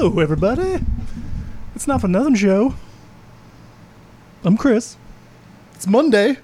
hello, 0.00 0.20
everybody. 0.20 0.78
It's 1.74 1.88
not 1.88 2.00
for 2.00 2.06
nothing 2.06 2.36
show. 2.36 2.72
I'm 4.44 4.56
Chris. 4.56 4.96
It's 5.74 5.88
Monday. 5.88 6.36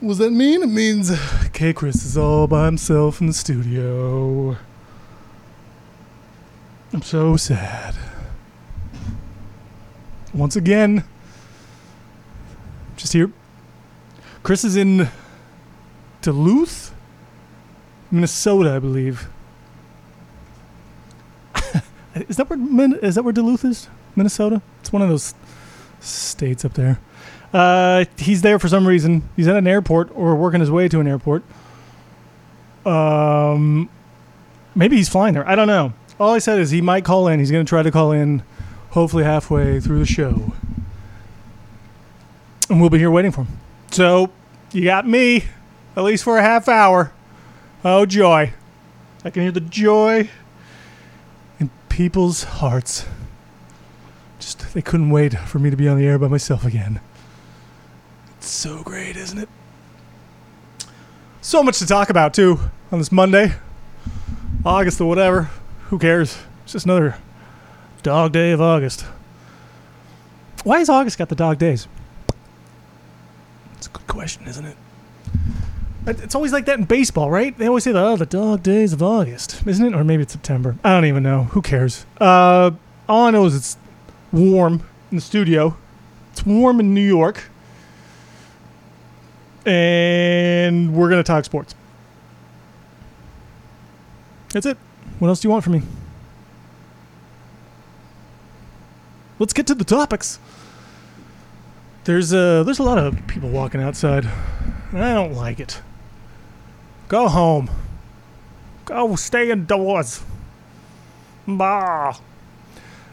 What 0.00 0.08
does 0.08 0.18
that 0.18 0.32
mean? 0.32 0.64
It 0.64 0.68
means 0.68 1.12
K. 1.52 1.72
Chris 1.72 2.04
is 2.04 2.18
all 2.18 2.48
by 2.48 2.64
himself 2.64 3.20
in 3.20 3.28
the 3.28 3.32
studio. 3.32 4.56
I'm 6.92 7.02
so 7.02 7.36
sad. 7.36 7.94
Once 10.34 10.56
again, 10.56 11.04
just 12.96 13.12
here. 13.12 13.30
Chris 14.42 14.64
is 14.64 14.74
in 14.74 15.08
Duluth, 16.20 16.92
Minnesota, 18.10 18.74
I 18.74 18.80
believe. 18.80 19.28
Is 22.14 22.36
that 22.36 22.50
where 22.50 22.58
that 23.14 23.22
where 23.24 23.32
Duluth 23.32 23.64
is? 23.64 23.88
Minnesota? 24.16 24.60
It's 24.80 24.92
one 24.92 25.02
of 25.02 25.08
those 25.08 25.34
states 26.00 26.64
up 26.64 26.74
there. 26.74 26.98
Uh, 27.52 28.04
he's 28.16 28.42
there 28.42 28.58
for 28.58 28.68
some 28.68 28.86
reason. 28.86 29.28
He's 29.36 29.48
at 29.48 29.56
an 29.56 29.66
airport 29.66 30.10
or 30.14 30.34
working 30.36 30.60
his 30.60 30.70
way 30.70 30.88
to 30.88 31.00
an 31.00 31.06
airport. 31.06 31.42
Um, 32.84 33.88
maybe 34.74 34.96
he's 34.96 35.08
flying 35.08 35.34
there. 35.34 35.46
I 35.48 35.54
don't 35.54 35.68
know. 35.68 35.92
All 36.18 36.34
I 36.34 36.38
said 36.38 36.58
is 36.58 36.70
he 36.70 36.80
might 36.80 37.04
call 37.04 37.28
in. 37.28 37.38
He's 37.38 37.50
going 37.50 37.64
to 37.64 37.68
try 37.68 37.82
to 37.82 37.90
call 37.90 38.12
in, 38.12 38.42
hopefully 38.90 39.24
halfway 39.24 39.80
through 39.80 39.98
the 39.98 40.06
show, 40.06 40.52
and 42.68 42.80
we'll 42.80 42.90
be 42.90 42.98
here 42.98 43.10
waiting 43.10 43.32
for 43.32 43.42
him. 43.42 43.58
So 43.90 44.30
you 44.72 44.84
got 44.84 45.06
me, 45.06 45.44
at 45.96 46.04
least 46.04 46.24
for 46.24 46.38
a 46.38 46.42
half 46.42 46.68
hour. 46.68 47.12
Oh 47.84 48.06
joy! 48.06 48.52
I 49.24 49.30
can 49.30 49.42
hear 49.42 49.52
the 49.52 49.60
joy 49.60 50.30
people's 51.92 52.44
hearts. 52.44 53.04
Just 54.38 54.72
they 54.72 54.80
couldn't 54.80 55.10
wait 55.10 55.38
for 55.38 55.58
me 55.58 55.68
to 55.68 55.76
be 55.76 55.86
on 55.86 55.98
the 55.98 56.06
air 56.06 56.18
by 56.18 56.26
myself 56.26 56.64
again. 56.64 57.00
It's 58.38 58.48
so 58.48 58.82
great, 58.82 59.14
isn't 59.14 59.38
it? 59.38 59.48
So 61.42 61.62
much 61.62 61.78
to 61.80 61.86
talk 61.86 62.08
about 62.08 62.32
too 62.32 62.58
on 62.90 62.98
this 62.98 63.12
Monday, 63.12 63.52
August 64.64 65.02
or 65.02 65.04
whatever. 65.04 65.50
Who 65.90 65.98
cares? 65.98 66.38
It's 66.64 66.72
just 66.72 66.86
another 66.86 67.16
dog 68.02 68.32
day 68.32 68.52
of 68.52 68.60
August. 68.62 69.04
Why 70.64 70.78
has 70.78 70.88
August 70.88 71.18
got 71.18 71.28
the 71.28 71.34
dog 71.34 71.58
days? 71.58 71.88
It's 73.76 73.86
a 73.86 73.90
good 73.90 74.06
question, 74.06 74.46
isn't 74.46 74.64
it? 74.64 74.76
It- 76.06 76.20
It's 76.20 76.34
always 76.34 76.52
like 76.52 76.64
that 76.66 76.78
in 76.78 76.84
baseball, 76.84 77.30
right? 77.30 77.56
They 77.56 77.66
always 77.68 77.84
say, 77.84 77.92
"Oh, 77.92 78.16
the 78.16 78.26
dog 78.26 78.62
days 78.62 78.92
of 78.92 79.02
August," 79.02 79.62
isn't 79.66 79.86
it? 79.86 79.94
Or 79.94 80.02
maybe 80.02 80.22
it's 80.24 80.32
September. 80.32 80.76
I 80.84 80.90
don't 80.90 81.04
even 81.04 81.22
know. 81.22 81.44
Who 81.52 81.62
cares? 81.62 82.06
Uh, 82.20 82.72
all 83.08 83.26
I 83.26 83.30
know 83.30 83.44
is 83.46 83.54
it's 83.54 83.76
warm 84.32 84.82
in 85.10 85.16
the 85.18 85.20
studio. 85.22 85.76
It's 86.32 86.44
warm 86.44 86.80
in 86.80 86.92
New 86.94 87.06
York, 87.06 87.44
and 89.66 90.92
we're 90.94 91.08
gonna 91.10 91.22
talk 91.22 91.44
sports. 91.44 91.74
That's 94.52 94.66
it. 94.66 94.76
What 95.18 95.28
else 95.28 95.40
do 95.40 95.46
you 95.48 95.52
want 95.52 95.62
from 95.64 95.74
me? 95.74 95.82
Let's 99.38 99.52
get 99.52 99.66
to 99.68 99.74
the 99.74 99.84
topics. 99.84 100.38
There's 102.04 102.32
a 102.32 102.62
there's 102.64 102.78
a 102.80 102.82
lot 102.82 102.98
of 102.98 103.24
people 103.28 103.48
walking 103.50 103.80
outside. 103.80 104.26
I 104.92 105.14
don't 105.14 105.34
like 105.34 105.60
it. 105.60 105.80
Go 107.12 107.28
home. 107.28 107.70
Go 108.86 109.16
stay 109.16 109.50
indoors. 109.50 110.22
Bah. 111.46 112.16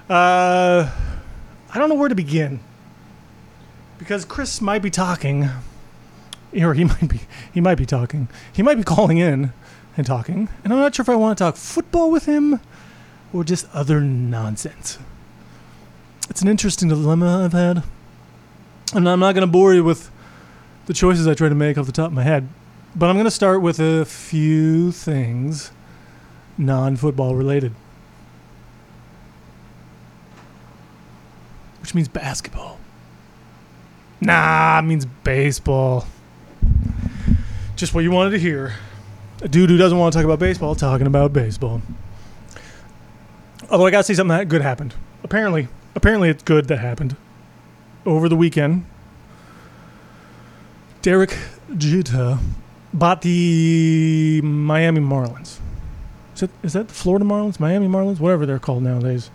Uh, 0.10 0.90
I 1.70 1.78
don't 1.78 1.90
know 1.90 1.96
where 1.96 2.08
to 2.08 2.16
begin. 2.16 2.62
Because 3.98 4.24
Chris 4.24 4.62
might 4.62 4.82
be 4.82 4.90
talking, 4.90 5.50
or 6.58 6.74
he 6.74 6.84
might 6.86 7.10
be 7.10 7.20
he 7.54 7.60
might 7.60 7.76
be 7.76 7.86
talking. 7.86 8.30
He 8.54 8.64
might 8.64 8.76
be 8.76 8.86
calling 8.86 9.18
in 9.18 9.52
and 9.98 10.08
talking, 10.08 10.48
and 10.64 10.72
I'm 10.72 10.80
not 10.80 10.96
sure 10.96 11.04
if 11.04 11.10
I 11.10 11.16
want 11.16 11.38
to 11.38 11.44
talk 11.44 11.58
football 11.58 12.10
with 12.10 12.26
him 12.26 12.62
or 13.34 13.44
just 13.44 13.68
other 13.76 14.00
nonsense. 14.00 14.98
It's 16.30 16.42
an 16.42 16.48
interesting 16.48 16.88
dilemma 16.88 17.44
I've 17.44 17.52
had, 17.52 17.84
and 18.94 19.10
I'm 19.10 19.20
not 19.20 19.36
going 19.36 19.46
to 19.46 19.52
bore 19.52 19.74
you 19.74 19.84
with 19.84 20.10
the 20.86 20.94
choices 20.94 21.28
I 21.28 21.34
try 21.34 21.50
to 21.50 21.56
make 21.56 21.78
off 21.78 21.86
the 21.86 21.92
top 21.92 22.08
of 22.08 22.14
my 22.14 22.24
head. 22.24 22.48
But 22.96 23.10
I'm 23.10 23.16
going 23.16 23.26
to 23.26 23.32
start 23.32 23.62
with 23.62 23.80
a 23.80 24.04
few 24.06 24.92
things 24.92 25.72
non 26.58 26.96
football 26.96 27.36
related, 27.36 27.74
which 31.82 31.94
means 31.94 32.08
basketball. 32.08 32.80
Nah, 34.22 34.80
it 34.80 34.82
means 34.82 35.06
baseball. 35.06 36.08
Just 37.76 37.94
what 37.94 38.04
you 38.04 38.12
wanted 38.12 38.32
to 38.32 38.40
hear. 38.40 38.74
A 39.42 39.48
dude 39.48 39.70
who 39.70 39.78
doesn't 39.78 39.98
want 39.98 40.12
to 40.12 40.18
talk 40.18 40.26
about 40.26 40.40
baseball 40.40 40.76
talking 40.76 41.08
about 41.08 41.32
baseball. 41.32 41.82
Although 43.70 43.86
I 43.86 43.92
got 43.92 44.00
to 44.00 44.04
say 44.04 44.16
something 44.16 44.36
that 44.36 44.50
good 44.50 44.62
happened. 44.62 44.96
Apparently, 45.24 45.70
apparently 45.96 46.30
it's 46.30 46.44
good 46.44 46.68
that 46.68 46.80
happened 46.80 47.16
over 48.06 48.28
the 48.28 48.36
weekend. 48.36 48.86
Derek 51.02 51.38
Jeter 51.78 52.40
bought 52.94 53.22
the 53.22 54.42
Miami 54.44 55.02
Marlins. 55.02 55.60
Is 56.34 56.42
that, 56.42 56.50
is 56.64 56.74
that 56.74 56.88
the 56.88 56.94
Florida 56.94 57.26
Marlins? 57.26 57.60
Miami 57.60 57.88
Marlins? 57.88 58.20
Whatever 58.20 58.46
they're 58.46 58.60
called 58.60 58.84
nowadays. 58.84 59.30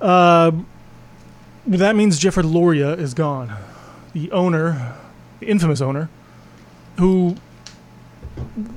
Uh, 0.00 0.52
that 1.66 1.96
means 1.96 2.18
Jeffrey 2.18 2.42
Loria 2.42 2.92
is 2.92 3.14
gone. 3.14 3.52
The 4.12 4.30
owner, 4.32 4.94
the 5.40 5.46
infamous 5.46 5.80
owner, 5.80 6.08
who 6.98 7.36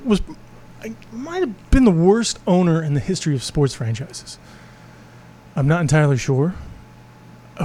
was 0.04 0.22
might 1.12 1.42
have 1.42 1.72
been 1.72 1.86
the 1.86 1.92
worst 1.92 2.40
owner 2.48 2.81
in 2.81 2.94
the 2.94 3.00
history 3.00 3.36
of 3.36 3.44
sports 3.44 3.74
franchises. 3.74 4.38
I'm 5.56 5.68
not 5.68 5.81
entirely 5.81 6.18
sure 6.18 6.56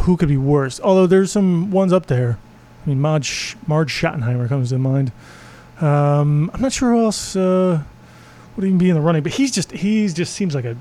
who 0.03 0.17
could 0.17 0.29
be 0.29 0.37
worse. 0.37 0.81
Although 0.81 1.07
there's 1.07 1.31
some 1.31 1.71
ones 1.71 1.93
up 1.93 2.07
there. 2.07 2.39
I 2.85 2.89
mean, 2.89 3.01
Marge, 3.01 3.57
Marge 3.67 3.93
Schottenheimer 3.93 4.49
comes 4.49 4.71
to 4.71 4.79
mind. 4.79 5.13
Um, 5.81 6.51
I'm 6.55 6.61
not 6.61 6.73
sure 6.73 6.93
who 6.93 7.05
else 7.05 7.35
uh, 7.35 7.83
would 8.57 8.65
even 8.65 8.79
be 8.79 8.89
in 8.89 8.95
the 8.95 9.01
running, 9.01 9.23
but 9.23 9.33
he's 9.33 9.51
just 9.51 9.73
he's 9.73 10.15
just 10.15 10.33
seems 10.33 10.55
like 10.55 10.65
a 10.65 10.77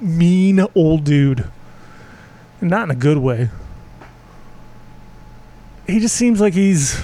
mean 0.00 0.64
old 0.74 1.04
dude, 1.04 1.44
and 2.60 2.70
not 2.70 2.84
in 2.84 2.90
a 2.90 2.94
good 2.96 3.18
way. 3.18 3.50
He 5.86 5.98
just 5.98 6.14
seems 6.14 6.40
like 6.40 6.54
he's 6.54 7.02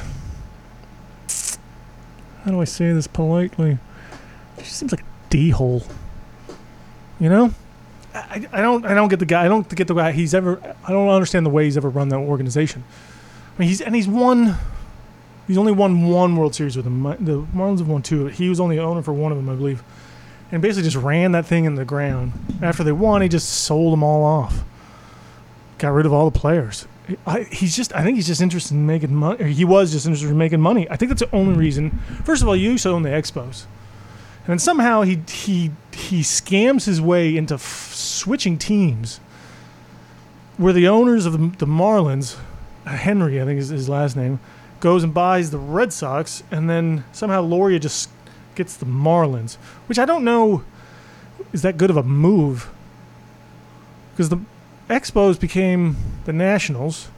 how 2.45 2.53
do 2.53 2.61
I 2.61 2.65
say 2.65 2.93
this 2.93 3.07
politely? 3.07 3.79
He 4.57 4.63
just 4.63 4.77
seems 4.77 4.93
like 4.93 5.03
a 5.03 5.05
d 5.29 5.51
hole. 5.51 5.83
You 7.21 7.29
know, 7.29 7.55
I, 8.15 8.19
I 8.53 8.59
I 8.59 8.61
don't 8.61 8.87
I 8.87 8.95
don't 8.95 9.09
get 9.09 9.19
the 9.19 9.27
guy. 9.27 9.45
I 9.45 9.49
don't 9.49 9.69
get 9.75 9.89
the 9.89 9.95
guy. 9.95 10.13
He's 10.13 10.35
ever. 10.35 10.59
I 10.87 10.93
don't 10.93 11.09
understand 11.09 11.45
the 11.45 11.51
way 11.51 11.65
he's 11.65 11.77
ever 11.77 11.91
run 11.91 12.09
that 12.11 12.17
organization. 12.17 12.85
I 13.57 13.61
mean, 13.61 13.69
he's 13.69 13.81
and 13.81 13.95
he's 13.95 14.09
won. 14.09 14.57
He's 15.49 15.57
only 15.59 15.73
won 15.73 16.07
one 16.07 16.37
World 16.37 16.55
Series 16.55 16.77
with 16.77 16.85
them. 16.85 17.03
The 17.03 17.43
Marlins 17.57 17.79
have 17.79 17.89
won 17.89 18.03
two. 18.03 18.27
He 18.27 18.51
was 18.51 18.61
only 18.61 18.79
owner 18.79 19.03
for 19.03 19.15
one 19.15 19.33
of 19.33 19.39
them, 19.39 19.49
I 19.49 19.55
believe, 19.55 19.83
and 20.53 20.61
basically 20.61 20.85
just 20.85 21.03
ran 21.03 21.33
that 21.33 21.47
thing 21.47 21.65
in 21.65 21.75
the 21.75 21.87
ground. 21.87 22.33
After 22.63 22.85
they 22.85 22.93
won, 22.93 23.23
he 23.23 23.29
just 23.29 23.49
sold 23.49 23.95
them 23.95 24.03
all 24.03 24.25
off. 24.25 24.63
Got 25.79 25.91
rid 25.91 26.05
of 26.05 26.13
all 26.13 26.31
the 26.31 26.39
players. 26.39 26.87
I, 27.27 27.45
he's 27.45 27.75
just. 27.75 27.95
I 27.95 28.05
think 28.05 28.17
he's 28.17 28.27
just 28.27 28.43
interested 28.43 28.75
in 28.75 28.85
making 28.85 29.15
money. 29.15 29.53
He 29.53 29.65
was 29.65 29.93
just 29.93 30.05
interested 30.05 30.29
in 30.31 30.37
making 30.37 30.61
money. 30.61 30.87
I 30.91 30.97
think 30.97 31.09
that's 31.09 31.23
the 31.23 31.35
only 31.35 31.57
reason. 31.57 31.99
First 32.25 32.43
of 32.43 32.49
all, 32.49 32.55
you 32.55 32.73
used 32.73 32.83
to 32.83 32.91
own 32.91 33.03
the 33.03 33.09
Expos, 33.09 33.65
and 34.41 34.49
then 34.49 34.59
somehow 34.59 35.01
he 35.01 35.23
he 35.31 35.71
he 35.93 36.21
scams 36.21 36.85
his 36.85 37.01
way 37.01 37.35
into 37.35 37.55
f- 37.55 37.95
switching 37.95 38.59
teams. 38.59 39.21
Where 40.59 40.75
the 40.75 40.89
owners 40.89 41.25
of 41.25 41.33
the, 41.33 41.57
the 41.57 41.67
Marlins, 41.67 42.37
Henry, 42.85 43.41
I 43.41 43.45
think 43.47 43.61
is 43.61 43.69
his 43.69 43.89
last 43.89 44.17
name, 44.17 44.41
goes 44.81 45.03
and 45.05 45.13
buys 45.13 45.51
the 45.51 45.59
Red 45.59 45.93
Sox, 45.93 46.43
and 46.51 46.69
then 46.71 47.05
somehow 47.13 47.43
Loria 47.43 47.79
just 47.79 48.11
gets 48.55 48.77
the 48.77 48.87
Marlins, 48.87 49.57
which 49.87 49.99
I 49.99 50.05
don't 50.05 50.25
know 50.25 50.65
is 51.53 51.63
that 51.63 51.77
good 51.77 51.91
of 51.91 51.97
a 51.97 52.03
move. 52.03 52.71
Because 54.13 54.29
the 54.29 54.41
Expos 54.89 55.39
became 55.39 55.97
the 56.25 56.33
Nationals, 56.33 57.09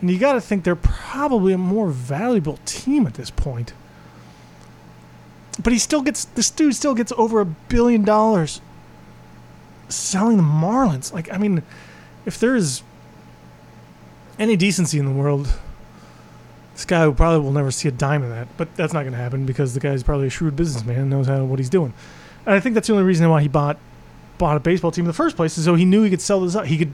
and 0.00 0.10
you 0.10 0.18
got 0.18 0.34
to 0.34 0.40
think 0.40 0.64
they're 0.64 0.76
probably 0.76 1.52
a 1.52 1.58
more 1.58 1.88
valuable 1.88 2.58
team 2.64 3.06
at 3.06 3.14
this 3.14 3.30
point. 3.30 3.72
but 5.62 5.72
he 5.72 5.78
still 5.78 6.02
gets 6.02 6.24
this 6.24 6.50
dude 6.50 6.74
still 6.74 6.94
gets 6.94 7.12
over 7.16 7.40
a 7.40 7.44
billion 7.44 8.02
dollars 8.04 8.60
selling 9.88 10.36
the 10.36 10.42
Marlins. 10.42 11.12
Like, 11.12 11.32
I 11.32 11.38
mean, 11.38 11.62
if 12.26 12.38
there 12.38 12.56
is 12.56 12.82
any 14.38 14.56
decency 14.56 14.98
in 14.98 15.04
the 15.04 15.12
world, 15.12 15.48
this 16.74 16.84
guy 16.84 17.08
probably 17.10 17.40
will 17.40 17.52
never 17.52 17.70
see 17.70 17.88
a 17.88 17.92
dime 17.92 18.22
of 18.22 18.30
that. 18.30 18.48
But 18.56 18.74
that's 18.76 18.92
not 18.92 19.02
going 19.02 19.12
to 19.12 19.18
happen 19.18 19.46
because 19.46 19.74
the 19.74 19.80
guy's 19.80 20.02
probably 20.02 20.26
a 20.26 20.30
shrewd 20.30 20.56
businessman 20.56 20.98
and 20.98 21.10
knows 21.10 21.26
how 21.26 21.44
what 21.44 21.58
he's 21.58 21.70
doing. 21.70 21.94
And 22.44 22.54
I 22.54 22.60
think 22.60 22.74
that's 22.74 22.88
the 22.88 22.92
only 22.92 23.04
reason 23.04 23.28
why 23.30 23.42
he 23.42 23.48
bought 23.48 23.78
bought 24.36 24.56
a 24.56 24.60
baseball 24.60 24.90
team 24.90 25.04
in 25.04 25.08
the 25.08 25.12
first 25.12 25.36
place 25.36 25.56
is 25.56 25.64
so 25.64 25.76
he 25.76 25.84
knew 25.84 26.02
he 26.02 26.10
could 26.10 26.20
sell 26.20 26.40
this 26.40 26.56
up. 26.56 26.66
He 26.66 26.76
could 26.76 26.92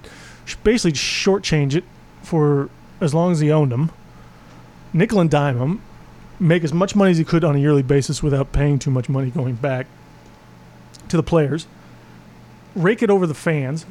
basically 0.63 0.93
shortchange 0.93 1.75
it 1.75 1.85
for 2.23 2.69
as 3.01 3.15
long 3.15 3.33
as 3.33 3.41
he 3.41 3.51
owned 3.51 3.73
them, 3.73 3.91
nickel 4.93 5.21
and 5.21 5.31
dime 5.31 5.59
them, 5.59 5.83
make 6.39 6.63
as 6.63 6.73
much 6.73 6.95
money 6.95 7.11
as 7.11 7.19
he 7.19 7.25
could 7.25 7.43
on 7.43 7.57
a 7.57 7.59
yearly 7.59 7.83
basis 7.83 8.23
without 8.23 8.53
paying 8.53 8.79
too 8.79 8.91
much 8.91 9.09
money 9.09 9.31
going 9.31 9.55
back 9.55 9.87
to 11.09 11.17
the 11.17 11.23
players, 11.23 11.67
rake 12.75 13.03
it 13.03 13.09
over 13.09 13.27
the 13.27 13.35
fans, 13.35 13.87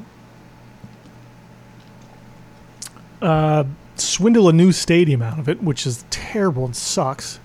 uh, 3.21 3.63
swindle 4.01 4.49
a 4.49 4.53
new 4.53 4.71
stadium 4.71 5.21
out 5.21 5.39
of 5.39 5.49
it, 5.49 5.63
which 5.63 5.85
is 5.85 6.05
terrible 6.09 6.65
and 6.65 6.75
sucks. 6.75 7.39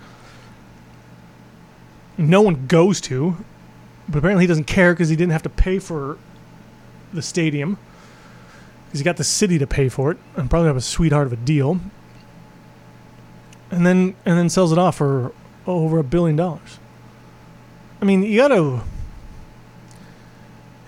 No 2.17 2.43
one 2.43 2.67
goes 2.67 3.01
to, 3.03 3.37
but 4.09 4.19
apparently 4.19 4.45
he 4.45 4.49
doesn't 4.49 4.65
care 4.65 4.93
because 4.93 5.09
he 5.09 5.17
didn't 5.17 5.33
have 5.33 5.43
to 5.43 5.49
pay 5.49 5.79
for 5.79 6.19
the 7.13 7.23
stadium 7.23 7.79
because 8.87 9.01
he 9.01 9.05
got 9.05 9.17
the 9.17 9.25
city 9.25 9.59
to 9.59 9.67
pay 9.67 9.89
for 9.89 10.13
it 10.13 10.19
and 10.37 10.49
probably 10.49 10.69
have 10.69 10.77
a 10.77 10.81
sweetheart 10.81 11.27
of 11.27 11.33
a 11.33 11.37
deal. 11.37 11.81
And 13.71 13.85
then 13.85 14.15
and 14.25 14.39
then 14.39 14.49
sells 14.49 14.71
it 14.71 14.79
off 14.79 14.97
for 14.97 15.33
over 15.67 15.99
a 15.99 16.05
billion 16.05 16.37
dollars. 16.37 16.79
I 18.01 18.05
mean, 18.05 18.23
you 18.23 18.37
gotta, 18.37 18.83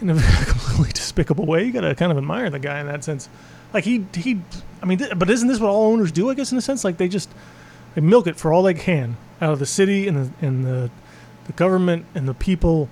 in 0.00 0.10
a 0.10 0.14
completely 0.46 0.92
despicable 0.92 1.46
way, 1.46 1.64
you 1.64 1.72
gotta 1.72 1.94
kind 1.94 2.12
of 2.12 2.18
admire 2.18 2.50
the 2.50 2.58
guy 2.58 2.78
in 2.78 2.86
that 2.86 3.02
sense. 3.02 3.28
Like 3.74 3.84
he 3.84 4.06
he, 4.14 4.40
I 4.82 4.86
mean, 4.86 4.98
th- 4.98 5.18
but 5.18 5.30
isn't 5.30 5.48
this 5.48 5.58
what 5.58 5.68
all 5.68 5.92
owners 5.92 6.12
do? 6.12 6.30
I 6.30 6.34
guess 6.34 6.52
in 6.52 6.58
a 6.58 6.62
sense, 6.62 6.84
like 6.84 6.96
they 6.96 7.08
just 7.08 7.30
they 7.94 8.00
milk 8.00 8.26
it 8.26 8.36
for 8.36 8.52
all 8.52 8.62
they 8.62 8.74
can 8.74 9.16
out 9.40 9.52
of 9.52 9.58
the 9.58 9.66
city 9.66 10.08
and 10.08 10.16
the 10.16 10.46
and 10.46 10.64
the 10.64 10.90
the 11.46 11.52
government 11.52 12.06
and 12.14 12.28
the 12.28 12.34
people, 12.34 12.88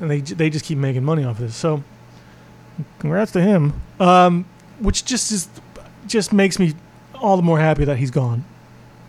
and 0.00 0.10
they 0.10 0.20
they 0.20 0.50
just 0.50 0.64
keep 0.64 0.78
making 0.78 1.04
money 1.04 1.24
off 1.24 1.38
of 1.38 1.46
this. 1.46 1.56
So, 1.56 1.82
congrats 2.98 3.32
to 3.32 3.40
him. 3.40 3.80
Um, 4.00 4.46
which 4.80 5.04
just 5.04 5.30
is 5.32 5.48
just 6.06 6.32
makes 6.32 6.58
me 6.58 6.74
all 7.14 7.36
the 7.36 7.42
more 7.42 7.58
happy 7.60 7.84
that 7.84 7.98
he's 7.98 8.10
gone. 8.10 8.44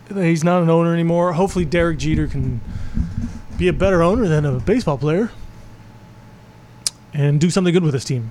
That 0.08 0.24
he's 0.24 0.44
not 0.44 0.62
an 0.62 0.70
owner 0.70 0.92
anymore. 0.92 1.32
Hopefully, 1.32 1.64
Derek 1.64 1.98
Jeter 1.98 2.26
can 2.26 2.60
be 3.58 3.68
a 3.68 3.72
better 3.72 4.02
owner 4.02 4.28
than 4.28 4.44
a 4.44 4.58
baseball 4.60 4.98
player 4.98 5.30
and 7.12 7.40
do 7.40 7.48
something 7.50 7.72
good 7.72 7.84
with 7.84 7.94
his 7.94 8.04
team. 8.04 8.30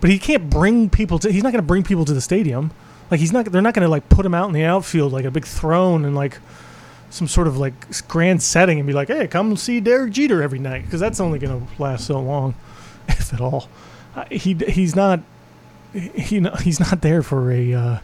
But 0.00 0.10
he 0.10 0.18
can't 0.18 0.48
bring 0.48 0.88
people 0.90 1.18
to. 1.20 1.30
He's 1.30 1.42
not 1.42 1.52
going 1.52 1.62
to 1.62 1.66
bring 1.66 1.82
people 1.82 2.04
to 2.04 2.14
the 2.14 2.20
stadium. 2.20 2.70
Like 3.10 3.20
he's 3.20 3.32
not. 3.32 3.46
They're 3.46 3.62
not 3.62 3.74
going 3.74 3.84
to 3.84 3.90
like 3.90 4.08
put 4.08 4.24
him 4.24 4.34
out 4.34 4.48
in 4.48 4.54
the 4.54 4.64
outfield 4.64 5.12
like 5.12 5.24
a 5.24 5.30
big 5.30 5.44
throne 5.44 6.04
and 6.04 6.14
like 6.14 6.38
some 7.10 7.26
sort 7.26 7.46
of 7.46 7.58
like 7.58 7.74
grand 8.08 8.42
setting 8.42 8.78
and 8.78 8.86
be 8.86 8.92
like, 8.92 9.08
"Hey, 9.08 9.26
come 9.26 9.56
see 9.56 9.80
Derek 9.80 10.12
Jeter 10.12 10.42
every 10.42 10.58
night," 10.58 10.84
because 10.84 11.00
that's 11.00 11.20
only 11.20 11.38
going 11.38 11.66
to 11.66 11.82
last 11.82 12.06
so 12.06 12.20
long, 12.20 12.54
if 13.08 13.32
at 13.34 13.40
all. 13.40 13.68
Uh, 14.14 14.24
he 14.30 14.54
he's 14.54 14.96
not. 14.96 15.20
He 15.92 16.40
he's 16.62 16.80
not 16.80 17.02
there 17.02 17.22
for 17.22 17.52
a. 17.52 17.74
Uh, 17.74 17.98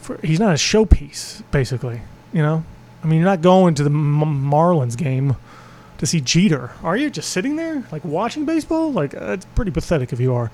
for 0.00 0.18
he's 0.22 0.40
not 0.40 0.52
a 0.52 0.58
showpiece, 0.58 1.42
basically. 1.50 2.00
You 2.32 2.42
know, 2.42 2.64
I 3.02 3.06
mean, 3.06 3.18
you're 3.18 3.28
not 3.28 3.42
going 3.42 3.74
to 3.74 3.82
the 3.82 3.90
M- 3.90 4.50
Marlins 4.50 4.96
game 4.96 5.36
to 6.02 6.06
see 6.08 6.20
Jeter, 6.20 6.72
are 6.82 6.96
you? 6.96 7.10
Just 7.10 7.30
sitting 7.30 7.54
there, 7.54 7.84
like 7.92 8.04
watching 8.04 8.44
baseball? 8.44 8.90
Like 8.90 9.14
uh, 9.14 9.34
it's 9.34 9.44
pretty 9.54 9.70
pathetic 9.70 10.12
if 10.12 10.18
you 10.18 10.34
are. 10.34 10.50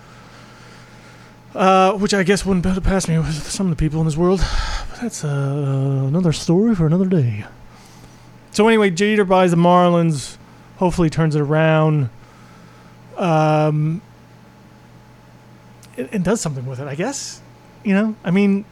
Uh, 1.55 1.95
which 1.95 2.12
I 2.12 2.23
guess 2.23 2.45
wouldn't 2.45 2.62
better 2.62 2.83
pass 2.83 3.09
me 3.09 3.17
with 3.17 3.50
some 3.50 3.71
of 3.71 3.75
the 3.75 3.83
people 3.83 3.99
in 4.00 4.06
this 4.06 4.17
world. 4.17 4.41
But 4.91 5.00
that's 5.00 5.25
uh, 5.25 6.05
another 6.06 6.33
story 6.33 6.75
for 6.75 6.87
another 6.87 7.06
day. 7.06 7.47
So 8.50 8.69
anyway, 8.69 8.91
Jeter 8.91 9.25
buys 9.25 9.50
the 9.50 9.56
Marlins. 9.56 10.37
Hopefully, 10.77 11.09
turns 11.09 11.35
it 11.35 11.41
around. 11.41 12.11
Um, 13.17 14.03
and, 15.97 16.11
and 16.12 16.25
does 16.25 16.43
something 16.43 16.67
with 16.67 16.79
it. 16.79 16.89
I 16.89 16.95
guess. 16.95 17.41
You 17.85 17.95
know, 17.95 18.17
I 18.23 18.33
mean, 18.33 18.67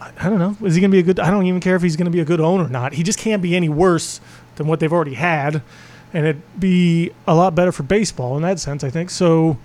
I, 0.00 0.10
I 0.18 0.28
don't 0.28 0.40
know. 0.40 0.66
Is 0.66 0.74
he 0.74 0.80
going 0.80 0.90
to 0.90 0.96
be 0.96 0.98
a 0.98 1.02
good? 1.04 1.20
I 1.20 1.30
don't 1.30 1.46
even 1.46 1.60
care 1.60 1.76
if 1.76 1.82
he's 1.82 1.96
going 1.96 2.06
to 2.06 2.10
be 2.10 2.20
a 2.20 2.24
good 2.24 2.40
owner 2.40 2.64
or 2.64 2.68
not. 2.68 2.94
He 2.94 3.04
just 3.04 3.20
can't 3.20 3.40
be 3.40 3.54
any 3.54 3.68
worse 3.68 4.20
than 4.56 4.66
what 4.66 4.80
they've 4.80 4.92
already 4.92 5.14
had, 5.14 5.62
and 6.12 6.26
it'd 6.26 6.60
be 6.60 7.10
a 7.26 7.34
lot 7.34 7.54
better 7.54 7.72
for 7.72 7.82
baseball 7.82 8.36
in 8.36 8.42
that 8.42 8.60
sense. 8.60 8.84
I 8.84 8.90
think 8.90 9.10
so. 9.10 9.58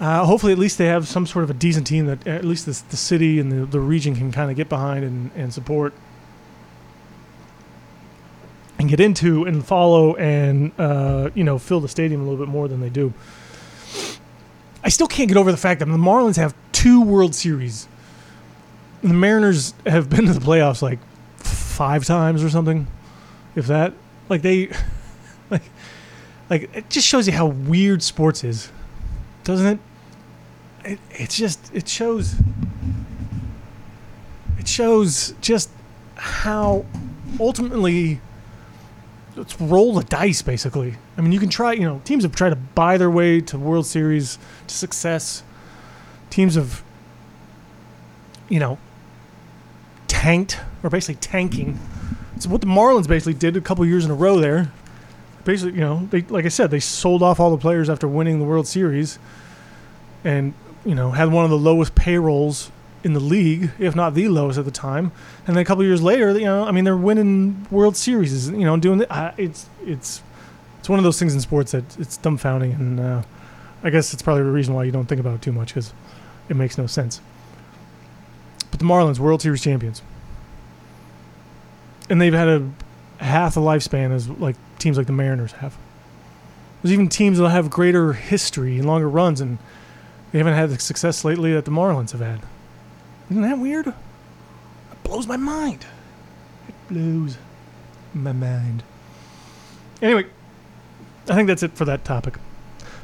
Uh, 0.00 0.24
hopefully, 0.24 0.52
at 0.52 0.58
least 0.58 0.78
they 0.78 0.86
have 0.86 1.06
some 1.06 1.26
sort 1.26 1.44
of 1.44 1.50
a 1.50 1.54
decent 1.54 1.86
team 1.86 2.06
that 2.06 2.26
at 2.26 2.44
least 2.44 2.66
the, 2.66 2.82
the 2.90 2.96
city 2.96 3.38
and 3.38 3.52
the, 3.52 3.64
the 3.64 3.80
region 3.80 4.16
can 4.16 4.32
kind 4.32 4.50
of 4.50 4.56
get 4.56 4.68
behind 4.68 5.04
and, 5.04 5.30
and 5.36 5.54
support 5.54 5.94
and 8.78 8.88
get 8.88 9.00
into 9.00 9.44
and 9.44 9.64
follow 9.64 10.14
and 10.16 10.72
uh, 10.78 11.30
you 11.34 11.44
know 11.44 11.58
fill 11.58 11.80
the 11.80 11.88
stadium 11.88 12.20
a 12.20 12.24
little 12.24 12.44
bit 12.44 12.50
more 12.50 12.68
than 12.68 12.80
they 12.80 12.90
do. 12.90 13.12
I 14.82 14.90
still 14.90 15.06
can't 15.06 15.28
get 15.28 15.38
over 15.38 15.50
the 15.50 15.56
fact 15.56 15.78
that 15.78 15.86
the 15.86 15.92
Marlins 15.92 16.36
have 16.36 16.54
two 16.72 17.00
World 17.00 17.34
Series. 17.34 17.88
The 19.02 19.14
Mariners 19.14 19.72
have 19.86 20.10
been 20.10 20.26
to 20.26 20.34
the 20.34 20.40
playoffs 20.40 20.82
like 20.82 20.98
five 21.38 22.04
times 22.04 22.44
or 22.44 22.50
something, 22.50 22.86
if 23.54 23.66
that. 23.66 23.92
Like 24.28 24.42
they, 24.42 24.70
like, 25.50 25.62
like 26.50 26.74
it 26.74 26.90
just 26.90 27.06
shows 27.06 27.26
you 27.26 27.32
how 27.32 27.46
weird 27.46 28.02
sports 28.02 28.44
is, 28.44 28.70
doesn't 29.44 29.66
it? 29.66 29.78
It 30.92 30.98
it's 31.10 31.36
just 31.36 31.74
it 31.74 31.88
shows. 31.88 32.36
It 34.58 34.68
shows 34.68 35.34
just 35.40 35.70
how 36.16 36.86
ultimately 37.38 38.20
let's 39.36 39.60
roll 39.60 39.94
the 39.94 40.04
dice 40.04 40.42
basically. 40.42 40.94
I 41.18 41.20
mean, 41.20 41.32
you 41.32 41.40
can 41.40 41.48
try, 41.48 41.72
you 41.72 41.82
know, 41.82 42.00
teams 42.04 42.22
have 42.22 42.34
tried 42.34 42.50
to 42.50 42.56
buy 42.56 42.96
their 42.96 43.10
way 43.10 43.40
to 43.42 43.58
World 43.58 43.86
Series 43.86 44.38
to 44.66 44.74
success. 44.74 45.42
Teams 46.30 46.54
have 46.54 46.82
you 48.48 48.60
know, 48.60 48.78
tanked 50.06 50.60
or 50.82 50.90
basically 50.90 51.16
tanking. 51.16 51.78
It's 52.36 52.46
what 52.46 52.60
the 52.60 52.66
Marlins 52.66 53.08
basically 53.08 53.34
did 53.34 53.56
a 53.56 53.60
couple 53.60 53.84
years 53.86 54.04
in 54.04 54.10
a 54.10 54.14
row 54.14 54.38
there. 54.40 54.72
Basically, 55.44 55.74
you 55.74 55.80
know, 55.80 56.08
they 56.10 56.22
like 56.22 56.44
I 56.44 56.48
said, 56.48 56.70
they 56.70 56.80
sold 56.80 57.22
off 57.22 57.38
all 57.38 57.50
the 57.50 57.60
players 57.60 57.90
after 57.90 58.08
winning 58.08 58.38
the 58.38 58.44
World 58.44 58.66
Series 58.66 59.18
and, 60.24 60.54
you 60.84 60.94
know, 60.94 61.10
had 61.10 61.30
one 61.30 61.44
of 61.44 61.50
the 61.50 61.58
lowest 61.58 61.94
payrolls 61.94 62.70
in 63.04 63.12
the 63.12 63.20
league, 63.20 63.70
if 63.78 63.94
not 63.94 64.14
the 64.14 64.28
lowest 64.28 64.58
at 64.58 64.64
the 64.64 64.70
time. 64.70 65.12
And 65.46 65.54
then 65.54 65.62
a 65.62 65.64
couple 65.64 65.84
years 65.84 66.02
later, 66.02 66.32
you 66.32 66.46
know, 66.46 66.64
I 66.64 66.70
mean, 66.70 66.84
they're 66.84 66.96
winning 66.96 67.66
World 67.70 67.96
Series, 67.96 68.48
you 68.48 68.64
know, 68.64 68.76
doing 68.78 68.98
the, 68.98 69.12
uh, 69.12 69.34
it's 69.36 69.68
it's 69.84 70.22
it's 70.78 70.88
one 70.88 70.98
of 70.98 71.04
those 71.04 71.18
things 71.18 71.34
in 71.34 71.40
sports 71.40 71.72
that 71.72 71.84
it's 71.98 72.18
dumbfounding, 72.18 72.78
and 72.78 73.00
uh, 73.00 73.22
I 73.82 73.90
guess 73.90 74.12
it's 74.12 74.22
probably 74.22 74.42
the 74.42 74.50
reason 74.50 74.74
why 74.74 74.84
you 74.84 74.92
don't 74.92 75.06
think 75.06 75.20
about 75.20 75.34
it 75.34 75.42
too 75.42 75.52
much 75.52 75.68
because 75.68 75.92
it 76.48 76.56
makes 76.56 76.78
no 76.78 76.86
sense. 76.86 77.20
But 78.70 78.80
the 78.80 78.86
Marlins, 78.86 79.18
World 79.18 79.42
Series 79.42 79.62
champions, 79.62 80.02
and 82.08 82.20
they've 82.20 82.34
had 82.34 82.48
a 82.48 82.70
half 83.18 83.54
the 83.54 83.60
lifespan 83.60 84.12
as 84.12 84.28
like 84.28 84.56
teams 84.78 84.96
like 84.96 85.06
the 85.06 85.12
Mariners 85.12 85.52
have. 85.52 85.76
There's 86.82 86.92
even 86.92 87.08
teams 87.08 87.38
that 87.38 87.48
have 87.48 87.70
greater 87.70 88.12
history 88.12 88.76
and 88.76 88.86
longer 88.86 89.08
runs, 89.08 89.40
and 89.40 89.58
they 90.32 90.38
haven't 90.38 90.54
had 90.54 90.70
the 90.70 90.78
success 90.78 91.24
lately 91.24 91.52
that 91.54 91.64
the 91.64 91.70
Marlins 91.70 92.12
have 92.12 92.20
had. 92.20 92.40
Isn't 93.30 93.42
that 93.42 93.58
weird? 93.58 93.86
It 93.86 93.94
blows 95.02 95.26
my 95.26 95.38
mind. 95.38 95.86
It 96.68 96.74
blows 96.88 97.38
my 98.12 98.32
mind. 98.32 98.82
Anyway, 100.02 100.26
I 101.28 101.34
think 101.34 101.48
that's 101.48 101.62
it 101.62 101.72
for 101.72 101.86
that 101.86 102.04
topic. 102.04 102.34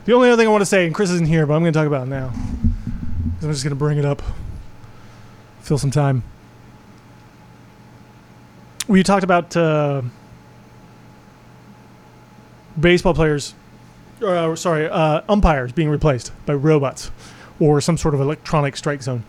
The 0.04 0.12
only 0.12 0.28
other 0.28 0.40
thing 0.40 0.49
I 0.49 0.50
want 0.50 0.62
to 0.62 0.66
say, 0.66 0.85
and 0.85 0.95
Chris 0.95 1.11
isn't 1.11 1.28
here, 1.28 1.47
but 1.47 1.54
I'm 1.54 1.62
going 1.62 1.73
to 1.73 1.78
talk 1.78 1.87
about 1.87 2.07
it 2.07 2.11
now. 2.11 2.33
I'm 2.35 3.50
just 3.50 3.64
going 3.64 3.71
to 3.71 3.76
bring 3.76 3.97
it 3.97 4.04
up. 4.04 4.23
Fill 5.62 5.78
some 5.78 5.90
time. 5.90 6.23
We 8.90 9.04
talked 9.04 9.23
about 9.23 9.56
uh, 9.56 10.02
baseball 12.80 13.14
players, 13.14 13.54
uh, 14.20 14.56
sorry, 14.56 14.88
uh, 14.88 15.20
umpires 15.28 15.70
being 15.70 15.88
replaced 15.88 16.32
by 16.44 16.54
robots 16.54 17.12
or 17.61 17.80
some 17.80 17.97
sort 17.97 18.14
of 18.14 18.20
electronic 18.20 18.76
strike 18.76 19.00
zone. 19.00 19.23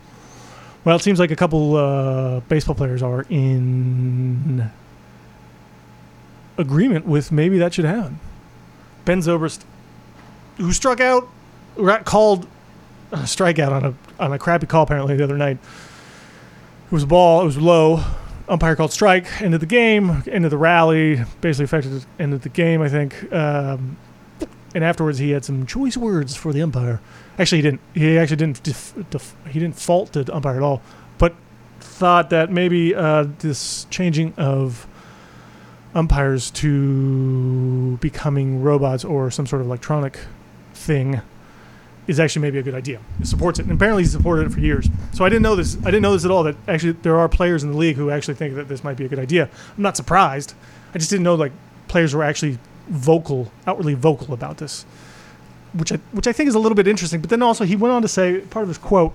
Well, 0.84 0.96
it 0.96 1.04
seems 1.04 1.20
like 1.20 1.30
a 1.30 1.36
couple 1.36 1.76
uh, 1.76 2.40
baseball 2.50 2.74
players 2.74 3.04
are 3.04 3.28
in 3.30 4.72
agreement 6.58 7.06
with 7.06 7.32
maybe 7.32 7.60
that 7.60 7.76
should 7.76 7.86
happen. 7.86 8.20
Ben 9.06 9.20
Zobrist, 9.20 9.64
who 10.58 10.74
struck 10.74 11.00
out, 11.00 11.30
got 11.78 12.04
called 12.06 12.48
a 13.12 13.18
strikeout 13.18 13.72
on 13.72 13.86
a 13.86 13.94
on 14.20 14.34
a 14.34 14.40
crappy 14.40 14.66
call 14.66 14.82
apparently 14.82 15.18
the 15.18 15.24
other 15.24 15.38
night. 15.38 15.60
It 16.88 16.92
was 16.92 17.04
a 17.04 17.08
ball. 17.08 17.44
It 17.44 17.46
was 17.46 17.60
low. 17.60 18.04
Umpire 18.52 18.76
called 18.76 18.92
strike, 18.92 19.42
ended 19.42 19.62
the 19.62 19.66
game, 19.66 20.24
ended 20.30 20.52
the 20.52 20.58
rally, 20.58 21.24
basically 21.40 21.66
affected 21.66 21.92
the 21.94 22.06
end 22.20 22.34
of 22.34 22.42
the 22.42 22.50
game, 22.50 22.82
I 22.82 22.90
think. 22.90 23.32
Um, 23.34 23.98
and 24.76 24.84
afterwards, 24.84 25.18
he 25.18 25.32
had 25.32 25.44
some 25.44 25.66
choice 25.66 25.98
words 25.98 26.36
for 26.36 26.54
the 26.54 26.62
umpire. 26.62 27.02
Actually, 27.40 27.60
he 27.60 27.62
didn't. 27.64 27.82
He 27.94 28.18
actually 28.18 28.38
didn't. 28.38 28.62
Def, 28.64 28.94
def, 29.10 29.36
he 29.50 29.60
didn't 29.60 29.78
fault 29.78 30.14
the 30.14 30.34
umpire 30.36 30.58
at 30.58 30.62
all, 30.62 30.82
but 31.18 31.34
thought 31.80 32.30
that 32.30 32.52
maybe 32.52 32.94
uh, 32.94 33.26
this 33.40 33.86
changing 33.90 34.34
of 34.38 34.88
umpires 35.96 36.52
to 36.52 37.98
becoming 37.98 38.62
robots 38.62 39.04
or 39.04 39.30
some 39.32 39.46
sort 39.46 39.62
of 39.62 39.68
electronic 39.68 40.20
thing 40.74 41.22
is 42.08 42.20
actually 42.20 42.42
maybe 42.42 42.60
a 42.60 42.64
good 42.64 42.74
idea. 42.74 43.00
He 43.20 43.26
supports 43.26 43.60
it, 43.60 43.64
and 43.64 43.72
apparently 43.72 44.04
he 44.04 44.10
supported 44.10 44.48
it 44.48 44.52
for 44.52 44.60
years. 44.60 44.90
So 45.14 45.24
I 45.24 45.30
didn't 45.30 45.44
know 45.44 45.56
this. 45.56 45.78
I 45.82 45.86
didn't 45.86 46.02
know 46.02 46.14
this 46.14 46.26
at 46.26 46.32
all. 46.32 46.44
That 46.44 46.56
actually 46.68 46.94
there 46.94 47.18
are 47.18 47.30
players 47.30 47.64
in 47.64 47.72
the 47.72 47.78
league 47.78 47.96
who 47.96 48.10
actually 48.10 48.36
think 48.36 48.56
that 48.56 48.68
this 48.68 48.84
might 48.84 48.98
be 48.98 49.06
a 49.06 49.08
good 49.08 49.20
idea. 49.20 49.50
I'm 49.78 49.84
not 49.84 49.96
surprised. 49.98 50.54
I 50.94 50.98
just 50.98 51.10
didn't 51.10 51.24
know 51.24 51.36
like 51.36 51.52
players 51.88 52.14
were 52.14 52.24
actually 52.24 52.58
vocal, 52.88 53.52
outwardly 53.68 53.94
vocal 53.94 54.34
about 54.34 54.58
this, 54.58 54.84
which 55.74 55.92
I 55.92 55.98
which 56.12 56.28
I 56.28 56.34
think 56.34 56.50
is 56.50 56.56
a 56.56 56.60
little 56.60 56.76
bit 56.76 56.88
interesting. 56.88 57.22
But 57.22 57.30
then 57.30 57.42
also 57.42 57.66
he 57.66 57.76
went 57.76 57.94
on 57.94 58.02
to 58.02 58.08
say 58.08 58.40
part 58.42 58.64
of 58.64 58.70
his 58.70 58.78
quote. 58.78 59.14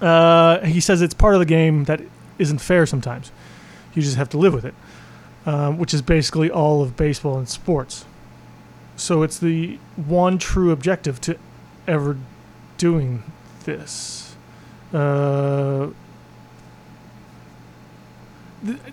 Uh, 0.00 0.60
he 0.60 0.80
says 0.80 1.00
it's 1.00 1.14
part 1.14 1.34
of 1.34 1.40
the 1.40 1.46
game 1.46 1.84
that 1.84 2.00
isn't 2.38 2.58
fair 2.58 2.86
sometimes. 2.86 3.30
You 3.94 4.02
just 4.02 4.16
have 4.16 4.28
to 4.30 4.38
live 4.38 4.52
with 4.52 4.64
it, 4.64 4.74
um, 5.46 5.78
which 5.78 5.94
is 5.94 6.02
basically 6.02 6.50
all 6.50 6.82
of 6.82 6.96
baseball 6.96 7.38
and 7.38 7.48
sports. 7.48 8.04
So 8.96 9.22
it's 9.22 9.38
the 9.38 9.78
one 9.96 10.38
true 10.38 10.70
objective 10.70 11.20
to 11.22 11.38
ever 11.86 12.18
doing 12.78 13.22
this. 13.64 14.36
Uh, 14.92 15.88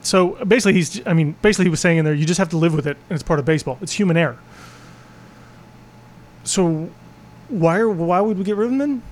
so 0.01 0.43
basically, 0.45 0.73
he's. 0.73 1.05
I 1.05 1.13
mean, 1.13 1.35
basically, 1.41 1.65
he 1.65 1.69
was 1.69 1.79
saying 1.79 1.97
in 1.97 2.05
there, 2.05 2.13
you 2.13 2.25
just 2.25 2.39
have 2.39 2.49
to 2.49 2.57
live 2.57 2.73
with 2.73 2.87
it, 2.87 2.97
and 3.09 3.15
it's 3.15 3.23
part 3.23 3.39
of 3.39 3.45
baseball. 3.45 3.77
It's 3.81 3.93
human 3.93 4.17
error. 4.17 4.39
So, 6.43 6.89
why 7.49 7.77
are 7.77 7.89
why 7.89 8.19
would 8.21 8.37
we 8.37 8.43
get 8.43 8.55
rid 8.55 8.65
of 8.65 8.71
them 8.71 8.77
then? 8.79 9.03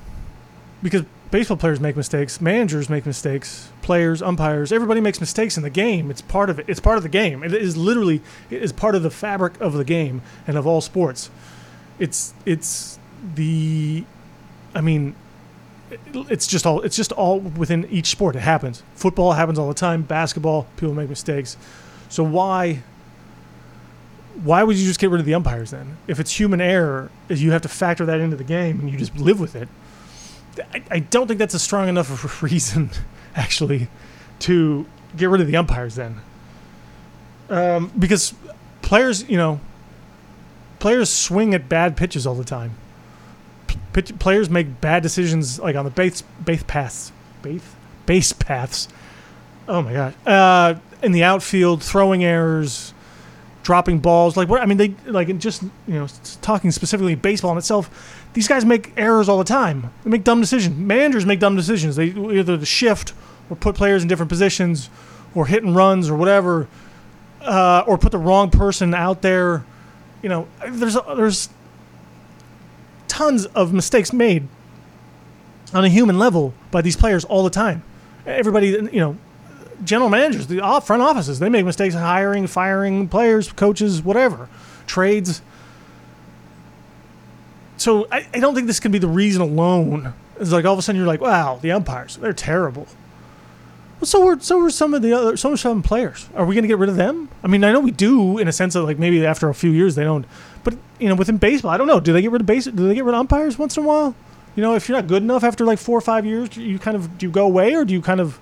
Because 0.81 1.03
baseball 1.31 1.57
players 1.57 1.79
make 1.79 1.95
mistakes, 1.95 2.41
managers 2.41 2.89
make 2.89 3.05
mistakes, 3.05 3.69
players, 3.81 4.21
umpires, 4.21 4.71
everybody 4.71 5.01
makes 5.01 5.19
mistakes 5.19 5.57
in 5.57 5.63
the 5.63 5.69
game. 5.69 6.09
It's 6.09 6.21
part 6.21 6.49
of 6.49 6.59
it. 6.59 6.65
It's 6.67 6.79
part 6.79 6.97
of 6.97 7.03
the 7.03 7.09
game. 7.09 7.43
It 7.43 7.53
is 7.53 7.77
literally 7.77 8.21
it 8.49 8.63
is 8.63 8.73
part 8.73 8.95
of 8.95 9.03
the 9.03 9.11
fabric 9.11 9.59
of 9.61 9.73
the 9.73 9.85
game 9.85 10.21
and 10.47 10.57
of 10.57 10.65
all 10.65 10.81
sports. 10.81 11.29
It's 11.99 12.33
it's 12.45 12.99
the 13.35 14.03
I 14.73 14.81
mean 14.81 15.15
it's 16.13 16.47
just 16.47 16.65
all 16.65 16.81
it's 16.81 16.95
just 16.95 17.11
all 17.13 17.39
within 17.39 17.85
each 17.89 18.07
sport 18.07 18.35
it 18.35 18.39
happens. 18.39 18.83
Football 18.95 19.33
happens 19.33 19.57
all 19.57 19.67
the 19.67 19.73
time, 19.73 20.03
basketball, 20.03 20.67
people 20.77 20.93
make 20.93 21.09
mistakes. 21.09 21.57
So 22.09 22.23
why 22.23 22.83
why 24.43 24.63
would 24.63 24.77
you 24.77 24.85
just 24.85 24.99
get 24.99 25.09
rid 25.09 25.19
of 25.19 25.25
the 25.25 25.33
umpires 25.33 25.71
then? 25.71 25.97
If 26.07 26.19
it's 26.19 26.39
human 26.39 26.61
error, 26.61 27.09
you 27.29 27.51
have 27.51 27.63
to 27.63 27.69
factor 27.69 28.05
that 28.05 28.19
into 28.19 28.35
the 28.35 28.43
game 28.43 28.79
and 28.79 28.89
you 28.89 28.97
just 28.97 29.15
live 29.17 29.39
with 29.39 29.55
it. 29.55 29.67
I, 30.73 30.83
I 30.91 30.99
don't 30.99 31.27
think 31.27 31.39
that's 31.39 31.53
a 31.53 31.59
strong 31.59 31.87
enough 31.87 32.11
of 32.11 32.41
a 32.43 32.45
reason, 32.45 32.91
actually, 33.35 33.87
to 34.39 34.85
get 35.15 35.29
rid 35.29 35.41
of 35.41 35.47
the 35.47 35.55
umpires 35.55 35.95
then. 35.95 36.21
Um, 37.49 37.91
because 37.97 38.33
players, 38.81 39.27
you 39.29 39.37
know, 39.37 39.59
players 40.79 41.09
swing 41.09 41.53
at 41.53 41.67
bad 41.69 41.97
pitches 41.97 42.27
all 42.27 42.35
the 42.35 42.43
time. 42.43 42.75
Pitch, 43.97 44.19
players 44.19 44.47
make 44.47 44.79
bad 44.79 45.01
decisions, 45.01 45.59
like 45.59 45.75
on 45.75 45.83
the 45.83 45.89
base 45.89 46.21
base 46.45 46.61
paths, 46.67 47.11
base 47.41 47.63
base 48.05 48.31
paths. 48.31 48.87
Oh 49.67 49.81
my 49.81 49.91
god! 49.91 50.13
Uh, 50.23 50.75
in 51.01 51.13
the 51.13 51.23
outfield, 51.23 51.81
throwing 51.81 52.23
errors, 52.23 52.93
dropping 53.63 53.97
balls. 53.97 54.37
Like 54.37 54.49
what? 54.49 54.61
I 54.61 54.67
mean, 54.67 54.77
they 54.77 54.89
like 55.07 55.35
just 55.39 55.63
you 55.63 55.95
know 55.95 56.07
talking 56.43 56.69
specifically 56.69 57.15
baseball 57.15 57.53
in 57.53 57.57
itself. 57.57 57.89
These 58.33 58.47
guys 58.47 58.65
make 58.65 58.93
errors 58.97 59.27
all 59.27 59.39
the 59.39 59.43
time. 59.43 59.91
They 60.03 60.11
make 60.11 60.23
dumb 60.23 60.41
decisions. 60.41 60.77
Managers 60.77 61.25
make 61.25 61.39
dumb 61.39 61.55
decisions. 61.55 61.95
They 61.95 62.09
either 62.09 62.63
shift 62.67 63.13
or 63.49 63.55
put 63.55 63.73
players 63.73 64.03
in 64.03 64.07
different 64.07 64.29
positions, 64.29 64.91
or 65.33 65.47
hit 65.47 65.63
and 65.63 65.75
runs 65.75 66.07
or 66.07 66.15
whatever, 66.15 66.67
uh, 67.41 67.83
or 67.87 67.97
put 67.97 68.11
the 68.11 68.19
wrong 68.19 68.51
person 68.51 68.93
out 68.93 69.23
there. 69.23 69.65
You 70.21 70.29
know, 70.29 70.47
there's 70.67 70.95
there's 71.15 71.49
tons 73.17 73.47
of 73.47 73.73
mistakes 73.73 74.13
made 74.13 74.47
on 75.73 75.83
a 75.83 75.89
human 75.89 76.19
level 76.19 76.53
by 76.69 76.83
these 76.83 76.95
players 76.95 77.25
all 77.25 77.43
the 77.43 77.49
time. 77.49 77.83
Everybody, 78.27 78.67
you 78.67 78.99
know, 78.99 79.17
general 79.83 80.09
managers, 80.09 80.45
the 80.45 80.61
front 80.85 81.01
offices, 81.01 81.39
they 81.39 81.49
make 81.49 81.65
mistakes 81.65 81.95
in 81.95 82.01
hiring, 82.01 82.45
firing 82.45 83.07
players, 83.07 83.51
coaches, 83.51 84.03
whatever, 84.03 84.49
trades. 84.85 85.41
So 87.77 88.07
I, 88.11 88.27
I 88.35 88.39
don't 88.39 88.53
think 88.53 88.67
this 88.67 88.79
can 88.79 88.91
be 88.91 88.99
the 88.99 89.07
reason 89.07 89.41
alone. 89.41 90.13
It's 90.39 90.51
like 90.51 90.65
all 90.65 90.73
of 90.73 90.79
a 90.79 90.83
sudden 90.83 90.99
you're 90.99 91.07
like, 91.07 91.21
wow, 91.21 91.57
the 91.59 91.71
umpires, 91.71 92.17
they're 92.17 92.33
terrible. 92.33 92.85
Well, 93.99 94.05
so 94.05 94.23
were 94.23 94.39
so 94.39 94.59
were 94.59 94.69
some 94.69 94.93
of 94.93 95.01
the 95.01 95.13
other 95.13 95.37
so 95.37 95.49
were 95.49 95.57
some 95.57 95.81
players. 95.81 96.29
Are 96.35 96.45
we 96.45 96.53
going 96.53 96.63
to 96.63 96.67
get 96.67 96.77
rid 96.77 96.89
of 96.89 96.97
them? 96.97 97.29
I 97.43 97.47
mean, 97.47 97.63
I 97.63 97.71
know 97.71 97.79
we 97.79 97.91
do 97.91 98.37
in 98.37 98.47
a 98.47 98.51
sense 98.51 98.75
of 98.75 98.85
like 98.85 98.99
maybe 98.99 99.25
after 99.25 99.49
a 99.49 99.55
few 99.55 99.71
years 99.71 99.95
they 99.95 100.03
don't. 100.03 100.25
But 100.63 100.75
you 100.99 101.09
know, 101.09 101.15
within 101.15 101.37
baseball, 101.37 101.71
I 101.71 101.77
don't 101.77 101.87
know. 101.87 101.99
Do 101.99 102.13
they 102.13 102.21
get 102.21 102.31
rid 102.31 102.41
of 102.41 102.47
base? 102.47 102.65
Do 102.65 102.87
they 102.87 102.93
get 102.93 103.05
rid 103.05 103.15
of 103.15 103.19
umpires 103.19 103.57
once 103.57 103.75
in 103.75 103.83
a 103.83 103.87
while? 103.87 104.15
You 104.55 104.61
know, 104.61 104.75
if 104.75 104.87
you're 104.87 104.97
not 104.97 105.07
good 105.07 105.23
enough 105.23 105.43
after 105.43 105.65
like 105.65 105.79
four 105.79 105.97
or 105.97 106.01
five 106.01 106.25
years, 106.25 106.55
you 106.55 106.77
kind 106.77 106.95
of 106.95 107.17
do 107.17 107.25
you 107.25 107.31
go 107.31 107.45
away 107.45 107.73
or 107.73 107.85
do 107.85 107.93
you 107.93 108.01
kind 108.01 108.21
of 108.21 108.39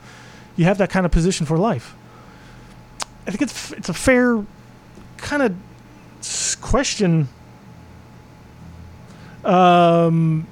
you 0.57 0.65
have 0.65 0.77
that 0.79 0.89
kind 0.89 1.05
of 1.05 1.12
position 1.13 1.45
for 1.45 1.57
life? 1.57 1.95
I 3.25 3.31
think 3.31 3.41
it's 3.41 3.71
it's 3.71 3.89
a 3.89 3.93
fair 3.93 4.43
kind 5.17 5.41
of 5.41 5.55
question. 6.59 7.29
Um, 9.45 10.47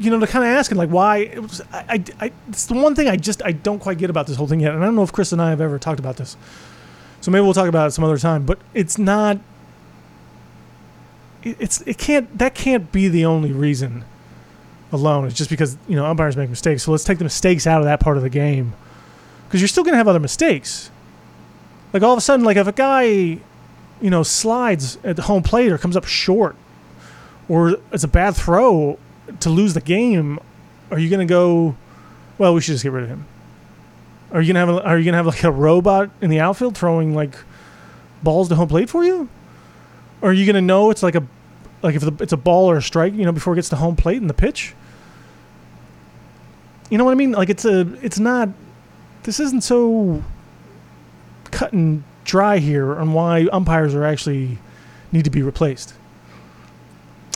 you 0.00 0.10
know, 0.10 0.18
to 0.18 0.26
kind 0.26 0.44
of 0.44 0.50
asking 0.50 0.78
like 0.78 0.88
why 0.88 1.18
it 1.18 1.42
was, 1.42 1.60
I, 1.72 1.84
I, 1.88 2.04
I, 2.20 2.32
it's 2.48 2.64
the 2.66 2.74
one 2.74 2.94
thing 2.94 3.06
I 3.06 3.16
just 3.16 3.42
I 3.44 3.52
don't 3.52 3.78
quite 3.78 3.98
get 3.98 4.08
about 4.08 4.26
this 4.26 4.36
whole 4.36 4.46
thing 4.46 4.60
yet, 4.60 4.72
and 4.74 4.82
I 4.82 4.86
don't 4.86 4.96
know 4.96 5.02
if 5.02 5.12
Chris 5.12 5.30
and 5.32 5.42
I 5.42 5.50
have 5.50 5.60
ever 5.60 5.78
talked 5.78 6.00
about 6.00 6.16
this. 6.16 6.38
So 7.20 7.30
maybe 7.30 7.42
we'll 7.42 7.52
talk 7.52 7.68
about 7.68 7.88
it 7.88 7.90
some 7.90 8.04
other 8.04 8.16
time. 8.16 8.46
But 8.46 8.58
it's 8.72 8.96
not. 8.96 9.38
It, 11.42 11.56
it's 11.60 11.82
it 11.82 11.98
can't 11.98 12.38
that 12.38 12.54
can't 12.54 12.90
be 12.90 13.08
the 13.08 13.26
only 13.26 13.52
reason. 13.52 14.04
Alone, 14.92 15.26
it's 15.26 15.36
just 15.36 15.50
because 15.50 15.76
you 15.86 15.94
know 15.94 16.06
umpires 16.06 16.36
make 16.36 16.50
mistakes. 16.50 16.82
So 16.82 16.90
let's 16.90 17.04
take 17.04 17.18
the 17.18 17.24
mistakes 17.24 17.66
out 17.66 17.80
of 17.80 17.84
that 17.84 18.00
part 18.00 18.16
of 18.16 18.24
the 18.24 18.30
game, 18.30 18.72
because 19.46 19.60
you're 19.60 19.68
still 19.68 19.84
gonna 19.84 19.98
have 19.98 20.08
other 20.08 20.18
mistakes. 20.18 20.90
Like 21.92 22.02
all 22.02 22.12
of 22.12 22.18
a 22.18 22.22
sudden, 22.22 22.44
like 22.44 22.56
if 22.56 22.66
a 22.66 22.72
guy, 22.72 23.04
you 23.04 23.40
know, 24.00 24.24
slides 24.24 24.98
at 25.04 25.14
the 25.14 25.22
home 25.22 25.44
plate 25.44 25.70
or 25.70 25.78
comes 25.78 25.96
up 25.96 26.06
short, 26.06 26.56
or 27.48 27.76
it's 27.92 28.02
a 28.02 28.08
bad 28.08 28.34
throw 28.34 28.98
to 29.40 29.50
lose 29.50 29.74
the 29.74 29.80
game, 29.80 30.38
are 30.90 30.98
you 30.98 31.08
gonna 31.08 31.26
go? 31.26 31.76
Well, 32.38 32.54
we 32.54 32.60
should 32.60 32.72
just 32.72 32.82
get 32.82 32.92
rid 32.92 33.04
of 33.04 33.10
him. 33.10 33.26
Are 34.32 34.40
you 34.40 34.52
gonna 34.52 34.66
have? 34.66 34.68
A, 34.68 34.84
are 34.84 34.98
you 34.98 35.04
gonna 35.04 35.16
have 35.16 35.26
like 35.26 35.44
a 35.44 35.52
robot 35.52 36.10
in 36.20 36.30
the 36.30 36.40
outfield 36.40 36.76
throwing 36.76 37.14
like 37.14 37.34
balls 38.22 38.48
to 38.48 38.54
home 38.54 38.68
plate 38.68 38.90
for 38.90 39.04
you? 39.04 39.28
Or 40.22 40.30
are 40.30 40.32
you 40.32 40.46
gonna 40.46 40.60
know 40.60 40.90
it's 40.90 41.02
like 41.02 41.14
a 41.14 41.26
like 41.82 41.94
if 41.94 42.02
the, 42.02 42.12
it's 42.22 42.32
a 42.32 42.36
ball 42.36 42.70
or 42.70 42.76
a 42.76 42.82
strike, 42.82 43.14
you 43.14 43.24
know, 43.24 43.32
before 43.32 43.54
it 43.54 43.56
gets 43.56 43.68
to 43.70 43.76
home 43.76 43.96
plate 43.96 44.18
in 44.18 44.26
the 44.26 44.34
pitch? 44.34 44.74
You 46.90 46.98
know 46.98 47.04
what 47.04 47.12
I 47.12 47.14
mean? 47.14 47.32
Like 47.32 47.50
it's 47.50 47.64
a 47.64 47.80
it's 48.02 48.18
not. 48.18 48.48
This 49.22 49.38
isn't 49.38 49.62
so 49.62 50.24
cut 51.50 51.72
and 51.72 52.02
dry 52.24 52.58
here 52.58 52.96
on 52.96 53.12
why 53.12 53.46
umpires 53.52 53.94
are 53.94 54.04
actually 54.04 54.58
need 55.12 55.24
to 55.24 55.30
be 55.30 55.42
replaced. 55.42 55.94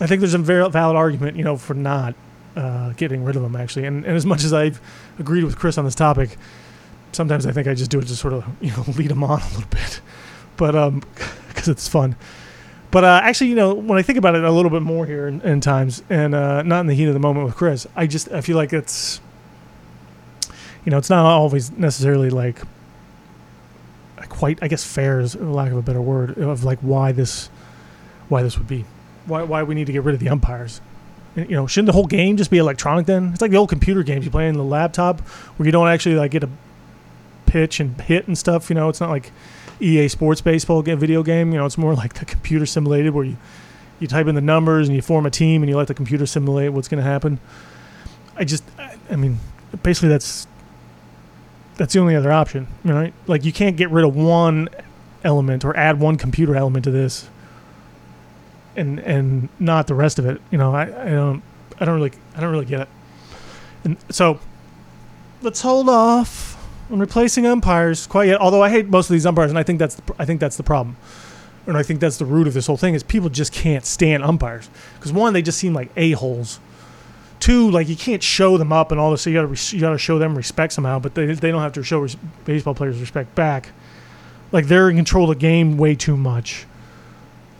I 0.00 0.06
think 0.06 0.20
there's 0.20 0.34
a 0.34 0.38
very 0.38 0.68
valid 0.70 0.96
argument, 0.96 1.36
you 1.36 1.44
know, 1.44 1.56
for 1.56 1.74
not 1.74 2.14
uh, 2.56 2.92
getting 2.92 3.24
rid 3.24 3.36
of 3.36 3.42
them 3.42 3.56
actually. 3.56 3.86
And, 3.86 4.04
and 4.04 4.16
as 4.16 4.26
much 4.26 4.44
as 4.44 4.52
I've 4.52 4.80
agreed 5.18 5.44
with 5.44 5.56
Chris 5.56 5.78
on 5.78 5.84
this 5.84 5.94
topic, 5.94 6.36
sometimes 7.12 7.46
I 7.46 7.52
think 7.52 7.68
I 7.68 7.74
just 7.74 7.90
do 7.90 7.98
it 7.98 8.06
to 8.08 8.16
sort 8.16 8.32
of 8.34 8.44
you 8.60 8.70
know 8.70 8.84
lead 8.96 9.10
them 9.10 9.24
on 9.24 9.40
a 9.40 9.46
little 9.46 9.68
bit, 9.70 10.00
but 10.56 10.74
um, 10.74 11.02
because 11.48 11.68
it's 11.68 11.88
fun. 11.88 12.16
But 12.90 13.02
uh, 13.02 13.20
actually, 13.24 13.50
you 13.50 13.56
know, 13.56 13.74
when 13.74 13.98
I 13.98 14.02
think 14.02 14.18
about 14.18 14.36
it 14.36 14.44
a 14.44 14.52
little 14.52 14.70
bit 14.70 14.82
more 14.82 15.04
here 15.04 15.26
in, 15.26 15.40
in 15.40 15.60
times, 15.60 16.04
and 16.08 16.32
uh, 16.32 16.62
not 16.62 16.80
in 16.80 16.86
the 16.86 16.94
heat 16.94 17.06
of 17.06 17.14
the 17.14 17.20
moment 17.20 17.46
with 17.46 17.56
Chris, 17.56 17.88
I 17.96 18.06
just 18.06 18.30
I 18.30 18.40
feel 18.40 18.56
like 18.56 18.72
it's, 18.72 19.20
you 20.84 20.90
know, 20.90 20.98
it's 20.98 21.10
not 21.10 21.24
always 21.24 21.72
necessarily 21.72 22.30
like 22.30 22.60
quite, 24.28 24.58
I 24.62 24.68
guess, 24.68 24.84
fair 24.84 25.20
is 25.20 25.36
lack 25.36 25.70
of 25.70 25.78
a 25.78 25.82
better 25.82 26.00
word 26.00 26.38
of 26.38 26.64
like 26.64 26.78
why 26.80 27.12
this, 27.12 27.48
why 28.28 28.42
this 28.42 28.58
would 28.58 28.68
be, 28.68 28.84
why 29.26 29.42
why 29.42 29.62
we 29.62 29.74
need 29.74 29.86
to 29.86 29.92
get 29.92 30.02
rid 30.02 30.14
of 30.14 30.20
the 30.20 30.28
umpires. 30.28 30.80
You 31.36 31.46
know, 31.46 31.66
shouldn't 31.66 31.86
the 31.86 31.92
whole 31.92 32.06
game 32.06 32.36
just 32.36 32.50
be 32.50 32.58
electronic 32.58 33.06
then? 33.06 33.30
It's 33.32 33.40
like 33.42 33.50
the 33.50 33.56
old 33.56 33.68
computer 33.68 34.04
games 34.04 34.24
you 34.24 34.30
play 34.30 34.48
in 34.48 34.56
the 34.56 34.62
laptop 34.62 35.20
where 35.56 35.66
you 35.66 35.72
don't 35.72 35.88
actually 35.88 36.14
like 36.14 36.30
get 36.30 36.44
a 36.44 36.48
pitch 37.46 37.80
and 37.80 38.00
hit 38.02 38.28
and 38.28 38.38
stuff. 38.38 38.70
You 38.70 38.74
know, 38.74 38.88
it's 38.88 39.00
not 39.00 39.10
like 39.10 39.32
EA 39.80 40.06
Sports 40.06 40.40
baseball 40.40 40.82
ga- 40.82 40.94
video 40.94 41.24
game. 41.24 41.50
You 41.52 41.58
know, 41.58 41.66
it's 41.66 41.76
more 41.76 41.94
like 41.94 42.14
the 42.14 42.24
computer 42.24 42.66
simulated 42.66 43.14
where 43.14 43.24
you 43.24 43.36
you 43.98 44.06
type 44.06 44.26
in 44.28 44.34
the 44.34 44.40
numbers 44.40 44.88
and 44.88 44.94
you 44.94 45.02
form 45.02 45.26
a 45.26 45.30
team 45.30 45.62
and 45.62 45.70
you 45.70 45.76
let 45.76 45.88
the 45.88 45.94
computer 45.94 46.26
simulate 46.26 46.72
what's 46.72 46.88
going 46.88 47.02
to 47.02 47.08
happen. 47.08 47.38
I 48.36 48.44
just, 48.44 48.64
I, 48.78 48.96
I 49.10 49.16
mean, 49.16 49.38
basically 49.82 50.08
that's 50.08 50.46
That's 51.76 51.94
the 51.94 52.00
only 52.00 52.14
other 52.14 52.30
option, 52.30 52.66
right? 52.84 53.12
Like 53.26 53.44
you 53.44 53.52
can't 53.52 53.76
get 53.76 53.90
rid 53.90 54.04
of 54.04 54.14
one 54.14 54.68
element 55.24 55.64
or 55.64 55.76
add 55.76 55.98
one 55.98 56.16
computer 56.16 56.54
element 56.54 56.84
to 56.84 56.90
this, 56.90 57.28
and 58.76 58.98
and 59.00 59.48
not 59.58 59.86
the 59.86 59.94
rest 59.94 60.18
of 60.18 60.26
it. 60.26 60.40
You 60.50 60.58
know, 60.58 60.74
I, 60.74 60.82
I 60.82 61.10
don't 61.10 61.42
I 61.80 61.84
don't 61.84 61.96
really 61.96 62.12
I 62.36 62.40
don't 62.40 62.50
really 62.50 62.64
get 62.64 62.80
it. 62.80 62.88
And 63.84 63.96
so 64.10 64.40
let's 65.42 65.60
hold 65.60 65.88
off 65.88 66.54
on 66.90 66.98
replacing 66.98 67.46
umpires 67.46 68.06
quite 68.06 68.28
yet. 68.28 68.40
Although 68.40 68.62
I 68.62 68.70
hate 68.70 68.88
most 68.88 69.10
of 69.10 69.14
these 69.14 69.26
umpires, 69.26 69.50
and 69.50 69.58
I 69.58 69.62
think 69.62 69.78
that's 69.78 69.96
the, 69.96 70.14
I 70.18 70.24
think 70.24 70.40
that's 70.40 70.56
the 70.56 70.62
problem, 70.62 70.96
and 71.66 71.76
I 71.76 71.82
think 71.82 72.00
that's 72.00 72.18
the 72.18 72.24
root 72.24 72.46
of 72.46 72.54
this 72.54 72.66
whole 72.66 72.76
thing 72.76 72.94
is 72.94 73.02
people 73.02 73.28
just 73.28 73.52
can't 73.52 73.84
stand 73.84 74.22
umpires 74.22 74.68
because 74.94 75.12
one 75.12 75.32
they 75.32 75.42
just 75.42 75.58
seem 75.58 75.74
like 75.74 75.90
a 75.96 76.12
holes. 76.12 76.60
Two, 77.40 77.70
like 77.70 77.88
you 77.88 77.96
can't 77.96 78.22
show 78.22 78.56
them 78.56 78.72
up 78.72 78.90
and 78.90 78.98
all 78.98 79.10
this, 79.10 79.22
so 79.22 79.30
you 79.30 79.40
gotta 79.40 79.74
you 79.76 79.80
gotta 79.80 79.98
show 79.98 80.18
them 80.18 80.34
respect 80.34 80.72
somehow, 80.72 80.98
but 80.98 81.14
they 81.14 81.26
they 81.26 81.50
don't 81.50 81.60
have 81.60 81.74
to 81.74 81.82
show 81.82 82.00
res- 82.00 82.16
baseball 82.44 82.74
players 82.74 82.98
respect 83.00 83.34
back. 83.34 83.70
Like 84.50 84.66
they're 84.66 84.88
in 84.88 84.96
control 84.96 85.30
of 85.30 85.36
the 85.36 85.40
game 85.40 85.76
way 85.76 85.94
too 85.94 86.16
much, 86.16 86.64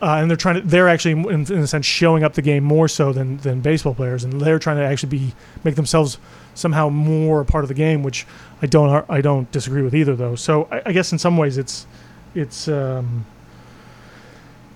uh, 0.01 0.17
and 0.17 0.29
they're 0.29 0.37
trying 0.37 0.55
to 0.55 0.61
they're 0.61 0.89
actually 0.89 1.11
in, 1.11 1.45
in 1.51 1.59
a 1.59 1.67
sense 1.67 1.85
showing 1.85 2.23
up 2.23 2.33
the 2.33 2.41
game 2.41 2.63
more 2.63 2.87
so 2.87 3.13
than 3.13 3.37
than 3.37 3.61
baseball 3.61 3.93
players, 3.93 4.23
and 4.23 4.41
they're 4.41 4.59
trying 4.59 4.77
to 4.77 4.83
actually 4.83 5.09
be 5.09 5.33
make 5.63 5.75
themselves 5.75 6.17
somehow 6.53 6.89
more 6.89 7.41
a 7.41 7.45
part 7.45 7.63
of 7.63 7.67
the 7.67 7.73
game, 7.73 8.03
which 8.03 8.25
I 8.61 8.65
don't 8.65 9.05
I 9.09 9.21
don't 9.21 9.49
disagree 9.51 9.81
with 9.81 9.95
either 9.95 10.15
though. 10.15 10.35
So 10.35 10.67
I, 10.71 10.81
I 10.87 10.91
guess 10.91 11.11
in 11.11 11.17
some 11.17 11.37
ways 11.37 11.57
it's 11.57 11.87
it's 12.33 12.67
um, 12.67 13.25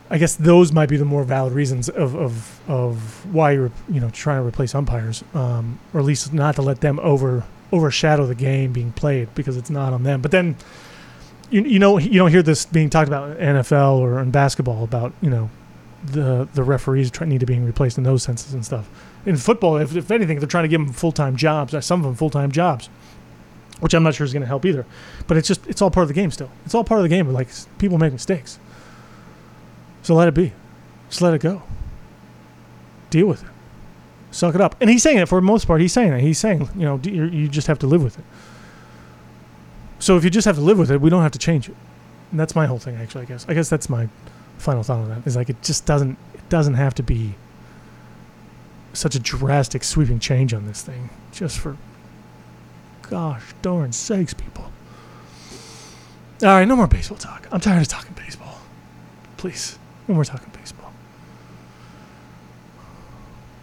I 0.10 0.18
guess 0.18 0.36
those 0.36 0.72
might 0.72 0.90
be 0.90 0.98
the 0.98 1.06
more 1.06 1.24
valid 1.24 1.54
reasons 1.54 1.90
of 1.90 2.16
of, 2.16 2.62
of 2.70 3.26
why 3.34 3.52
you're 3.52 3.72
you 3.90 4.00
know 4.00 4.10
trying 4.10 4.42
to 4.42 4.48
replace 4.48 4.74
umpires, 4.74 5.24
um, 5.34 5.80
or 5.94 6.00
at 6.00 6.06
least 6.06 6.34
not 6.34 6.56
to 6.56 6.62
let 6.62 6.82
them 6.82 7.00
over 7.00 7.44
overshadow 7.72 8.26
the 8.26 8.36
game 8.36 8.74
being 8.74 8.92
played 8.92 9.34
because 9.36 9.58
it's 9.58 9.70
not 9.70 9.94
on 9.94 10.04
them. 10.04 10.22
But 10.22 10.32
then 10.32 10.56
you 11.50 11.64
you 11.64 11.80
know 11.80 11.98
you 11.98 12.18
don't 12.20 12.32
hear 12.32 12.44
this 12.44 12.66
being 12.66 12.90
talked 12.90 13.08
about 13.08 13.32
in 13.38 13.56
NFL 13.58 13.98
or 14.00 14.20
in 14.20 14.32
basketball 14.32 14.84
about 14.84 15.14
you 15.22 15.30
know 15.30 15.50
the 16.04 16.48
the 16.54 16.64
referees 16.64 17.12
need 17.22 17.40
to 17.40 17.46
being 17.46 17.66
replaced 17.66 17.98
in 17.98 18.04
those 18.04 18.24
senses 18.24 18.54
and 18.54 18.66
stuff. 18.66 18.90
In 19.26 19.36
football, 19.36 19.78
if, 19.78 19.96
if 19.96 20.10
anything, 20.12 20.40
they're 20.40 20.48
trying 20.48 20.64
to 20.64 20.70
give 20.70 20.80
them 20.82 20.94
full 20.94 21.12
time 21.12 21.36
jobs. 21.36 21.74
uh, 21.74 21.82
Some 21.82 22.00
of 22.00 22.06
them 22.06 22.16
full 22.16 22.30
time 22.30 22.52
jobs, 22.52 22.90
which 23.82 23.94
I'm 23.94 24.04
not 24.04 24.16
sure 24.16 24.24
is 24.26 24.32
going 24.34 24.42
to 24.42 24.48
help 24.48 24.66
either. 24.66 24.86
But 25.28 25.38
it's 25.38 25.48
just 25.48 25.68
it's 25.68 25.82
all 25.82 25.92
part 25.92 26.04
of 26.04 26.08
the 26.08 26.14
game 26.14 26.32
still. 26.32 26.50
It's 26.66 26.74
all 26.74 26.84
part 26.84 27.00
of 27.00 27.04
the 27.04 27.10
game. 27.10 27.28
Like 27.32 27.50
people 27.78 27.98
make 27.98 28.14
mistakes, 28.14 28.60
so 30.02 30.16
let 30.16 30.28
it 30.28 30.34
be. 30.34 30.54
Just 31.10 31.22
let 31.22 31.34
it 31.34 31.42
go. 31.42 31.64
Deal 33.10 33.28
with 33.28 33.44
it. 33.44 33.50
Suck 34.32 34.54
it 34.56 34.62
up. 34.62 34.76
And 34.80 34.90
he's 34.90 35.02
saying 35.02 35.18
it 35.18 35.28
for 35.28 35.40
the 35.40 35.46
most 35.46 35.66
part. 35.66 35.82
He's 35.82 35.92
saying 35.94 36.14
it. 36.14 36.22
He's 36.22 36.38
saying 36.38 36.70
you 36.76 36.86
know 36.86 37.00
you 37.04 37.48
just 37.48 37.68
have 37.68 37.80
to 37.80 37.88
live 37.88 38.04
with 38.04 38.18
it. 38.20 38.26
So 40.00 40.18
if 40.18 40.24
you 40.24 40.30
just 40.30 40.46
have 40.46 40.56
to 40.56 40.62
live 40.62 40.80
with 40.80 40.90
it, 40.92 41.02
we 41.02 41.10
don't 41.10 41.22
have 41.22 41.32
to 41.34 41.40
change 41.40 41.70
it. 41.70 41.76
And 42.32 42.40
that's 42.40 42.56
my 42.56 42.66
whole 42.66 42.80
thing, 42.80 42.96
actually. 42.96 43.24
I 43.24 43.26
guess. 43.26 43.46
I 43.48 43.54
guess 43.54 43.70
that's 43.70 43.90
my 43.90 44.08
final 44.58 44.84
thought 44.84 45.00
on 45.00 45.10
that. 45.10 45.28
Is 45.28 45.36
like 45.36 45.50
it 45.50 45.62
just 45.62 45.86
doesn't. 45.86 46.18
It 46.34 46.48
doesn't 46.50 46.76
have 46.76 46.96
to 46.96 47.04
be 47.04 47.36
such 48.94 49.16
a 49.16 49.20
drastic, 49.20 49.84
sweeping 49.84 50.20
change 50.20 50.54
on 50.54 50.66
this 50.66 50.82
thing. 50.82 51.10
Just 51.32 51.60
for, 51.60 51.78
gosh 53.04 53.54
darn 53.62 53.92
sakes, 53.92 54.34
people. 54.34 54.72
All 56.42 56.48
right, 56.48 56.66
no 56.66 56.76
more 56.76 56.88
baseball 56.88 57.18
talk. 57.18 57.48
I'm 57.52 57.60
tired 57.60 57.82
of 57.82 57.88
talking 57.88 58.14
baseball. 58.14 58.60
Please, 59.38 59.78
no 60.08 60.16
more 60.16 60.24
talking 60.24 60.52
baseball. 60.58 60.94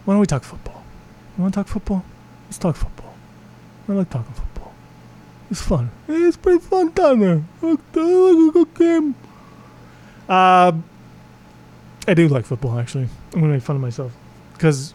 Why 0.05 0.15
don't 0.15 0.21
we 0.21 0.27
talk 0.27 0.45
football? 0.45 0.85
You 1.37 1.43
want 1.43 1.55
to 1.55 1.61
talk 1.61 1.69
football? 1.69 2.05
Let's 2.47 2.59
talk 2.59 2.77
football. 2.77 3.15
I 3.89 3.93
like 3.93 4.11
talking 4.11 4.33
football. 4.33 4.56
It's 5.51 5.63
fun. 5.63 5.91
It's 6.09 6.37
pretty 6.37 6.59
fun 6.59 6.91
down 6.91 7.21
there. 7.21 7.43
Good 7.61 8.75
game. 8.75 9.15
Uh, 10.29 10.73
I 12.09 12.15
do 12.15 12.29
like 12.29 12.45
football, 12.45 12.79
actually. 12.79 13.09
I'm 13.33 13.41
going 13.41 13.45
to 13.45 13.49
make 13.57 13.63
fun 13.63 13.77
of 13.77 13.83
myself. 13.83 14.13
Because 14.53 14.95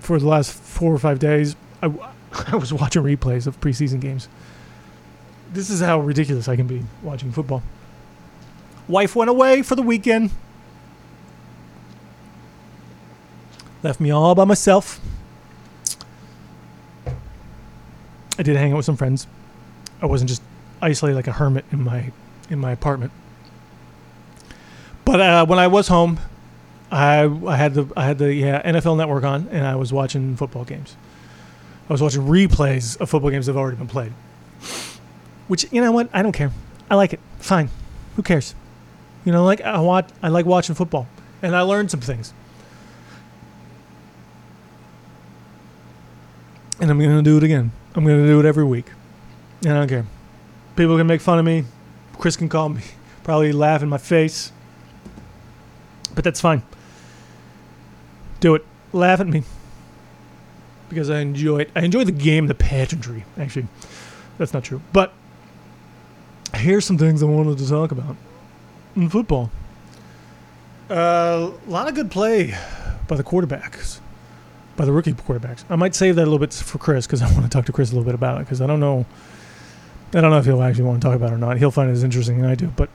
for 0.00 0.18
the 0.18 0.26
last 0.26 0.52
four 0.52 0.92
or 0.92 0.98
five 0.98 1.18
days, 1.18 1.56
I, 1.82 1.92
I 2.48 2.56
was 2.56 2.72
watching 2.72 3.02
replays 3.02 3.46
of 3.46 3.60
preseason 3.60 4.00
games. 4.00 4.28
This 5.52 5.70
is 5.70 5.80
how 5.80 6.00
ridiculous 6.00 6.48
I 6.48 6.56
can 6.56 6.66
be 6.66 6.82
watching 7.02 7.32
football. 7.32 7.62
Wife 8.88 9.16
went 9.16 9.30
away 9.30 9.62
for 9.62 9.74
the 9.74 9.82
weekend. 9.82 10.30
Left 13.82 14.00
me 14.00 14.10
all 14.10 14.34
by 14.34 14.44
myself. 14.44 15.00
I 18.38 18.42
did 18.42 18.56
hang 18.56 18.72
out 18.72 18.76
with 18.76 18.86
some 18.86 18.96
friends. 18.96 19.26
I 20.00 20.06
wasn't 20.06 20.28
just 20.28 20.42
isolated 20.82 21.16
like 21.16 21.26
a 21.26 21.32
hermit 21.32 21.64
in 21.72 21.82
my 21.82 22.12
in 22.50 22.58
my 22.58 22.72
apartment. 22.72 23.12
But 25.04 25.20
uh, 25.20 25.46
when 25.46 25.58
I 25.58 25.68
was 25.68 25.88
home, 25.88 26.18
I 26.90 27.24
I 27.46 27.56
had 27.56 27.74
the 27.74 27.90
I 27.96 28.04
had 28.04 28.18
the 28.18 28.32
yeah 28.32 28.62
NFL 28.62 28.96
Network 28.96 29.24
on, 29.24 29.48
and 29.50 29.66
I 29.66 29.76
was 29.76 29.92
watching 29.92 30.36
football 30.36 30.64
games. 30.64 30.96
I 31.88 31.92
was 31.92 32.02
watching 32.02 32.22
replays 32.22 33.00
of 33.00 33.08
football 33.08 33.30
games 33.30 33.46
that 33.46 33.52
have 33.52 33.58
already 33.58 33.76
been 33.76 33.86
played. 33.86 34.12
Which 35.48 35.70
you 35.72 35.80
know 35.80 35.92
what? 35.92 36.08
I 36.12 36.22
don't 36.22 36.32
care. 36.32 36.50
I 36.90 36.96
like 36.96 37.12
it. 37.12 37.20
Fine. 37.38 37.70
Who 38.16 38.22
cares? 38.22 38.54
You 39.24 39.32
know, 39.32 39.44
like 39.44 39.60
I 39.60 39.80
watch. 39.80 40.08
I 40.22 40.28
like 40.28 40.46
watching 40.46 40.74
football, 40.74 41.06
and 41.42 41.54
I 41.54 41.60
learned 41.60 41.90
some 41.90 42.00
things. 42.00 42.32
And 46.80 46.90
I'm 46.90 46.98
gonna 46.98 47.22
do 47.22 47.36
it 47.36 47.42
again. 47.42 47.72
I'm 47.94 48.04
gonna 48.04 48.26
do 48.26 48.38
it 48.40 48.44
every 48.44 48.64
week. 48.64 48.86
I 49.72 49.78
don't 49.78 49.88
care. 49.88 50.06
People 50.76 50.96
can 50.96 51.06
make 51.06 51.20
fun 51.20 51.38
of 51.38 51.44
me. 51.44 51.64
Chris 52.18 52.36
can 52.36 52.48
call 52.48 52.68
me, 52.68 52.82
probably 53.24 53.52
laugh 53.52 53.82
in 53.82 53.88
my 53.88 53.98
face. 53.98 54.52
But 56.14 56.24
that's 56.24 56.40
fine. 56.40 56.62
Do 58.40 58.54
it. 58.54 58.64
Laugh 58.92 59.20
at 59.20 59.26
me. 59.26 59.42
Because 60.88 61.10
I 61.10 61.20
enjoy 61.20 61.58
it. 61.58 61.70
I 61.74 61.80
enjoy 61.80 62.04
the 62.04 62.12
game, 62.12 62.46
the 62.46 62.54
pageantry, 62.54 63.24
actually. 63.38 63.66
That's 64.38 64.52
not 64.52 64.64
true. 64.64 64.80
But 64.92 65.12
here's 66.54 66.84
some 66.84 66.96
things 66.96 67.22
I 67.22 67.26
wanted 67.26 67.58
to 67.58 67.68
talk 67.68 67.90
about 67.90 68.16
in 68.94 69.08
football. 69.10 69.50
Uh, 70.88 71.50
a 71.66 71.70
lot 71.70 71.88
of 71.88 71.94
good 71.94 72.10
play 72.10 72.54
by 73.08 73.16
the 73.16 73.24
quarterbacks, 73.24 73.98
by 74.76 74.84
the 74.84 74.92
rookie 74.92 75.12
quarterbacks. 75.12 75.64
I 75.68 75.76
might 75.76 75.94
save 75.94 76.16
that 76.16 76.22
a 76.22 76.30
little 76.30 76.38
bit 76.38 76.54
for 76.54 76.78
Chris 76.78 77.06
because 77.06 77.22
I 77.22 77.30
want 77.32 77.42
to 77.44 77.48
talk 77.50 77.66
to 77.66 77.72
Chris 77.72 77.90
a 77.90 77.94
little 77.94 78.04
bit 78.04 78.14
about 78.14 78.40
it 78.40 78.44
because 78.44 78.60
I 78.60 78.66
don't 78.66 78.80
know. 78.80 79.04
I 80.14 80.20
don't 80.20 80.30
know 80.30 80.38
if 80.38 80.44
he'll 80.44 80.62
actually 80.62 80.84
want 80.84 81.02
to 81.02 81.08
talk 81.08 81.16
about 81.16 81.32
it 81.32 81.34
or 81.34 81.38
not. 81.38 81.58
He'll 81.58 81.70
find 81.70 81.90
it 81.90 81.92
as 81.92 82.04
interesting 82.04 82.40
as 82.40 82.46
I 82.46 82.54
do. 82.54 82.68
But 82.68 82.88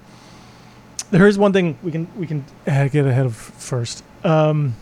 there 1.11 1.27
is 1.27 1.37
one 1.37 1.53
thing 1.53 1.77
we 1.83 1.91
can 1.91 2.07
we 2.17 2.25
can 2.25 2.45
get 2.65 3.05
ahead 3.05 3.25
of 3.25 3.35
first. 3.35 4.03
Um, 4.23 4.75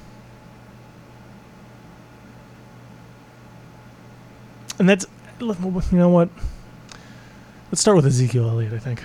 and 4.77 4.87
that's 4.87 5.05
you 5.39 5.55
know 5.91 6.09
what. 6.09 6.29
Let's 7.71 7.81
start 7.81 7.95
with 7.95 8.05
Ezekiel 8.05 8.49
Elliott. 8.49 8.73
I 8.73 8.79
think 8.79 9.03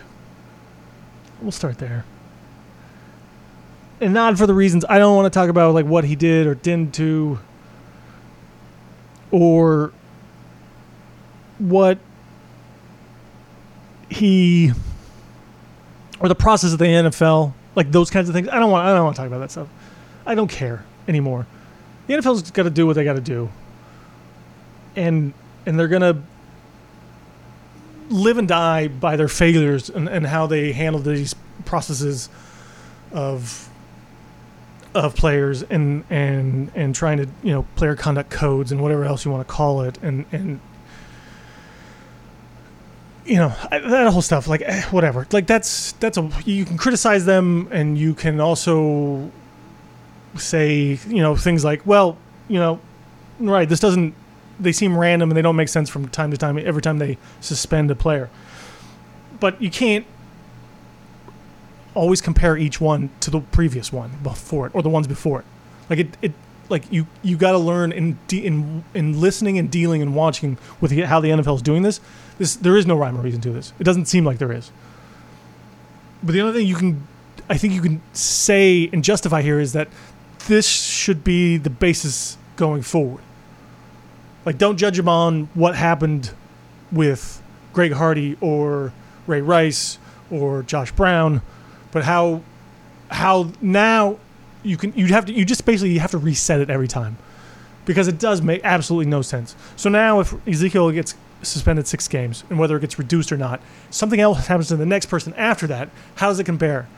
we'll 1.42 1.52
start 1.52 1.78
there, 1.78 2.04
and 4.00 4.14
not 4.14 4.38
for 4.38 4.46
the 4.46 4.54
reasons 4.54 4.84
I 4.88 4.98
don't 4.98 5.16
want 5.16 5.30
to 5.30 5.38
talk 5.38 5.50
about 5.50 5.74
like 5.74 5.86
what 5.86 6.04
he 6.04 6.16
did 6.16 6.46
or 6.46 6.54
didn't 6.54 6.92
do, 6.92 7.40
or 9.30 9.92
what 11.58 11.98
he 14.08 14.72
or 16.20 16.28
the 16.28 16.34
process 16.34 16.72
of 16.72 16.78
the 16.78 16.84
NFL, 16.84 17.52
like 17.74 17.90
those 17.92 18.10
kinds 18.10 18.28
of 18.28 18.34
things. 18.34 18.48
I 18.48 18.58
don't 18.58 18.70
want. 18.70 18.86
I 18.86 18.94
don't 18.94 19.04
want 19.04 19.16
to 19.16 19.20
talk 19.20 19.26
about 19.26 19.40
that 19.40 19.50
stuff. 19.50 19.68
I 20.26 20.34
don't 20.34 20.50
care 20.50 20.84
anymore. 21.08 21.46
The 22.06 22.14
NFL's 22.14 22.50
got 22.50 22.64
to 22.64 22.70
do 22.70 22.86
what 22.86 22.96
they 22.96 23.04
got 23.04 23.14
to 23.14 23.20
do, 23.20 23.48
and 24.96 25.32
and 25.66 25.78
they're 25.78 25.88
gonna 25.88 26.22
live 28.10 28.38
and 28.38 28.46
die 28.46 28.88
by 28.88 29.16
their 29.16 29.28
failures 29.28 29.88
and, 29.88 30.08
and 30.08 30.26
how 30.26 30.46
they 30.46 30.72
handle 30.72 31.00
these 31.00 31.34
processes 31.64 32.28
of 33.12 33.68
of 34.94 35.16
players 35.16 35.62
and 35.62 36.04
and 36.08 36.70
and 36.74 36.94
trying 36.94 37.18
to 37.18 37.28
you 37.42 37.52
know 37.52 37.66
player 37.76 37.96
conduct 37.96 38.30
codes 38.30 38.70
and 38.70 38.80
whatever 38.80 39.04
else 39.04 39.24
you 39.24 39.30
want 39.30 39.46
to 39.46 39.52
call 39.52 39.82
it 39.82 39.98
and 40.02 40.24
and 40.30 40.60
you 43.24 43.36
know 43.36 43.54
that 43.70 44.12
whole 44.12 44.22
stuff 44.22 44.46
like 44.46 44.62
eh, 44.62 44.82
whatever 44.90 45.26
like 45.32 45.46
that's 45.46 45.92
that's 45.92 46.18
a 46.18 46.30
you 46.44 46.64
can 46.64 46.76
criticize 46.76 47.24
them 47.24 47.68
and 47.70 47.96
you 47.96 48.14
can 48.14 48.40
also 48.40 49.30
say 50.36 50.98
you 51.08 51.22
know 51.22 51.36
things 51.36 51.64
like 51.64 51.84
well 51.86 52.16
you 52.48 52.58
know 52.58 52.78
right 53.40 53.68
this 53.68 53.80
doesn't 53.80 54.14
they 54.60 54.72
seem 54.72 54.96
random 54.96 55.30
and 55.30 55.36
they 55.36 55.42
don't 55.42 55.56
make 55.56 55.68
sense 55.68 55.88
from 55.88 56.08
time 56.08 56.30
to 56.30 56.36
time 56.36 56.58
every 56.58 56.82
time 56.82 56.98
they 56.98 57.16
suspend 57.40 57.90
a 57.90 57.94
player 57.94 58.28
but 59.40 59.60
you 59.60 59.70
can't 59.70 60.06
always 61.94 62.20
compare 62.20 62.56
each 62.56 62.80
one 62.80 63.10
to 63.20 63.30
the 63.30 63.40
previous 63.40 63.92
one 63.92 64.10
before 64.22 64.66
it 64.66 64.74
or 64.74 64.82
the 64.82 64.88
ones 64.88 65.06
before 65.06 65.40
it 65.40 65.46
like 65.88 65.98
it, 65.98 66.16
it 66.20 66.32
like 66.68 66.90
you 66.90 67.06
you 67.22 67.36
got 67.36 67.52
to 67.52 67.58
learn 67.58 67.92
in 67.92 68.18
de- 68.28 68.44
in 68.44 68.84
in 68.94 69.20
listening 69.20 69.58
and 69.58 69.70
dealing 69.70 70.02
and 70.02 70.14
watching 70.14 70.58
with 70.80 70.90
the, 70.90 71.02
how 71.02 71.20
the 71.20 71.28
NFL 71.28 71.56
is 71.56 71.62
doing 71.62 71.82
this. 71.82 72.00
This 72.38 72.56
there 72.56 72.76
is 72.76 72.86
no 72.86 72.96
rhyme 72.96 73.16
or 73.16 73.22
reason 73.22 73.40
to 73.42 73.50
this. 73.50 73.72
It 73.78 73.84
doesn't 73.84 74.06
seem 74.06 74.24
like 74.24 74.38
there 74.38 74.52
is. 74.52 74.70
But 76.22 76.32
the 76.32 76.40
other 76.40 76.52
thing 76.52 76.66
you 76.66 76.74
can, 76.74 77.06
I 77.48 77.58
think 77.58 77.74
you 77.74 77.82
can 77.82 78.00
say 78.12 78.88
and 78.92 79.04
justify 79.04 79.42
here 79.42 79.60
is 79.60 79.72
that 79.74 79.88
this 80.46 80.66
should 80.68 81.22
be 81.22 81.56
the 81.56 81.70
basis 81.70 82.36
going 82.56 82.82
forward. 82.82 83.22
Like, 84.44 84.58
don't 84.58 84.76
judge 84.76 84.98
him 84.98 85.08
on 85.08 85.48
what 85.54 85.74
happened 85.74 86.32
with 86.92 87.42
Greg 87.72 87.92
Hardy 87.92 88.36
or 88.40 88.92
Ray 89.26 89.40
Rice 89.40 89.98
or 90.30 90.62
Josh 90.62 90.92
Brown, 90.92 91.42
but 91.92 92.04
how 92.04 92.42
how 93.10 93.52
now 93.60 94.18
you 94.62 94.76
can 94.76 94.92
you 94.94 95.06
have 95.08 95.26
to 95.26 95.32
you 95.32 95.44
just 95.44 95.64
basically 95.64 95.90
you 95.90 96.00
have 96.00 96.10
to 96.10 96.18
reset 96.18 96.60
it 96.60 96.70
every 96.70 96.88
time 96.88 97.16
because 97.84 98.08
it 98.08 98.18
does 98.18 98.42
make 98.42 98.60
absolutely 98.64 99.10
no 99.10 99.22
sense. 99.22 99.54
So 99.76 99.88
now 99.88 100.20
if 100.20 100.34
Ezekiel 100.48 100.90
gets 100.90 101.14
suspended 101.46 101.86
six 101.86 102.08
games 102.08 102.44
and 102.50 102.58
whether 102.58 102.76
it 102.76 102.80
gets 102.80 102.98
reduced 102.98 103.32
or 103.32 103.36
not, 103.36 103.60
something 103.90 104.20
else 104.20 104.46
happens 104.46 104.68
to 104.68 104.76
the 104.76 104.86
next 104.86 105.06
person 105.06 105.34
after 105.34 105.66
that. 105.66 105.88
How 106.16 106.28
does 106.28 106.38
it 106.38 106.44
compare? 106.44 106.88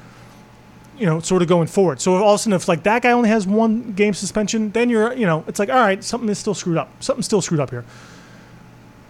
You 0.99 1.07
know, 1.07 1.21
sort 1.21 1.43
of 1.43 1.49
going 1.49 1.67
forward. 1.67 2.01
So 2.01 2.15
all 2.15 2.35
of 2.35 2.37
a 2.37 2.39
sudden, 2.39 2.55
if 2.55 2.69
like 2.69 2.83
that 2.85 3.03
guy 3.03 3.13
only 3.13 3.29
has 3.29 3.47
one 3.47 3.93
game 3.93 4.15
suspension, 4.15 4.71
then 4.71 4.89
you're 4.89 5.13
you 5.13 5.27
know 5.27 5.45
it's 5.47 5.59
like 5.59 5.69
all 5.69 5.77
right, 5.77 6.03
something 6.03 6.29
is 6.29 6.39
still 6.39 6.55
screwed 6.55 6.79
up. 6.79 6.91
Something's 7.03 7.27
still 7.27 7.43
screwed 7.43 7.61
up 7.61 7.71
here. 7.71 7.85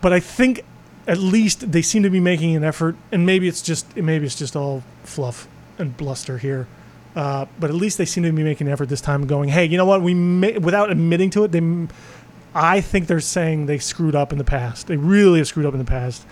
But 0.00 0.12
I 0.12 0.20
think 0.20 0.62
at 1.06 1.18
least 1.18 1.70
they 1.70 1.82
seem 1.82 2.02
to 2.02 2.10
be 2.10 2.20
making 2.20 2.56
an 2.56 2.64
effort, 2.64 2.96
and 3.12 3.24
maybe 3.24 3.48
it's 3.48 3.62
just 3.62 3.96
maybe 3.96 4.26
it's 4.26 4.34
just 4.34 4.56
all 4.56 4.82
fluff 5.04 5.46
and 5.78 5.96
bluster 5.96 6.38
here. 6.38 6.66
Uh, 7.14 7.46
but 7.58 7.70
at 7.70 7.76
least 7.76 7.96
they 7.96 8.04
seem 8.04 8.24
to 8.24 8.32
be 8.32 8.42
making 8.42 8.66
an 8.66 8.72
effort 8.72 8.88
this 8.88 9.00
time, 9.00 9.26
going, 9.26 9.48
"Hey, 9.48 9.64
you 9.64 9.76
know 9.78 9.86
what? 9.86 10.02
We 10.02 10.12
may, 10.12 10.58
without 10.58 10.90
admitting 10.90 11.30
to 11.30 11.44
it, 11.44 11.52
they, 11.52 11.60
I 12.56 12.80
think 12.80 13.06
they're 13.06 13.20
saying 13.20 13.66
they 13.66 13.78
screwed 13.78 14.14
up 14.14 14.32
in 14.32 14.38
the 14.38 14.44
past. 14.44 14.86
They 14.86 14.96
really 14.96 15.40
have 15.40 15.46
screwed 15.46 15.66
up 15.66 15.74
in 15.74 15.78
the 15.78 15.84
past, 15.84 16.26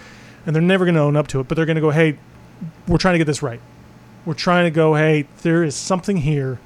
and 0.46 0.56
they're 0.56 0.62
never 0.62 0.86
going 0.86 0.94
to 0.94 1.02
own 1.02 1.16
up 1.16 1.28
to 1.28 1.40
it. 1.40 1.48
But 1.48 1.56
they're 1.56 1.66
going 1.66 1.76
to 1.76 1.82
go, 1.82 1.90
"Hey, 1.90 2.16
we're 2.88 2.98
trying 2.98 3.14
to 3.14 3.18
get 3.18 3.26
this 3.26 3.42
right. 3.42 3.60
We're 4.24 4.32
trying 4.32 4.64
to 4.64 4.70
go, 4.70 4.94
hey, 4.94 5.26
there 5.42 5.62
is 5.62 5.76
something 5.76 6.16
here." 6.16 6.58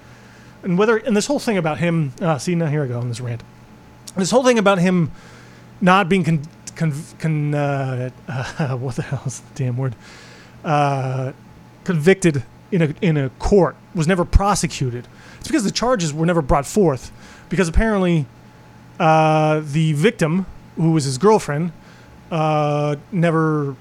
And 0.63 0.79
whether 0.79 0.97
and 0.97 1.17
this 1.17 1.27
whole 1.27 1.41
thing 1.41 1.57
about 1.57 1.79
him, 1.79 2.13
uh, 2.21 2.39
see 2.39 2.55
now 2.55 2.67
here 2.67 2.85
I 2.85 2.87
go 2.87 3.01
on 3.01 3.09
this 3.09 3.21
rant. 3.21 3.43
This 4.17 4.31
whole 4.31 4.45
thing 4.45 4.59
about 4.59 4.79
him 4.79 5.11
not 5.81 6.09
being 6.09 6.23
con, 6.23 6.43
con, 6.77 6.93
con 7.19 7.55
uh, 7.55 8.11
uh, 8.29 8.77
what 8.77 8.95
the 8.95 9.03
hell 9.03 9.23
is 9.27 9.41
the 9.41 9.65
damn 9.65 9.77
word? 9.77 9.97
Uh, 10.65 11.33
convicted 11.83 12.45
in 12.71 12.83
a 12.83 12.95
in 13.01 13.17
a 13.17 13.31
court 13.39 13.75
was 13.95 14.07
never 14.07 14.25
prosecuted. 14.25 15.09
It's 15.39 15.49
because 15.49 15.65
the 15.65 15.73
charges 15.73 16.13
were 16.13 16.27
never 16.27 16.43
brought 16.43 16.67
forth. 16.67 17.11
Because 17.49 17.67
apparently, 17.67 18.27
uh, 18.99 19.61
the 19.65 19.93
victim, 19.95 20.47
who 20.77 20.93
was 20.93 21.05
his 21.05 21.19
girlfriend, 21.19 21.73
uh, 22.31 22.97
never 23.13 23.77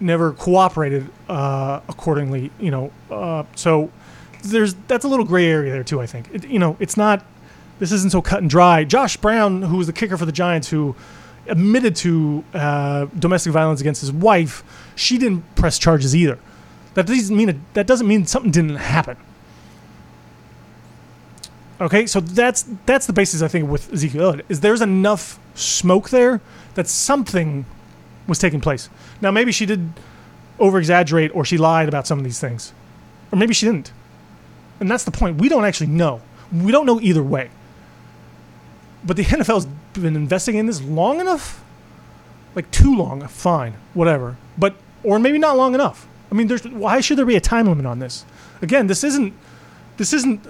never 0.00 0.32
cooperated 0.32 1.08
uh, 1.28 1.80
accordingly. 1.88 2.50
You 2.58 2.70
know, 2.70 2.92
uh, 3.10 3.44
so 3.54 3.90
there's 4.42 4.74
that's 4.86 5.04
a 5.04 5.08
little 5.08 5.24
gray 5.24 5.46
area 5.46 5.72
there 5.72 5.84
too. 5.84 6.00
I 6.00 6.06
think 6.06 6.28
it, 6.32 6.46
you 6.46 6.58
know 6.58 6.76
it's 6.80 6.96
not. 6.96 7.24
This 7.78 7.92
isn't 7.92 8.10
so 8.10 8.20
cut 8.20 8.40
and 8.40 8.50
dry. 8.50 8.82
Josh 8.82 9.16
Brown, 9.16 9.62
who 9.62 9.76
was 9.76 9.86
the 9.86 9.92
kicker 9.92 10.16
for 10.16 10.26
the 10.26 10.32
Giants, 10.32 10.68
who 10.68 10.96
admitted 11.46 11.94
to 11.96 12.44
uh, 12.52 13.06
domestic 13.18 13.52
violence 13.52 13.80
against 13.80 14.00
his 14.00 14.12
wife, 14.12 14.64
she 14.96 15.16
didn't 15.16 15.54
press 15.54 15.78
charges 15.78 16.14
either. 16.14 16.38
That 16.94 17.06
doesn't 17.06 17.36
mean 17.36 17.64
that 17.74 17.86
doesn't 17.86 18.06
mean 18.06 18.26
something 18.26 18.50
didn't 18.50 18.76
happen. 18.76 19.16
Okay, 21.80 22.06
so 22.06 22.20
that's 22.20 22.64
that's 22.86 23.06
the 23.06 23.12
basis 23.12 23.40
I 23.40 23.48
think 23.48 23.70
with 23.70 23.92
Ezekiel 23.92 24.22
Elliott 24.22 24.46
is 24.48 24.60
there's 24.60 24.80
enough 24.80 25.38
smoke 25.54 26.10
there 26.10 26.40
that 26.74 26.88
something 26.88 27.66
was 28.26 28.38
taking 28.38 28.60
place. 28.60 28.88
Now 29.20 29.30
maybe 29.30 29.52
she 29.52 29.64
did 29.64 29.92
over 30.58 30.78
exaggerate 30.78 31.34
or 31.34 31.44
she 31.44 31.56
lied 31.56 31.88
about 31.88 32.06
some 32.06 32.18
of 32.18 32.24
these 32.24 32.40
things, 32.40 32.72
or 33.30 33.38
maybe 33.38 33.54
she 33.54 33.66
didn't, 33.66 33.92
and 34.80 34.90
that's 34.90 35.04
the 35.04 35.12
point. 35.12 35.40
We 35.40 35.48
don't 35.48 35.64
actually 35.64 35.86
know. 35.88 36.20
We 36.52 36.72
don't 36.72 36.86
know 36.86 37.00
either 37.00 37.22
way. 37.22 37.50
But 39.04 39.16
the 39.16 39.24
NFL's 39.36 39.66
been 39.92 40.16
investigating 40.16 40.66
this 40.66 40.82
long 40.82 41.20
enough, 41.20 41.62
like 42.56 42.68
too 42.72 42.96
long. 42.96 43.26
Fine, 43.28 43.74
whatever. 43.94 44.36
But 44.56 44.74
or 45.04 45.20
maybe 45.20 45.38
not 45.38 45.56
long 45.56 45.74
enough. 45.74 46.08
I 46.30 46.34
mean, 46.34 46.48
there's 46.48 46.64
why 46.66 47.00
should 47.00 47.18
there 47.18 47.26
be 47.26 47.36
a 47.36 47.40
time 47.40 47.66
limit 47.66 47.86
on 47.86 48.00
this? 48.00 48.24
Again, 48.62 48.88
this 48.88 49.04
isn't 49.04 49.32
this 49.98 50.12
isn't 50.12 50.46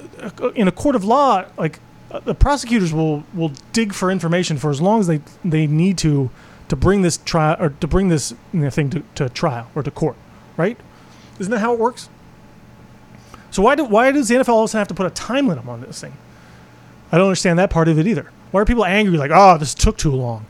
in 0.55 0.69
a 0.69 0.73
court 0.73 0.95
of 0.95 1.05
law. 1.05 1.45
Like 1.57 1.81
the 2.25 2.35
prosecutors 2.35 2.93
will 2.93 3.25
will 3.35 3.53
dig 3.73 3.93
for 3.93 4.11
information 4.11 4.59
for 4.59 4.71
as 4.71 4.81
long 4.81 5.01
as 5.01 5.09
they 5.09 5.21
they 5.45 5.67
need 5.67 5.99
to 5.99 6.31
to 6.69 6.77
bring 6.77 7.03
this 7.03 7.17
trial 7.19 7.57
or 7.59 7.71
to 7.71 7.87
bring 7.87 8.09
this 8.09 8.33
you 8.53 8.61
know, 8.61 8.71
thing 8.71 8.91
to, 8.91 9.03
to 9.15 9.29
trial 9.31 9.69
or 9.75 9.83
to 9.83 9.91
court, 9.91 10.17
right? 10.57 10.79
Isn't 11.39 11.51
that 11.51 11.61
how 11.61 11.73
it 11.73 11.79
works? 11.79 12.09
So 13.51 13.63
why 13.63 13.75
do 13.75 13.85
why 13.85 14.13
does 14.13 14.29
the 14.29 14.37
NFL 14.37 14.49
also 14.51 14.79
have 14.79 14.89
to 14.89 14.95
put 14.95 15.07
a 15.07 15.11
time 15.11 15.49
limit 15.49 15.67
on 15.67 15.81
this 15.81 16.01
thing? 16.01 16.17
I 17.11 17.17
don't 17.17 17.27
understand 17.27 17.59
that 17.59 17.71
part 17.71 17.89
of 17.89 17.99
it 17.99 18.07
either. 18.07 18.31
Why 18.51 18.61
are 18.61 18.65
people 18.67 18.85
angry 18.85 19.17
like, 19.17 19.31
oh, 19.33 19.57
this 19.57 19.75
took 19.75 19.97
too 19.97 20.13
long? 20.13 20.47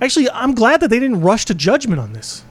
Actually, 0.00 0.30
I'm 0.30 0.54
glad 0.54 0.80
that 0.80 0.88
they 0.88 1.00
didn't 1.00 1.20
rush 1.20 1.44
to 1.46 1.54
judgment 1.54 2.00
on 2.00 2.12
this. 2.12 2.44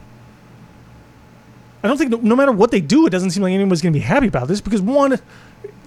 I 1.82 1.88
don't 1.88 1.96
think 1.96 2.22
no, 2.22 2.36
matter 2.36 2.52
what 2.52 2.70
they 2.70 2.80
do, 2.80 3.06
it 3.06 3.10
doesn't 3.10 3.30
seem 3.30 3.42
like 3.42 3.52
anyone's 3.52 3.80
going 3.80 3.92
to 3.92 3.98
be 3.98 4.04
happy 4.04 4.26
about 4.26 4.48
this 4.48 4.60
because 4.60 4.82
one, 4.82 5.18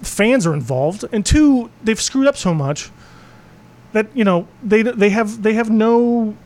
fans 0.02 0.46
are 0.46 0.54
involved, 0.54 1.04
and 1.12 1.24
two, 1.24 1.70
they've 1.82 2.00
screwed 2.00 2.26
up 2.26 2.36
so 2.36 2.52
much 2.52 2.90
that 3.92 4.08
you 4.12 4.24
know 4.24 4.48
they 4.62 4.82
they 4.82 5.10
have 5.10 5.42
they 5.42 5.54
have 5.54 5.70
no 5.70 6.36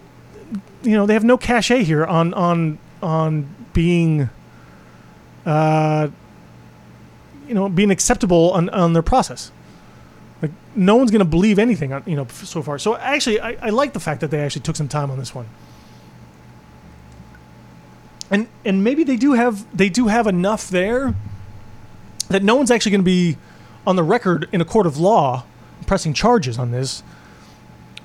you 0.82 0.92
know 0.92 1.06
they 1.06 1.14
have 1.14 1.24
no 1.24 1.38
cachet 1.38 1.82
here 1.82 2.04
on 2.04 2.34
on 2.34 2.78
on 3.02 3.48
being 3.72 4.28
uh 5.46 6.08
you 7.46 7.54
know 7.54 7.68
being 7.70 7.90
acceptable 7.90 8.52
on 8.52 8.68
on 8.68 8.92
their 8.92 9.02
process. 9.02 9.50
Like 10.42 10.52
no 10.76 10.94
one's 10.94 11.10
going 11.10 11.20
to 11.20 11.24
believe 11.24 11.58
anything 11.58 11.92
on 11.92 12.02
you 12.06 12.16
know 12.16 12.26
so 12.28 12.62
far. 12.62 12.78
So 12.78 12.96
actually, 12.96 13.40
I, 13.40 13.56
I 13.62 13.70
like 13.70 13.94
the 13.94 14.00
fact 14.00 14.20
that 14.20 14.30
they 14.30 14.40
actually 14.40 14.62
took 14.62 14.76
some 14.76 14.88
time 14.88 15.10
on 15.10 15.18
this 15.18 15.34
one. 15.34 15.48
And 18.30 18.48
and 18.64 18.84
maybe 18.84 19.04
they 19.04 19.16
do 19.16 19.32
have 19.32 19.64
they 19.76 19.88
do 19.88 20.08
have 20.08 20.26
enough 20.26 20.68
there 20.68 21.14
that 22.28 22.42
no 22.42 22.54
one's 22.56 22.70
actually 22.70 22.90
going 22.90 23.00
to 23.00 23.04
be 23.04 23.36
on 23.86 23.96
the 23.96 24.02
record 24.02 24.48
in 24.52 24.60
a 24.60 24.64
court 24.64 24.86
of 24.86 24.98
law 24.98 25.44
pressing 25.86 26.12
charges 26.12 26.58
on 26.58 26.70
this. 26.70 27.02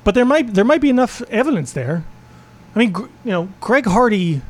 But 0.03 0.15
there 0.15 0.25
might 0.25 0.53
there 0.53 0.65
might 0.65 0.81
be 0.81 0.89
enough 0.89 1.21
evidence 1.23 1.73
there. 1.73 2.03
I 2.75 2.79
mean, 2.79 2.95
you 2.95 3.31
know, 3.31 3.49
Greg 3.59 3.85
Hardy 3.85 4.41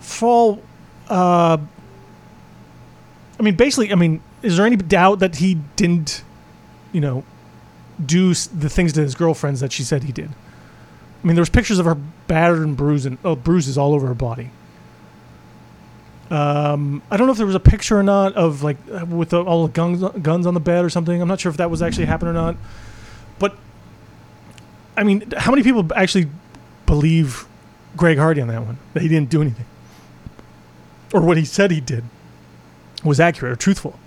fall. 0.00 0.62
Uh, 1.08 1.58
I 3.38 3.42
mean, 3.42 3.56
basically, 3.56 3.92
I 3.92 3.94
mean, 3.94 4.22
is 4.42 4.56
there 4.56 4.66
any 4.66 4.76
doubt 4.76 5.18
that 5.18 5.36
he 5.36 5.56
didn't, 5.76 6.22
you 6.92 7.00
know, 7.00 7.24
do 8.04 8.34
the 8.34 8.68
things 8.68 8.92
to 8.94 9.00
his 9.00 9.14
girlfriends 9.14 9.60
that 9.60 9.72
she 9.72 9.82
said 9.82 10.04
he 10.04 10.12
did? 10.12 10.30
I 11.24 11.26
mean, 11.26 11.36
there 11.36 11.42
was 11.42 11.48
pictures 11.48 11.78
of 11.78 11.86
her 11.86 11.94
battered 12.26 12.60
and 12.60 12.76
bruised 12.76 13.06
and 13.06 13.16
oh, 13.24 13.34
bruises 13.34 13.78
all 13.78 13.94
over 13.94 14.06
her 14.06 14.14
body. 14.14 14.50
Um, 16.30 17.02
I 17.10 17.16
don't 17.16 17.26
know 17.26 17.32
if 17.32 17.38
there 17.38 17.46
was 17.46 17.54
a 17.54 17.60
picture 17.60 17.98
or 17.98 18.02
not 18.02 18.34
of 18.34 18.62
like 18.62 18.76
with 19.08 19.30
the, 19.30 19.42
all 19.42 19.66
the 19.66 19.72
guns 19.72 20.02
guns 20.20 20.46
on 20.46 20.52
the 20.52 20.60
bed 20.60 20.84
or 20.84 20.90
something. 20.90 21.22
I'm 21.22 21.28
not 21.28 21.40
sure 21.40 21.48
if 21.48 21.56
that 21.56 21.70
was 21.70 21.80
actually 21.80 22.04
happened 22.04 22.30
or 22.30 22.34
not. 22.34 22.56
But 23.38 23.56
I 24.98 25.02
mean, 25.02 25.32
how 25.36 25.50
many 25.50 25.62
people 25.62 25.86
actually 25.96 26.28
believe 26.84 27.46
Greg 27.96 28.18
Hardy 28.18 28.42
on 28.42 28.48
that 28.48 28.62
one 28.62 28.78
that 28.92 29.02
he 29.02 29.08
didn't 29.08 29.30
do 29.30 29.40
anything, 29.40 29.66
or 31.14 31.22
what 31.22 31.38
he 31.38 31.46
said 31.46 31.70
he 31.70 31.80
did 31.80 32.04
was 33.02 33.18
accurate 33.18 33.52
or 33.52 33.56
truthful? 33.56 33.98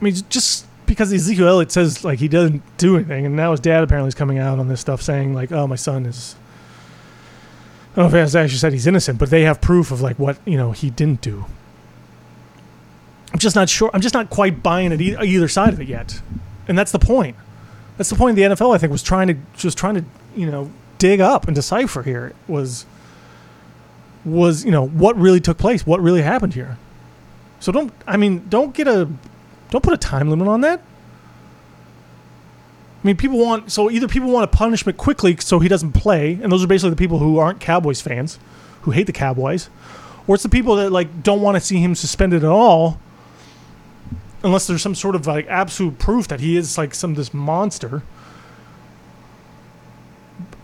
I 0.00 0.04
mean, 0.04 0.14
just 0.28 0.66
because 0.88 1.12
Ezekiel 1.12 1.46
Elliott 1.46 1.70
says 1.70 2.04
like 2.04 2.18
he 2.18 2.26
doesn't 2.26 2.62
do 2.78 2.96
anything, 2.96 3.26
and 3.26 3.36
now 3.36 3.52
his 3.52 3.60
dad 3.60 3.84
apparently 3.84 4.08
is 4.08 4.14
coming 4.14 4.38
out 4.38 4.58
on 4.58 4.68
this 4.68 4.80
stuff 4.80 5.02
saying 5.02 5.34
like, 5.34 5.52
"Oh, 5.52 5.66
my 5.66 5.76
son 5.76 6.06
is." 6.06 6.34
I 7.92 8.02
don't 8.02 8.12
know 8.12 8.18
if 8.18 8.32
he 8.32 8.38
actually 8.38 8.58
said 8.58 8.72
he's 8.72 8.86
innocent, 8.86 9.18
but 9.18 9.30
they 9.30 9.42
have 9.42 9.60
proof 9.60 9.90
of 9.90 10.00
like 10.00 10.18
what 10.18 10.38
you 10.44 10.56
know 10.56 10.72
he 10.72 10.90
didn't 10.90 11.20
do. 11.20 11.44
I'm 13.32 13.38
just 13.38 13.54
not 13.54 13.68
sure. 13.68 13.90
I'm 13.92 14.00
just 14.00 14.14
not 14.14 14.30
quite 14.30 14.62
buying 14.62 14.90
it 14.92 15.00
e- 15.00 15.16
either 15.16 15.48
side 15.48 15.72
of 15.72 15.80
it 15.80 15.88
yet, 15.88 16.20
and 16.66 16.76
that's 16.76 16.92
the 16.92 16.98
point. 16.98 17.36
That's 17.96 18.10
the 18.10 18.16
point 18.16 18.36
the 18.36 18.42
NFL 18.42 18.74
I 18.74 18.78
think 18.78 18.90
was 18.90 19.02
trying 19.02 19.28
to 19.28 19.36
just 19.56 19.76
trying 19.76 19.96
to 19.96 20.04
you 20.34 20.50
know 20.50 20.70
dig 20.98 21.20
up 21.20 21.46
and 21.46 21.54
decipher 21.54 22.02
here 22.02 22.32
was 22.46 22.86
was 24.24 24.64
you 24.64 24.70
know 24.70 24.86
what 24.86 25.16
really 25.16 25.40
took 25.40 25.58
place, 25.58 25.86
what 25.86 26.00
really 26.00 26.22
happened 26.22 26.54
here. 26.54 26.78
So 27.60 27.72
don't 27.72 27.92
I 28.06 28.16
mean 28.16 28.46
don't 28.48 28.74
get 28.74 28.86
a 28.88 29.08
don't 29.70 29.82
put 29.82 29.92
a 29.92 29.98
time 29.98 30.30
limit 30.30 30.48
on 30.48 30.60
that. 30.62 30.80
I 33.02 33.06
mean, 33.06 33.16
people 33.16 33.38
want 33.38 33.70
so 33.70 33.90
either 33.90 34.08
people 34.08 34.30
want 34.30 34.44
a 34.44 34.56
punishment 34.56 34.98
quickly 34.98 35.36
so 35.38 35.58
he 35.60 35.68
doesn't 35.68 35.92
play, 35.92 36.38
and 36.42 36.50
those 36.50 36.64
are 36.64 36.66
basically 36.66 36.90
the 36.90 36.96
people 36.96 37.18
who 37.18 37.38
aren't 37.38 37.60
Cowboys 37.60 38.00
fans, 38.00 38.38
who 38.82 38.90
hate 38.90 39.06
the 39.06 39.12
Cowboys, 39.12 39.70
or 40.26 40.34
it's 40.34 40.42
the 40.42 40.48
people 40.48 40.76
that 40.76 40.90
like 40.90 41.22
don't 41.22 41.40
want 41.40 41.56
to 41.56 41.60
see 41.60 41.78
him 41.78 41.94
suspended 41.94 42.42
at 42.42 42.50
all, 42.50 42.98
unless 44.42 44.66
there's 44.66 44.82
some 44.82 44.94
sort 44.94 45.14
of 45.14 45.26
like 45.26 45.46
absolute 45.46 45.98
proof 45.98 46.28
that 46.28 46.40
he 46.40 46.56
is 46.56 46.76
like 46.76 46.94
some 46.94 47.14
this 47.14 47.32
monster. 47.32 48.02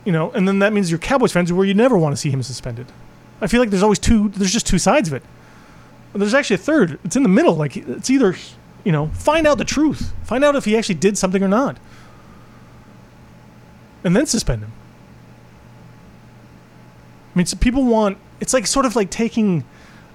You 0.04 0.12
know, 0.12 0.30
and 0.32 0.46
then 0.46 0.58
that 0.58 0.72
means 0.72 0.90
your 0.90 0.98
Cowboys 0.98 1.32
fans 1.32 1.50
where 1.52 1.64
you 1.64 1.72
never 1.72 1.96
want 1.96 2.12
to 2.12 2.16
see 2.16 2.30
him 2.30 2.42
suspended. 2.42 2.86
I 3.40 3.46
feel 3.46 3.60
like 3.60 3.70
there's 3.70 3.82
always 3.82 3.98
two. 3.98 4.28
There's 4.30 4.52
just 4.52 4.66
two 4.66 4.78
sides 4.78 5.08
of 5.08 5.14
it. 5.14 5.22
There's 6.12 6.34
actually 6.34 6.54
a 6.54 6.58
third. 6.58 6.98
It's 7.04 7.16
in 7.16 7.22
the 7.22 7.28
middle. 7.28 7.54
Like 7.54 7.76
it's 7.76 8.10
either, 8.10 8.36
you 8.84 8.92
know, 8.92 9.08
find 9.08 9.46
out 9.46 9.58
the 9.58 9.64
truth. 9.64 10.12
Find 10.22 10.44
out 10.44 10.54
if 10.54 10.66
he 10.66 10.76
actually 10.76 10.96
did 10.96 11.18
something 11.18 11.42
or 11.42 11.48
not. 11.48 11.78
And 14.04 14.14
then 14.14 14.26
suspend 14.26 14.62
him. 14.62 14.72
I 17.34 17.38
mean, 17.38 17.46
people 17.60 17.84
want. 17.84 18.18
It's 18.40 18.52
like 18.52 18.66
sort 18.66 18.86
of 18.86 18.94
like 18.94 19.10
taking 19.10 19.64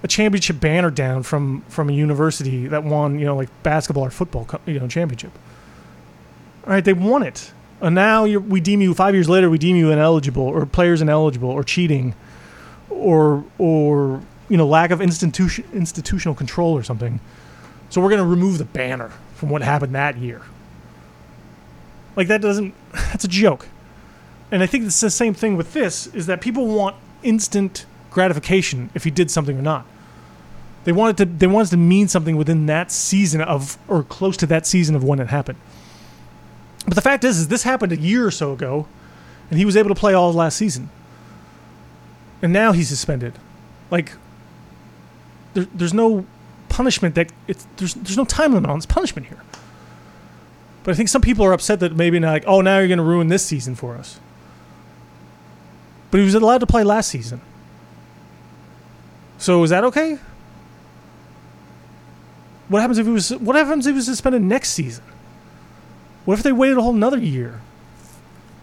a 0.02 0.08
championship 0.08 0.60
banner 0.60 0.90
down 0.90 1.22
from 1.22 1.62
from 1.62 1.90
a 1.90 1.92
university 1.92 2.66
that 2.68 2.84
won, 2.84 3.18
you 3.18 3.26
know, 3.26 3.36
like 3.36 3.48
basketball 3.62 4.04
or 4.04 4.10
football, 4.10 4.48
you 4.64 4.78
know, 4.78 4.88
championship. 4.88 5.32
All 6.64 6.72
right, 6.72 6.84
they 6.84 6.92
won 6.92 7.22
it, 7.22 7.52
and 7.80 7.94
now 7.94 8.24
we 8.24 8.60
deem 8.60 8.80
you 8.80 8.94
five 8.94 9.14
years 9.14 9.28
later. 9.28 9.50
We 9.50 9.58
deem 9.58 9.76
you 9.76 9.90
ineligible, 9.90 10.42
or 10.42 10.64
players 10.66 11.02
ineligible, 11.02 11.50
or 11.50 11.64
cheating, 11.64 12.14
or 12.88 13.44
or 13.58 14.22
you 14.48 14.56
know, 14.56 14.66
lack 14.66 14.90
of 14.90 15.00
institution 15.00 15.64
institutional 15.74 16.34
control 16.34 16.76
or 16.76 16.82
something. 16.82 17.20
So 17.90 18.00
we're 18.00 18.08
going 18.08 18.20
to 18.20 18.26
remove 18.26 18.58
the 18.58 18.64
banner 18.64 19.10
from 19.34 19.50
what 19.50 19.62
happened 19.62 19.94
that 19.94 20.16
year. 20.16 20.42
Like 22.16 22.28
that 22.28 22.40
doesn't. 22.40 22.74
That's 22.92 23.24
a 23.24 23.28
joke. 23.28 23.68
And 24.50 24.62
I 24.62 24.66
think 24.66 24.84
it's 24.84 25.00
the 25.00 25.10
same 25.10 25.34
thing 25.34 25.56
with 25.56 25.72
this. 25.72 26.06
Is 26.08 26.26
that 26.26 26.40
people 26.40 26.66
want 26.66 26.96
instant 27.22 27.84
gratification 28.10 28.90
if 28.94 29.04
he 29.04 29.10
did 29.10 29.30
something 29.30 29.58
or 29.58 29.62
not. 29.62 29.86
They 30.84 30.92
wanted 30.92 31.16
to 31.18 31.24
they 31.26 31.46
wanted 31.46 31.70
to 31.70 31.76
mean 31.76 32.08
something 32.08 32.36
within 32.36 32.66
that 32.66 32.90
season 32.90 33.40
of 33.40 33.76
or 33.86 34.02
close 34.02 34.36
to 34.38 34.46
that 34.46 34.66
season 34.66 34.94
of 34.94 35.04
when 35.04 35.20
it 35.20 35.28
happened. 35.28 35.58
But 36.86 36.94
the 36.94 37.02
fact 37.02 37.24
is, 37.24 37.38
is 37.38 37.48
this 37.48 37.64
happened 37.64 37.92
a 37.92 37.98
year 37.98 38.26
or 38.26 38.30
so 38.30 38.52
ago, 38.52 38.86
and 39.50 39.58
he 39.58 39.64
was 39.64 39.76
able 39.76 39.90
to 39.90 39.94
play 39.94 40.14
all 40.14 40.32
last 40.32 40.56
season. 40.56 40.88
And 42.40 42.52
now 42.52 42.72
he's 42.72 42.88
suspended. 42.88 43.34
Like 43.90 44.12
there, 45.52 45.66
there's 45.74 45.92
no 45.92 46.24
punishment 46.70 47.14
that 47.16 47.30
it's 47.46 47.66
there's 47.76 47.94
there's 47.94 48.16
no 48.16 48.24
time 48.24 48.54
limit 48.54 48.70
on 48.70 48.78
this 48.78 48.86
punishment 48.86 49.26
here. 49.28 49.42
But 50.82 50.92
I 50.92 50.94
think 50.94 51.10
some 51.10 51.20
people 51.20 51.44
are 51.44 51.52
upset 51.52 51.80
that 51.80 51.94
maybe 51.94 52.18
not 52.18 52.30
like, 52.30 52.44
oh 52.46 52.62
now 52.62 52.78
you're 52.78 52.88
gonna 52.88 53.02
ruin 53.02 53.28
this 53.28 53.44
season 53.44 53.74
for 53.74 53.96
us. 53.96 54.18
But 56.10 56.18
he 56.18 56.24
was 56.24 56.34
allowed 56.34 56.58
to 56.58 56.66
play 56.66 56.82
last 56.82 57.08
season. 57.08 57.40
So 59.38 59.62
is 59.62 59.70
that 59.70 59.84
okay? 59.84 60.18
What 62.68 62.80
happens 62.80 62.98
if 62.98 63.06
he 63.06 63.12
was 63.12 63.30
what 63.30 63.56
happens 63.56 63.86
if 63.86 63.92
he 63.92 63.96
was 63.96 64.06
suspended 64.06 64.42
next 64.42 64.70
season? 64.70 65.04
What 66.24 66.38
if 66.38 66.42
they 66.42 66.52
waited 66.52 66.78
a 66.78 66.82
whole 66.82 66.94
another 66.94 67.18
year? 67.18 67.60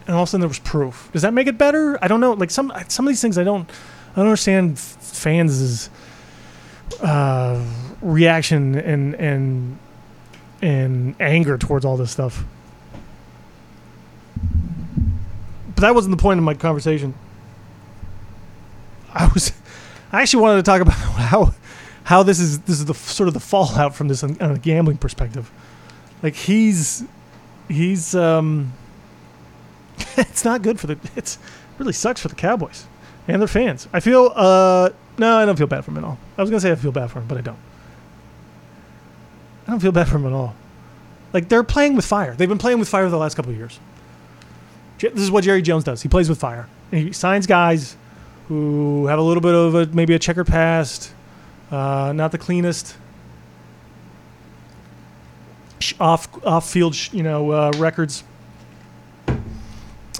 And 0.06 0.16
all 0.16 0.24
of 0.24 0.30
a 0.30 0.32
sudden 0.32 0.42
there 0.42 0.48
was 0.48 0.60
proof. 0.60 1.10
Does 1.12 1.24
that 1.24 1.34
make 1.34 1.48
it 1.48 1.58
better? 1.58 2.02
I 2.02 2.08
don't 2.08 2.22
know. 2.22 2.32
Like 2.32 2.52
some 2.52 2.72
some 2.88 3.06
of 3.06 3.12
these 3.12 3.22
things 3.22 3.38
I 3.38 3.44
don't 3.44 3.70
I 4.14 4.16
don't 4.16 4.28
understand 4.28 4.80
fans' 4.80 5.90
uh, 7.02 7.64
reaction 8.02 8.76
and 8.76 9.16
and 9.16 9.80
and 10.62 11.16
anger 11.20 11.58
towards 11.58 11.86
all 11.86 11.98
this 11.98 12.12
stuff. 12.12 12.44
But 15.68 15.82
that 15.82 15.96
wasn't 15.96 16.16
the 16.18 16.22
point 16.22 16.40
of 16.40 16.44
my 16.44 16.54
conversation. 16.54 17.14
I 19.14 19.30
was 19.34 19.52
I 20.12 20.22
actually 20.22 20.42
wanted 20.42 20.58
to 20.58 20.64
talk 20.64 20.82
about 20.82 20.94
how 20.96 21.54
how 22.04 22.24
this 22.24 22.40
is 22.40 22.60
this 22.62 22.80
is 22.80 22.86
the 22.86 22.94
sort 22.94 23.28
of 23.28 23.34
the 23.34 23.40
fallout 23.40 23.96
from 23.96 24.08
this 24.08 24.24
on, 24.24 24.38
a 24.40 24.58
gambling 24.58 24.98
perspective. 24.98 25.52
Like 26.24 26.36
he's 26.36 27.04
he's 27.68 28.16
um 28.16 28.74
it's 30.18 30.46
not 30.46 30.62
good 30.62 30.80
for 30.80 30.88
the 30.88 30.98
it's 31.16 31.36
it 31.36 31.80
really 31.80 31.94
sucks 31.94 32.22
for 32.22 32.28
the 32.28 32.36
Cowboys 32.36 32.86
and 33.28 33.42
their 33.42 33.48
fans. 33.48 33.88
I 33.94 34.00
feel 34.00 34.32
uh 34.36 34.90
no, 35.18 35.38
I 35.38 35.46
don't 35.46 35.58
feel 35.58 35.68
bad 35.68 35.84
for 35.84 35.92
him 35.92 35.98
at 35.98 36.04
all. 36.04 36.18
I 36.38 36.42
was 36.42 36.50
gonna 36.50 36.62
say 36.62 36.72
I 36.72 36.76
feel 36.76 36.92
bad 36.92 37.12
for 37.12 37.20
him, 37.20 37.28
but 37.28 37.38
I 37.38 37.42
don't. 37.42 37.60
I 39.68 39.72
don't 39.72 39.80
feel 39.80 39.92
bad 39.92 40.08
for 40.08 40.16
him 40.16 40.26
at 40.26 40.34
all. 40.34 40.56
Like 41.34 41.50
they're 41.50 41.64
playing 41.64 41.96
with 41.96 42.06
fire. 42.06 42.34
They've 42.36 42.48
been 42.48 42.58
playing 42.58 42.80
with 42.80 42.88
fire 42.88 43.10
the 43.10 43.18
last 43.18 43.36
couple 43.36 43.52
of 43.52 43.58
years. 43.58 43.80
This 45.00 45.20
is 45.20 45.30
what 45.30 45.44
Jerry 45.44 45.62
Jones 45.62 45.84
does. 45.84 46.02
He 46.02 46.10
plays 46.10 46.30
with 46.30 46.40
fire. 46.40 46.68
He 46.90 47.12
signs 47.12 47.46
guys 47.46 47.96
who 48.48 49.08
have 49.08 49.20
a 49.20 49.22
little 49.22 49.42
bit 49.42 49.54
of 49.54 49.76
a 49.76 49.86
maybe 49.88 50.14
a 50.14 50.20
checkered 50.20 50.48
past, 50.48 51.14
uh, 51.70 52.14
not 52.16 52.32
the 52.32 52.38
cleanest 52.38 52.98
off 56.00 56.28
off 56.46 56.70
field 56.70 56.96
you 57.14 57.24
know 57.24 57.52
uh, 57.52 57.72
records. 57.78 58.24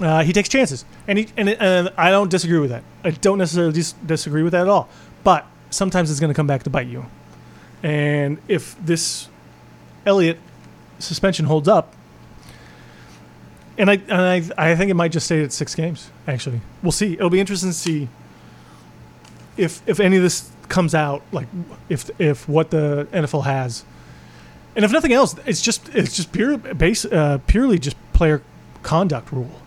Uh, 0.00 0.22
he 0.22 0.32
takes 0.32 0.48
chances, 0.48 0.84
and 1.08 1.18
he 1.18 1.28
and, 1.36 1.48
and 1.48 1.90
I 1.96 2.10
don't 2.10 2.30
disagree 2.30 2.58
with 2.58 2.70
that. 2.70 2.84
I 3.02 3.10
don't 3.10 3.38
necessarily 3.38 3.72
dis- 3.72 3.94
disagree 3.94 4.42
with 4.42 4.52
that 4.52 4.62
at 4.62 4.68
all. 4.68 4.88
But 5.24 5.46
sometimes 5.70 6.10
it's 6.10 6.20
going 6.20 6.32
to 6.32 6.36
come 6.36 6.46
back 6.46 6.62
to 6.64 6.70
bite 6.70 6.86
you. 6.86 7.06
And 7.82 8.38
if 8.46 8.76
this 8.84 9.28
Elliott 10.08 10.38
suspension 10.98 11.44
holds 11.44 11.68
up, 11.68 11.94
and 13.76 13.90
I 13.90 13.94
and 14.08 14.12
I 14.56 14.70
I 14.70 14.74
think 14.74 14.90
it 14.90 14.94
might 14.94 15.12
just 15.12 15.26
stay 15.26 15.44
at 15.44 15.52
six 15.52 15.74
games. 15.74 16.10
Actually, 16.26 16.62
we'll 16.82 16.92
see. 16.92 17.12
It'll 17.12 17.30
be 17.30 17.40
interesting 17.40 17.70
to 17.70 17.74
see 17.74 18.08
if 19.58 19.82
if 19.86 20.00
any 20.00 20.16
of 20.16 20.22
this 20.22 20.50
comes 20.68 20.94
out, 20.94 21.22
like 21.30 21.46
if 21.88 22.10
if 22.18 22.48
what 22.48 22.70
the 22.70 23.06
NFL 23.12 23.44
has, 23.44 23.84
and 24.74 24.84
if 24.84 24.90
nothing 24.92 25.12
else, 25.12 25.36
it's 25.44 25.60
just 25.60 25.88
it's 25.94 26.16
just 26.16 26.32
pure 26.32 26.56
base 26.56 27.04
uh, 27.04 27.38
purely 27.46 27.78
just 27.78 27.96
player 28.14 28.42
conduct 28.82 29.30
rule, 29.30 29.60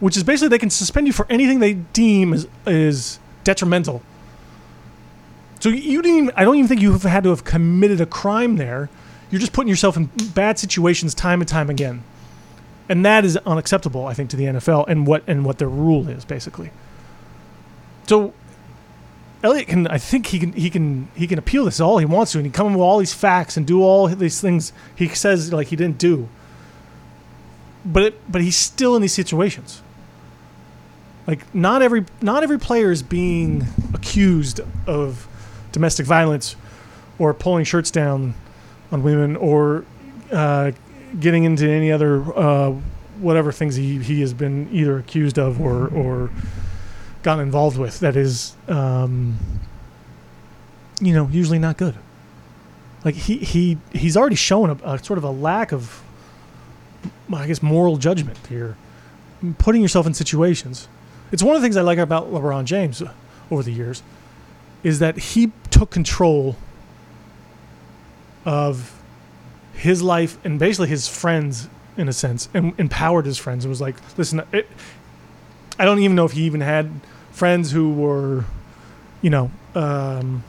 which 0.00 0.16
is 0.16 0.24
basically 0.24 0.48
they 0.48 0.58
can 0.58 0.70
suspend 0.70 1.06
you 1.06 1.12
for 1.12 1.26
anything 1.28 1.58
they 1.58 1.74
deem 1.74 2.32
is 2.32 2.48
is 2.66 3.18
detrimental. 3.44 4.00
So 5.60 5.68
you 5.68 6.02
didn't. 6.02 6.16
Even, 6.16 6.32
I 6.36 6.44
don't 6.44 6.56
even 6.56 6.68
think 6.68 6.80
you 6.80 6.92
have 6.92 7.02
had 7.02 7.24
to 7.24 7.30
have 7.30 7.44
committed 7.44 8.00
a 8.00 8.06
crime 8.06 8.56
there. 8.56 8.88
You're 9.30 9.40
just 9.40 9.52
putting 9.52 9.68
yourself 9.68 9.96
in 9.96 10.06
bad 10.34 10.58
situations 10.58 11.14
time 11.14 11.40
and 11.40 11.48
time 11.48 11.68
again, 11.68 12.04
and 12.88 13.04
that 13.04 13.24
is 13.24 13.36
unacceptable. 13.38 14.06
I 14.06 14.14
think 14.14 14.30
to 14.30 14.36
the 14.36 14.44
NFL 14.44 14.86
and 14.88 15.06
what 15.06 15.24
and 15.26 15.44
what 15.44 15.58
their 15.58 15.68
rule 15.68 16.08
is 16.08 16.24
basically. 16.24 16.70
So 18.06 18.32
Elliott 19.42 19.68
can. 19.68 19.86
I 19.88 19.98
think 19.98 20.26
he 20.26 20.38
can. 20.38 20.52
He 20.52 20.70
can. 20.70 21.08
He 21.14 21.26
can 21.26 21.38
appeal 21.38 21.64
this 21.64 21.80
all 21.80 21.98
he 21.98 22.06
wants 22.06 22.32
to, 22.32 22.38
and 22.38 22.46
he 22.46 22.52
come 22.52 22.72
with 22.72 22.80
all 22.80 22.98
these 22.98 23.14
facts 23.14 23.56
and 23.56 23.66
do 23.66 23.82
all 23.82 24.08
these 24.08 24.40
things 24.40 24.72
he 24.94 25.08
says 25.08 25.52
like 25.52 25.68
he 25.68 25.76
didn't 25.76 25.98
do. 25.98 26.28
But 27.84 28.02
it, 28.02 28.32
but 28.32 28.42
he's 28.42 28.56
still 28.56 28.96
in 28.96 29.02
these 29.02 29.12
situations. 29.12 29.82
Like 31.26 31.52
not 31.54 31.82
every 31.82 32.04
not 32.20 32.42
every 32.42 32.58
player 32.58 32.90
is 32.90 33.02
being 33.02 33.66
accused 33.92 34.60
of 34.86 35.28
domestic 35.72 36.06
violence, 36.06 36.56
or 37.18 37.34
pulling 37.34 37.64
shirts 37.64 37.90
down 37.90 38.34
on 38.92 39.02
women, 39.02 39.36
or 39.36 39.84
uh, 40.32 40.72
getting 41.18 41.44
into 41.44 41.68
any 41.68 41.90
other 41.90 42.22
uh, 42.38 42.70
whatever 43.18 43.52
things 43.52 43.76
he, 43.76 43.98
he 43.98 44.20
has 44.20 44.34
been 44.34 44.68
either 44.72 44.98
accused 44.98 45.38
of 45.38 45.60
or 45.60 45.88
or 45.88 46.30
gotten 47.22 47.42
involved 47.42 47.78
with 47.78 48.00
that 48.00 48.16
is 48.16 48.54
um, 48.68 49.38
you 51.00 51.12
know 51.12 51.28
usually 51.28 51.58
not 51.58 51.76
good. 51.76 51.94
Like 53.04 53.14
he 53.14 53.38
he 53.38 53.78
he's 53.92 54.16
already 54.16 54.36
shown 54.36 54.70
a, 54.70 54.94
a 54.94 55.02
sort 55.02 55.18
of 55.18 55.24
a 55.24 55.30
lack 55.30 55.72
of 55.72 56.02
i 57.32 57.46
guess 57.46 57.62
moral 57.62 57.96
judgment 57.96 58.38
here. 58.48 58.76
Putting 59.58 59.82
yourself 59.82 60.06
in 60.06 60.14
situations. 60.14 60.88
It's 61.30 61.42
one 61.42 61.54
of 61.56 61.60
the 61.60 61.64
things 61.66 61.76
i 61.76 61.82
like 61.82 61.98
about 61.98 62.32
lebron 62.32 62.64
james 62.64 63.02
over 63.50 63.62
the 63.62 63.72
years 63.72 64.02
is 64.82 64.98
that 65.00 65.18
he 65.18 65.52
took 65.70 65.90
control 65.90 66.56
of 68.46 68.98
his 69.74 70.02
life 70.02 70.38
and 70.44 70.58
basically 70.58 70.88
his 70.88 71.06
friends 71.06 71.68
in 71.98 72.08
a 72.08 72.12
sense 72.12 72.48
and 72.54 72.72
empowered 72.78 73.26
his 73.26 73.36
friends. 73.36 73.64
And 73.64 73.70
was 73.70 73.80
like 73.80 73.96
listen 74.16 74.42
it, 74.52 74.66
i 75.78 75.84
don't 75.84 75.98
even 75.98 76.16
know 76.16 76.24
if 76.24 76.32
he 76.32 76.42
even 76.44 76.62
had 76.62 76.90
friends 77.32 77.70
who 77.70 77.92
were 77.92 78.44
you 79.20 79.28
know 79.28 79.50
um, 79.74 80.42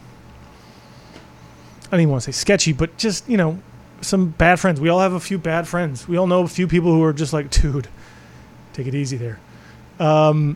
i 1.88 1.92
don't 1.92 2.00
even 2.00 2.12
want 2.12 2.24
to 2.24 2.32
say 2.32 2.38
sketchy 2.38 2.72
but 2.72 2.96
just 2.98 3.28
you 3.28 3.36
know 3.36 3.60
some 4.02 4.30
bad 4.30 4.60
friends. 4.60 4.80
We 4.80 4.90
all 4.90 5.00
have 5.00 5.14
a 5.14 5.20
few 5.20 5.38
bad 5.38 5.68
friends. 5.68 6.08
We 6.08 6.18
all 6.18 6.28
know 6.28 6.42
a 6.44 6.48
few 6.48 6.68
people 6.68 6.92
who 6.92 7.04
are 7.04 7.14
just 7.14 7.34
like 7.34 7.50
dude 7.50 7.88
take 8.74 8.88
it 8.88 8.94
easy 8.94 9.18
there. 9.18 9.40
Um, 10.00 10.56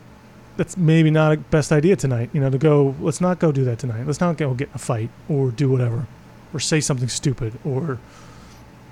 that's 0.56 0.76
maybe 0.76 1.10
not 1.10 1.32
a 1.32 1.36
best 1.38 1.72
idea 1.72 1.96
tonight 1.96 2.28
you 2.32 2.40
know 2.40 2.50
to 2.50 2.58
go 2.58 2.94
let's 3.00 3.20
not 3.20 3.38
go 3.38 3.52
do 3.52 3.64
that 3.64 3.78
tonight. 3.78 4.06
Let's 4.06 4.20
not 4.20 4.36
go 4.36 4.54
get 4.54 4.68
in 4.68 4.74
a 4.74 4.78
fight 4.78 5.10
or 5.28 5.50
do 5.50 5.70
whatever 5.70 6.06
or 6.52 6.60
say 6.60 6.80
something 6.80 7.08
stupid 7.08 7.58
or 7.64 7.98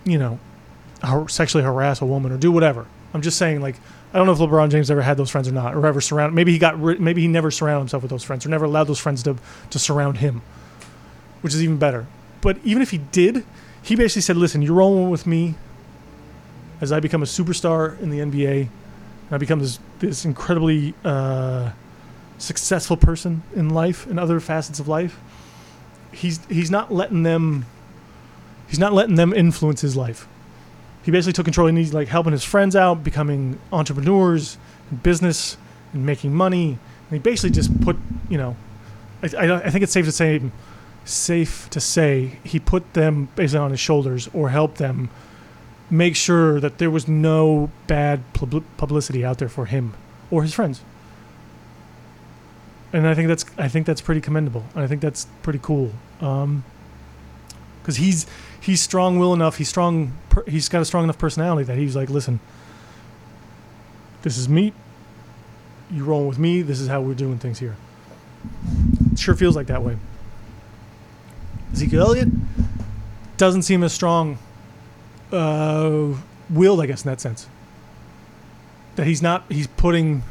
you 0.05 0.19
know 0.19 0.39
sexually 1.29 1.65
harass 1.65 2.01
a 2.01 2.07
woman 2.07 2.33
or 2.33 2.37
do 2.37 2.53
whatever 2.53 2.87
i'm 3.15 3.23
just 3.23 3.39
saying 3.39 3.61
like 3.61 3.77
i 4.13 4.19
don't 4.19 4.27
know 4.27 4.33
if 4.33 4.39
lebron 4.39 4.71
james 4.71 4.91
ever 4.91 5.03
had 5.03 5.17
those 5.17 5.31
friends 5.31 5.49
or 5.49 5.53
not 5.53 5.75
or 5.75 5.87
ever 5.87 6.01
surround 6.01 6.35
maybe 6.35 6.53
he 6.53 6.59
got 6.59 6.79
maybe 6.79 7.23
he 7.23 7.29
never 7.29 7.51
surrounded 7.51 7.81
himself 7.81 8.03
with 8.03 8.11
those 8.11 8.25
friends 8.25 8.45
or 8.45 8.49
never 8.49 8.65
allowed 8.65 8.85
those 8.85 8.99
friends 8.99 9.23
to 9.23 9.37
to 9.71 9.79
surround 9.79 10.19
him 10.19 10.43
which 11.41 11.55
is 11.55 11.63
even 11.63 11.79
better 11.79 12.07
but 12.41 12.59
even 12.65 12.83
if 12.83 12.91
he 12.91 12.99
did 12.99 13.45
he 13.83 13.97
basically 13.97 14.23
said, 14.23 14.37
"Listen, 14.37 14.63
you're 14.63 14.75
rolling 14.75 15.11
with 15.11 15.27
me 15.27 15.55
as 16.81 16.93
I 16.93 17.01
become 17.01 17.23
a 17.23 17.27
superstar 17.27 18.01
in 18.01 18.11
the 18.11 18.19
NBA, 18.19 18.61
and 18.63 19.33
I 19.33 19.39
become 19.39 19.61
this 19.61 19.79
this 19.99 20.25
incredibly 20.25 20.95
uh, 21.05 21.71
successful 22.39 22.97
person 22.97 23.43
in 23.55 23.71
life 23.71 24.07
and 24.07 24.19
other 24.19 24.41
facets 24.41 24.81
of 24.81 24.89
life. 24.89 25.19
He's 26.13 26.45
he's 26.47 26.71
not 26.71 26.93
letting 26.93 27.23
them 27.23 27.67
he's 28.69 28.79
not 28.79 28.93
letting 28.93 29.17
them 29.17 29.33
influence 29.33 29.81
his 29.81 29.97
life. 29.97 30.27
He 31.03 31.11
basically 31.11 31.33
took 31.33 31.47
control 31.47 31.67
and 31.67 31.79
he's 31.79 31.95
like 31.95 32.09
helping 32.09 32.33
his 32.33 32.45
friends 32.45 32.77
out, 32.77 33.03
becoming 33.03 33.59
entrepreneurs 33.73 34.59
in 34.91 34.99
business 34.99 35.57
and 35.93 36.05
making 36.05 36.35
money. 36.35 36.79
And 37.09 37.11
he 37.11 37.19
basically 37.19 37.51
just 37.51 37.81
put, 37.81 37.97
you 38.29 38.37
know, 38.37 38.57
I, 39.23 39.37
I, 39.37 39.57
I 39.65 39.71
think 39.71 39.83
it's 39.83 39.93
safe 39.93 40.05
to 40.07 40.13
say 40.13 40.41
safe 41.05 41.69
to 41.71 41.81
say 41.81 42.39
he 42.45 42.61
put 42.61 42.93
them 42.93 43.29
basically 43.35 43.61
on 43.61 43.71
his 43.71 43.81
shoulders 43.81 44.29
or 44.35 44.51
helped 44.51 44.77
them 44.77 45.09
make 45.89 46.15
sure 46.15 46.61
that 46.61 46.79
there 46.79 46.91
was 46.91 47.09
no 47.09 47.71
bad 47.87 48.21
pub- 48.33 48.65
publicity 48.77 49.25
out 49.25 49.39
there 49.39 49.49
for 49.49 49.67
him 49.67 49.95
or 50.31 50.43
his 50.43 50.55
friends. 50.55 50.83
And 52.93 53.07
I 53.07 53.15
think 53.15 53.29
that's 53.29 53.45
I 53.57 53.69
think 53.69 53.87
that's 53.87 54.01
pretty 54.01 54.21
commendable. 54.21 54.65
I 54.75 54.87
think 54.87 55.01
that's 55.01 55.27
pretty 55.43 55.61
cool. 55.63 55.93
Um, 56.21 56.65
because 57.83 57.97
he's 57.97 58.27
he's 58.61 58.81
strong 58.81 59.19
will 59.19 59.33
enough. 59.33 59.57
He's 59.57 59.69
strong. 59.69 60.13
Per, 60.29 60.45
he's 60.45 60.69
got 60.69 60.83
a 60.83 60.85
strong 60.85 61.05
enough 61.05 61.19
personality 61.19 61.65
that 61.65 61.79
he's 61.79 61.97
like, 61.97 62.11
listen, 62.11 62.41
this 64.23 64.37
is 64.37 64.49
me. 64.49 64.73
You 65.91 66.05
roll 66.05 66.27
with 66.29 66.39
me. 66.39 66.63
This 66.63 66.81
is 66.81 66.89
how 66.89 67.01
we're 67.01 67.15
doing 67.15 67.39
things 67.39 67.59
here. 67.59 67.77
It 69.13 69.19
sure 69.19 69.35
feels 69.35 69.57
like 69.57 69.67
that 69.69 69.83
way. 69.83 69.97
Ezekiel 71.73 72.03
Elliott 72.03 72.29
doesn't 73.37 73.63
seem 73.63 73.83
as 73.83 73.93
strong 73.93 74.39
uh, 75.33 76.15
willed, 76.49 76.81
I 76.81 76.87
guess, 76.87 77.05
in 77.05 77.11
that 77.11 77.21
sense. 77.21 77.49
That 78.97 79.07
he's 79.07 79.23
not, 79.23 79.45
he's 79.49 79.67
putting 79.67 80.23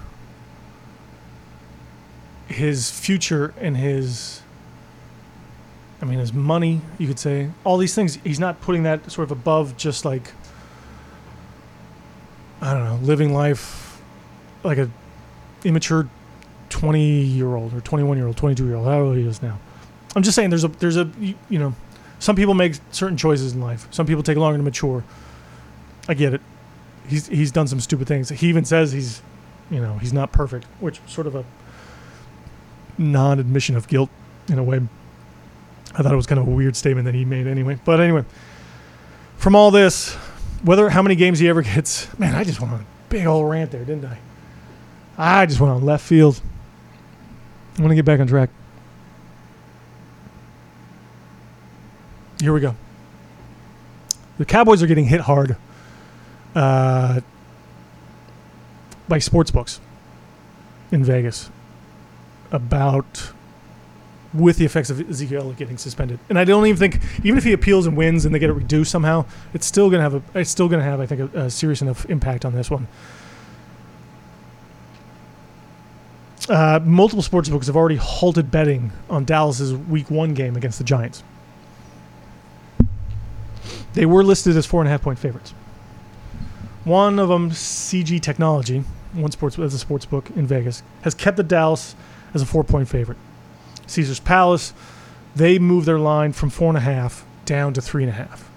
his 2.49 2.89
future 2.89 3.53
and 3.61 3.77
his, 3.77 4.41
I 6.01 6.05
mean, 6.05 6.19
his 6.19 6.33
money, 6.33 6.81
you 6.97 7.07
could 7.07 7.19
say, 7.19 7.51
all 7.63 7.77
these 7.77 7.95
things, 7.95 8.15
he's 8.23 8.39
not 8.39 8.59
putting 8.59 8.83
that 8.83 9.09
sort 9.11 9.25
of 9.25 9.31
above 9.31 9.77
just 9.77 10.03
like, 10.03 10.31
I 12.61 12.73
don't 12.73 12.83
know, 12.83 12.99
living 13.05 13.33
life 13.33 14.01
like 14.63 14.77
a 14.77 14.89
immature 15.63 16.09
20 16.69 17.21
year 17.21 17.55
old 17.55 17.73
or 17.73 17.81
21 17.81 18.17
year 18.17 18.27
old, 18.27 18.35
22 18.35 18.65
year 18.65 18.75
old, 18.75 18.85
however 18.85 19.15
he 19.15 19.25
is 19.25 19.41
now. 19.41 19.57
I'm 20.15 20.23
just 20.23 20.35
saying 20.35 20.49
there's 20.49 20.63
a, 20.63 20.69
there's 20.69 20.97
a, 20.97 21.09
you, 21.19 21.35
you 21.49 21.59
know, 21.59 21.73
some 22.17 22.35
people 22.35 22.53
make 22.53 22.73
certain 22.91 23.15
choices 23.15 23.53
in 23.53 23.61
life. 23.61 23.87
Some 23.91 24.05
people 24.05 24.23
take 24.23 24.37
longer 24.37 24.57
to 24.57 24.63
mature. 24.63 25.03
I 26.07 26.15
get 26.15 26.33
it. 26.33 26.41
He's 27.07 27.27
he's 27.27 27.51
done 27.51 27.67
some 27.67 27.79
stupid 27.79 28.07
things. 28.07 28.29
He 28.29 28.49
even 28.49 28.65
says 28.65 28.91
he's, 28.91 29.21
you 29.71 29.79
know, 29.79 29.97
he's 29.99 30.11
not 30.11 30.31
perfect, 30.31 30.65
which 30.79 30.99
sort 31.07 31.27
of 31.27 31.35
a 31.35 31.45
non-admission 32.99 33.75
of 33.75 33.87
guilt 33.87 34.09
in 34.49 34.59
a 34.59 34.63
way. 34.63 34.81
I 35.95 36.03
thought 36.03 36.13
it 36.13 36.17
was 36.17 36.27
kind 36.27 36.39
of 36.39 36.47
a 36.47 36.51
weird 36.51 36.75
statement 36.75 37.05
that 37.05 37.15
he 37.15 37.25
made 37.25 37.47
anyway. 37.47 37.79
But 37.83 37.99
anyway, 37.99 38.25
from 39.37 39.55
all 39.55 39.71
this, 39.71 40.13
whether 40.63 40.89
how 40.89 41.01
many 41.01 41.15
games 41.15 41.39
he 41.39 41.49
ever 41.49 41.61
gets, 41.63 42.07
man, 42.19 42.35
I 42.35 42.43
just 42.43 42.59
went 42.59 42.73
on 42.73 42.81
a 42.81 42.85
big 43.09 43.25
old 43.25 43.49
rant 43.49 43.71
there, 43.71 43.85
didn't 43.85 44.05
I? 44.05 44.19
I 45.17 45.45
just 45.45 45.59
went 45.59 45.73
on 45.73 45.83
left 45.83 46.05
field. 46.05 46.39
I 47.77 47.81
want 47.81 47.91
to 47.91 47.95
get 47.95 48.05
back 48.05 48.19
on 48.19 48.27
track. 48.27 48.49
Here 52.41 52.53
we 52.53 52.61
go. 52.61 52.75
The 54.37 54.45
Cowboys 54.45 54.81
are 54.81 54.87
getting 54.87 55.05
hit 55.05 55.21
hard 55.21 55.57
uh, 56.55 57.19
by 59.09 59.19
sports 59.19 59.51
books 59.51 59.81
in 60.91 61.03
Vegas 61.03 61.49
about 62.51 63.31
with 64.33 64.57
the 64.57 64.65
effects 64.65 64.89
of 64.89 65.09
Ezekiel 65.09 65.53
getting 65.53 65.77
suspended. 65.77 66.19
And 66.29 66.37
I 66.37 66.43
don't 66.43 66.65
even 66.67 66.77
think 66.77 67.03
even 67.23 67.37
if 67.37 67.43
he 67.43 67.53
appeals 67.53 67.87
and 67.87 67.97
wins 67.97 68.25
and 68.25 68.33
they 68.33 68.39
get 68.39 68.49
it 68.49 68.53
reduced 68.53 68.91
somehow, 68.91 69.25
it's 69.53 69.65
still 69.65 69.89
gonna 69.89 70.03
have 70.03 70.15
a 70.15 70.21
it's 70.39 70.49
still 70.49 70.69
gonna 70.69 70.83
have 70.83 70.99
I 70.99 71.05
think 71.05 71.33
a, 71.33 71.45
a 71.45 71.49
serious 71.49 71.81
enough 71.81 72.05
impact 72.09 72.45
on 72.45 72.53
this 72.53 72.69
one. 72.69 72.87
Uh, 76.47 76.79
multiple 76.83 77.21
sports 77.21 77.47
books 77.47 77.67
have 77.67 77.75
already 77.75 77.95
halted 77.95 78.49
betting 78.49 78.91
on 79.09 79.23
Dallas's 79.23 79.73
Week 79.73 80.09
One 80.09 80.33
game 80.33 80.55
against 80.55 80.79
the 80.79 80.83
Giants. 80.83 81.23
They 83.93 84.05
were 84.05 84.23
listed 84.23 84.55
as 84.57 84.65
four 84.65 84.81
and 84.81 84.87
a 84.87 84.91
half 84.91 85.01
point 85.01 85.19
favorites. 85.19 85.53
One 86.85 87.19
of 87.19 87.29
them, 87.29 87.51
CG 87.51 88.19
Technology, 88.21 88.83
one 89.13 89.31
sports 89.31 89.59
as 89.59 89.73
a 89.73 89.79
sports 89.79 90.05
book 90.05 90.29
in 90.35 90.47
Vegas, 90.47 90.81
has 91.01 91.13
kept 91.13 91.37
the 91.37 91.43
Dallas 91.43 91.95
as 92.33 92.41
a 92.41 92.45
four 92.45 92.63
point 92.63 92.87
favorite. 92.87 93.17
Caesar's 93.87 94.19
Palace, 94.19 94.73
they 95.35 95.59
moved 95.59 95.85
their 95.85 95.99
line 95.99 96.33
from 96.33 96.49
four 96.49 96.69
and 96.69 96.77
a 96.77 96.81
half 96.81 97.25
down 97.45 97.73
to 97.73 97.81
three 97.81 98.03
and 98.03 98.11
a 98.11 98.15
half. 98.15 98.49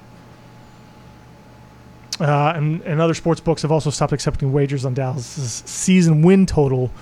Uh, 2.21 2.53
and, 2.55 2.83
and 2.83 3.01
other 3.01 3.15
sports 3.15 3.41
books 3.41 3.63
have 3.63 3.73
also 3.73 3.91
stopped 3.91 4.13
accepting 4.13 4.53
wagers 4.53 4.85
on 4.85 4.95
Dallas' 4.95 5.63
season 5.67 6.23
win 6.23 6.47
total, 6.47 6.93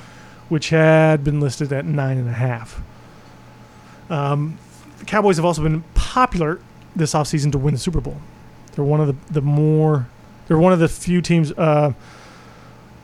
which 0.49 0.71
had 0.71 1.25
been 1.25 1.41
listed 1.41 1.73
at 1.73 1.85
nine 1.85 2.17
and 2.17 2.29
a 2.29 2.33
half. 2.33 2.81
Um, 4.09 4.59
the 4.99 5.05
Cowboys 5.05 5.37
have 5.37 5.45
also 5.45 5.63
been 5.63 5.83
popular 5.95 6.61
this 6.95 7.13
offseason 7.13 7.53
to 7.53 7.59
win 7.59 7.75
the 7.75 7.81
Super 7.81 8.01
Bowl. 8.01 8.17
They're 8.73 8.85
one 8.85 9.01
of 9.01 9.09
the, 9.09 9.33
the 9.33 9.43
more 9.43 10.09
they're 10.47 10.59
one 10.59 10.73
of 10.73 10.79
the 10.79 10.89
few 10.89 11.21
teams 11.23 11.53
uh, 11.53 11.93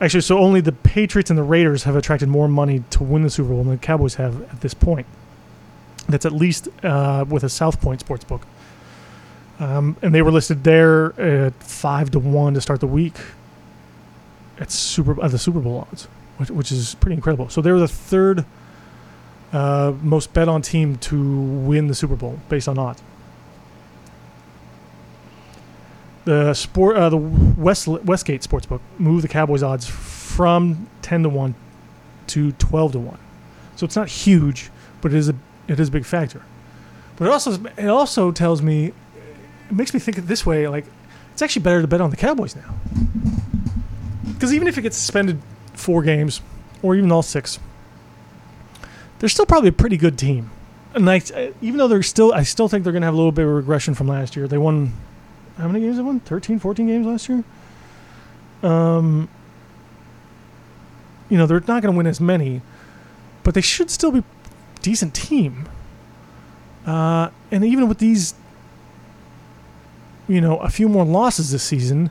actually 0.01 0.21
so 0.21 0.39
only 0.39 0.61
the 0.61 0.73
Patriots 0.73 1.31
and 1.31 1.39
the 1.39 1.43
Raiders 1.43 1.85
have 1.85 1.97
attracted 1.97 2.29
more 2.29 2.49
money 2.49 2.85
to 2.91 3.03
win 3.03 3.23
the 3.23 3.31
Super 3.31 3.51
Bowl 3.51 3.65
than 3.65 3.73
the 3.73 3.79
Cowboys 3.79 4.17
have 4.17 4.43
at 4.43 4.61
this 4.61 4.75
point. 4.75 5.07
That's 6.09 6.27
at 6.27 6.33
least 6.33 6.69
uh, 6.83 7.25
with 7.29 7.43
a 7.45 7.49
South 7.49 7.81
Point 7.81 8.01
sports 8.01 8.25
book. 8.25 8.47
Um, 9.59 9.97
and 10.03 10.15
they 10.15 10.23
were 10.23 10.31
listed 10.31 10.65
there 10.65 11.19
at 11.21 11.55
five 11.63 12.11
to 12.13 12.19
one 12.19 12.55
to 12.55 12.61
start 12.61 12.81
the 12.81 12.87
week. 12.87 13.17
At 14.59 14.71
super 14.71 15.23
uh, 15.23 15.29
the 15.29 15.39
Super 15.39 15.61
Bowl 15.61 15.87
odds, 15.91 16.05
which, 16.39 16.51
which 16.51 16.73
is 16.73 16.95
pretty 16.95 17.15
incredible. 17.15 17.49
So 17.49 17.61
they 17.61 17.73
were 17.73 17.81
the 17.81 17.89
third 17.89 18.45
uh, 19.53 19.93
most 20.03 20.33
bet 20.33 20.49
on 20.49 20.63
team 20.63 20.97
to 20.97 21.41
win 21.41 21.89
the 21.89 21.95
Super 21.95 22.17
Bowl 22.17 22.39
based 22.49 22.69
on 22.69 22.79
odds. 22.79 23.03
The 26.27 26.55
sport, 26.55 26.97
uh, 26.97 27.09
the 27.09 27.17
West 27.17 27.87
Westgate 27.87 28.43
Sportsbook 28.43 28.81
moved 28.99 29.23
the 29.23 29.29
Cowboys 29.29 29.63
odds 29.63 29.87
from 29.87 30.89
ten 31.01 31.23
to 31.23 31.29
one 31.29 31.55
to 32.27 32.51
twelve 32.51 32.93
to 32.93 32.99
one. 32.99 33.19
So 33.77 33.87
it's 33.87 33.95
not 33.95 34.09
huge, 34.09 34.71
but 35.01 35.15
it 35.15 35.17
is 35.17 35.29
a 35.29 35.37
it 35.69 35.79
is 35.79 35.87
a 35.87 35.93
big 35.93 36.05
factor. 36.05 36.43
But 37.15 37.29
it 37.29 37.31
also 37.31 37.65
it 37.79 37.87
also 37.87 38.33
tells 38.33 38.61
me, 38.61 38.87
it 38.87 39.73
makes 39.73 39.95
me 39.95 40.01
think 40.01 40.17
this 40.17 40.45
way. 40.45 40.67
Like 40.67 40.85
it's 41.33 41.43
actually 41.43 41.63
better 41.63 41.81
to 41.81 41.87
bet 41.87 42.01
on 42.01 42.11
the 42.11 42.17
Cowboys 42.17 42.57
now, 42.57 42.75
because 44.35 44.53
even 44.53 44.67
if 44.67 44.77
it 44.77 44.83
gets 44.83 44.97
suspended 44.97 45.41
four 45.75 46.03
games 46.03 46.41
or 46.83 46.97
even 46.97 47.13
all 47.13 47.23
six, 47.23 47.61
they're 49.21 49.29
still 49.29 49.47
probably 49.47 49.69
a 49.69 49.73
pretty 49.73 49.97
good 49.97 50.19
team. 50.19 50.51
And 50.93 51.09
I, 51.09 51.23
even 51.63 51.77
though 51.77 51.87
they're 51.87 52.03
still, 52.03 52.33
I 52.33 52.43
still 52.43 52.69
think 52.69 52.83
they're 52.83 52.93
going 52.93 53.03
to 53.03 53.07
have 53.07 53.15
a 53.15 53.17
little 53.17 53.31
bit 53.31 53.45
of 53.45 53.53
regression 53.53 53.95
from 53.95 54.09
last 54.09 54.35
year. 54.35 54.49
They 54.49 54.59
won 54.59 54.93
how 55.57 55.69
many 55.69 55.81
games 55.81 55.97
they 55.97 56.03
won? 56.03 56.21
13, 56.21 56.59
14 56.59 56.87
games 56.87 57.07
last 57.07 57.29
year? 57.29 57.45
Um, 58.63 59.29
you 61.29 61.39
know, 61.39 61.47
they're 61.47 61.61
not 61.61 61.83
going 61.83 61.93
to 61.93 61.97
win 61.97 62.07
as 62.07 62.21
many, 62.21 62.61
but 63.43 63.55
they 63.55 63.61
should 63.61 63.91
still 63.91 64.13
be 64.13 64.23
decent 64.83 65.15
team. 65.15 65.69
Uh, 66.87 67.31
and 67.51 67.65
even 67.65 67.89
with 67.89 67.99
these, 67.99 68.35
you 70.29 70.41
know, 70.41 70.59
a 70.59 70.69
few 70.69 70.89
more 70.89 71.05
losses 71.05 71.51
this 71.51 71.63
season, 71.63 72.11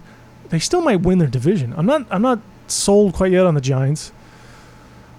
they 0.49 0.59
still 0.59 0.81
might 0.81 1.01
win 1.01 1.19
their 1.19 1.27
division. 1.27 1.73
I'm 1.77 1.85
not, 1.85 2.05
I'm 2.09 2.21
not 2.21 2.39
sold 2.67 3.13
quite 3.13 3.31
yet 3.31 3.45
on 3.45 3.53
the 3.55 3.61
Giants 3.61 4.11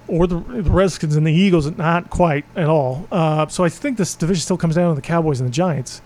or 0.09 0.27
the, 0.27 0.39
the 0.39 0.71
Redskins 0.71 1.17
and 1.17 1.27
the 1.27 1.33
Eagles. 1.33 1.67
Not 1.77 2.11
quite 2.11 2.45
at 2.55 2.69
all. 2.69 3.09
Uh, 3.11 3.47
so 3.47 3.65
I 3.65 3.69
think 3.69 3.99
this 3.99 4.15
division 4.15 4.43
still 4.43 4.59
comes 4.59 4.75
down 4.75 4.91
to 4.91 5.01
the 5.01 5.07
Cowboys 5.07 5.41
and 5.41 5.49
the 5.49 5.53
Giants 5.53 6.01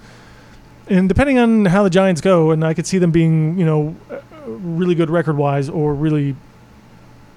and 0.91 1.09
depending 1.09 1.38
on 1.38 1.66
how 1.66 1.84
the 1.84 1.91
Giants 1.91 2.20
go, 2.20 2.51
and 2.51 2.64
I 2.64 2.74
could 2.74 2.86
see 2.86 2.99
them 2.99 3.12
being, 3.12 3.57
you 3.57 3.64
know, 3.64 3.95
really 4.45 4.97
good 4.97 5.09
record 5.09 5.36
wise 5.36 5.68
or 5.68 5.95
really 5.95 6.34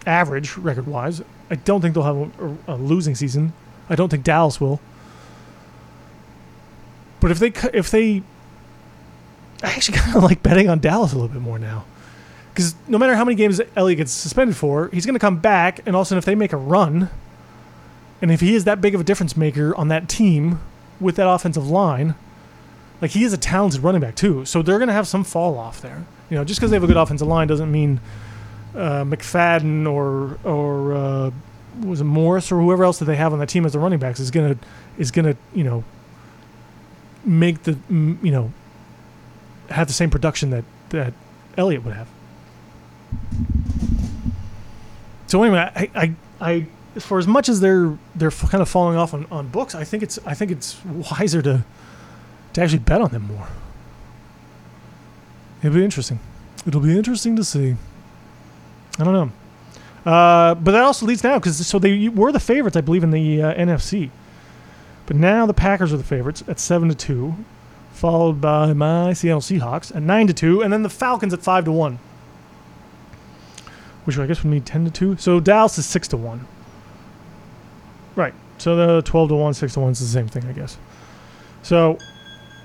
average 0.07 0.57
record 0.57 0.87
wise. 0.87 1.21
I 1.51 1.55
don't 1.55 1.79
think 1.79 1.93
they'll 1.93 2.03
have 2.03 2.17
a, 2.67 2.73
a, 2.73 2.75
losing 2.75 3.13
season. 3.13 3.53
I 3.89 3.95
don't 3.95 4.09
think 4.09 4.23
Dallas 4.23 4.59
will. 4.59 4.81
But 7.19 7.29
if 7.29 7.39
they 7.39 7.53
if 7.73 7.91
they, 7.91 8.23
I 9.61 9.67
actually 9.67 9.97
kind 9.99 10.17
of 10.17 10.23
like 10.23 10.41
betting 10.41 10.67
on 10.67 10.79
Dallas 10.79 11.13
a 11.13 11.15
little 11.15 11.29
bit 11.29 11.41
more 11.41 11.59
now, 11.59 11.85
because 12.53 12.73
no 12.87 12.97
matter 12.97 13.15
how 13.15 13.23
many 13.23 13.35
games 13.35 13.61
Elliott 13.75 13.97
gets 13.97 14.11
suspended 14.11 14.57
for, 14.57 14.89
he's 14.91 15.05
going 15.05 15.13
to 15.13 15.19
come 15.19 15.37
back, 15.37 15.79
and 15.85 15.95
all 15.95 16.01
of 16.01 16.07
a 16.07 16.09
sudden 16.09 16.17
if 16.17 16.25
they 16.25 16.35
make 16.35 16.53
a 16.53 16.57
run, 16.57 17.09
and 18.19 18.31
if 18.31 18.41
he 18.41 18.55
is 18.55 18.63
that 18.63 18.81
big 18.81 18.95
of 18.95 19.01
a 19.01 19.03
difference 19.03 19.37
maker 19.37 19.75
on 19.75 19.89
that 19.89 20.09
team 20.09 20.59
with 20.99 21.17
that 21.17 21.29
offensive 21.29 21.67
line 21.67 22.15
Like 23.03 23.11
he 23.11 23.25
is 23.25 23.33
a 23.33 23.37
talented 23.37 23.83
running 23.83 23.99
back 23.99 24.15
too, 24.15 24.45
so 24.45 24.61
they're 24.61 24.77
going 24.77 24.87
to 24.87 24.93
have 24.93 25.09
some 25.09 25.25
fall 25.25 25.57
off 25.57 25.81
there. 25.81 26.05
You 26.29 26.37
know, 26.37 26.45
just 26.45 26.61
because 26.61 26.71
they 26.71 26.77
have 26.77 26.85
a 26.85 26.87
good 26.87 26.95
offensive 26.95 27.27
line 27.27 27.49
doesn't 27.49 27.69
mean 27.69 27.99
uh, 28.73 29.03
McFadden 29.03 29.85
or 29.91 30.39
or 30.49 30.93
uh, 30.93 31.31
was 31.81 31.99
it 31.99 32.05
Morris 32.05 32.49
or 32.49 32.61
whoever 32.61 32.85
else 32.85 32.99
that 32.99 33.05
they 33.05 33.17
have 33.17 33.33
on 33.33 33.39
that 33.39 33.49
team 33.49 33.65
as 33.65 33.73
the 33.73 33.79
running 33.79 33.99
backs 33.99 34.21
is 34.21 34.31
gonna 34.31 34.55
is 34.97 35.11
gonna 35.11 35.35
you 35.53 35.65
know 35.65 35.83
make 37.25 37.63
the 37.63 37.77
you 37.89 38.31
know 38.31 38.53
have 39.69 39.87
the 39.87 39.93
same 39.93 40.09
production 40.09 40.51
that 40.51 40.63
that 40.91 41.13
Elliott 41.57 41.83
would 41.83 41.95
have. 41.95 42.07
So 45.27 45.43
anyway, 45.43 45.69
I, 45.75 45.89
I, 45.93 46.15
I, 46.39 46.99
for 47.01 47.19
as 47.19 47.27
much 47.27 47.49
as 47.49 47.59
they're 47.59 47.97
they're 48.15 48.31
kind 48.31 48.61
of 48.61 48.69
falling 48.69 48.95
off 48.95 49.13
on, 49.13 49.27
on 49.29 49.49
books, 49.49 49.75
I 49.75 49.83
think 49.83 50.03
it's 50.03 50.19
I 50.25 50.35
think 50.35 50.51
it's 50.51 50.77
wiser 50.85 51.41
to 51.41 51.65
to 52.53 52.61
actually 52.61 52.79
bet 52.79 53.01
on 53.01 53.09
them 53.09 53.23
more. 53.23 53.47
It'll 55.61 55.75
be 55.75 55.83
interesting. 55.83 56.19
It'll 56.65 56.81
be 56.81 56.95
interesting 56.97 57.35
to 57.35 57.43
see. 57.43 57.75
I 58.99 59.03
don't 59.03 59.13
know. 59.13 59.31
Uh, 60.11 60.55
but 60.55 60.71
that 60.71 60.83
also 60.83 61.05
leads 61.05 61.23
now 61.23 61.39
because 61.39 61.65
so 61.65 61.79
they 61.79 62.09
were 62.09 62.31
the 62.31 62.39
favorites, 62.39 62.75
I 62.75 62.81
believe, 62.81 63.03
in 63.03 63.11
the 63.11 63.41
uh, 63.41 63.53
NFC. 63.53 64.09
But 65.05 65.15
now 65.15 65.45
the 65.45 65.53
Packers 65.53 65.93
are 65.93 65.97
the 65.97 66.03
favorites 66.03 66.43
at 66.47 66.59
seven 66.59 66.89
to 66.89 66.95
two, 66.95 67.35
followed 67.93 68.41
by 68.41 68.73
my 68.73 69.13
Seattle 69.13 69.41
Seahawks 69.41 69.95
at 69.95 70.01
nine 70.01 70.27
to 70.27 70.33
two, 70.33 70.61
and 70.61 70.71
then 70.71 70.83
the 70.83 70.89
Falcons 70.89 71.33
at 71.33 71.41
five 71.41 71.65
to 71.65 71.71
one. 71.71 71.99
Which 74.03 74.17
I 74.17 74.27
guess 74.27 74.43
would 74.43 74.51
mean 74.51 74.63
ten 74.63 74.83
to 74.83 74.91
two. 74.91 75.15
So 75.17 75.39
Dallas 75.39 75.77
is 75.77 75.85
six 75.85 76.09
to 76.09 76.17
one. 76.17 76.45
Right. 78.15 78.33
So 78.57 78.75
the 78.75 79.01
twelve 79.01 79.29
to 79.29 79.35
one, 79.35 79.53
six 79.53 79.73
to 79.73 79.79
one 79.79 79.93
is 79.93 79.99
the 79.99 80.05
same 80.05 80.27
thing, 80.27 80.45
I 80.45 80.51
guess. 80.51 80.77
So 81.63 81.97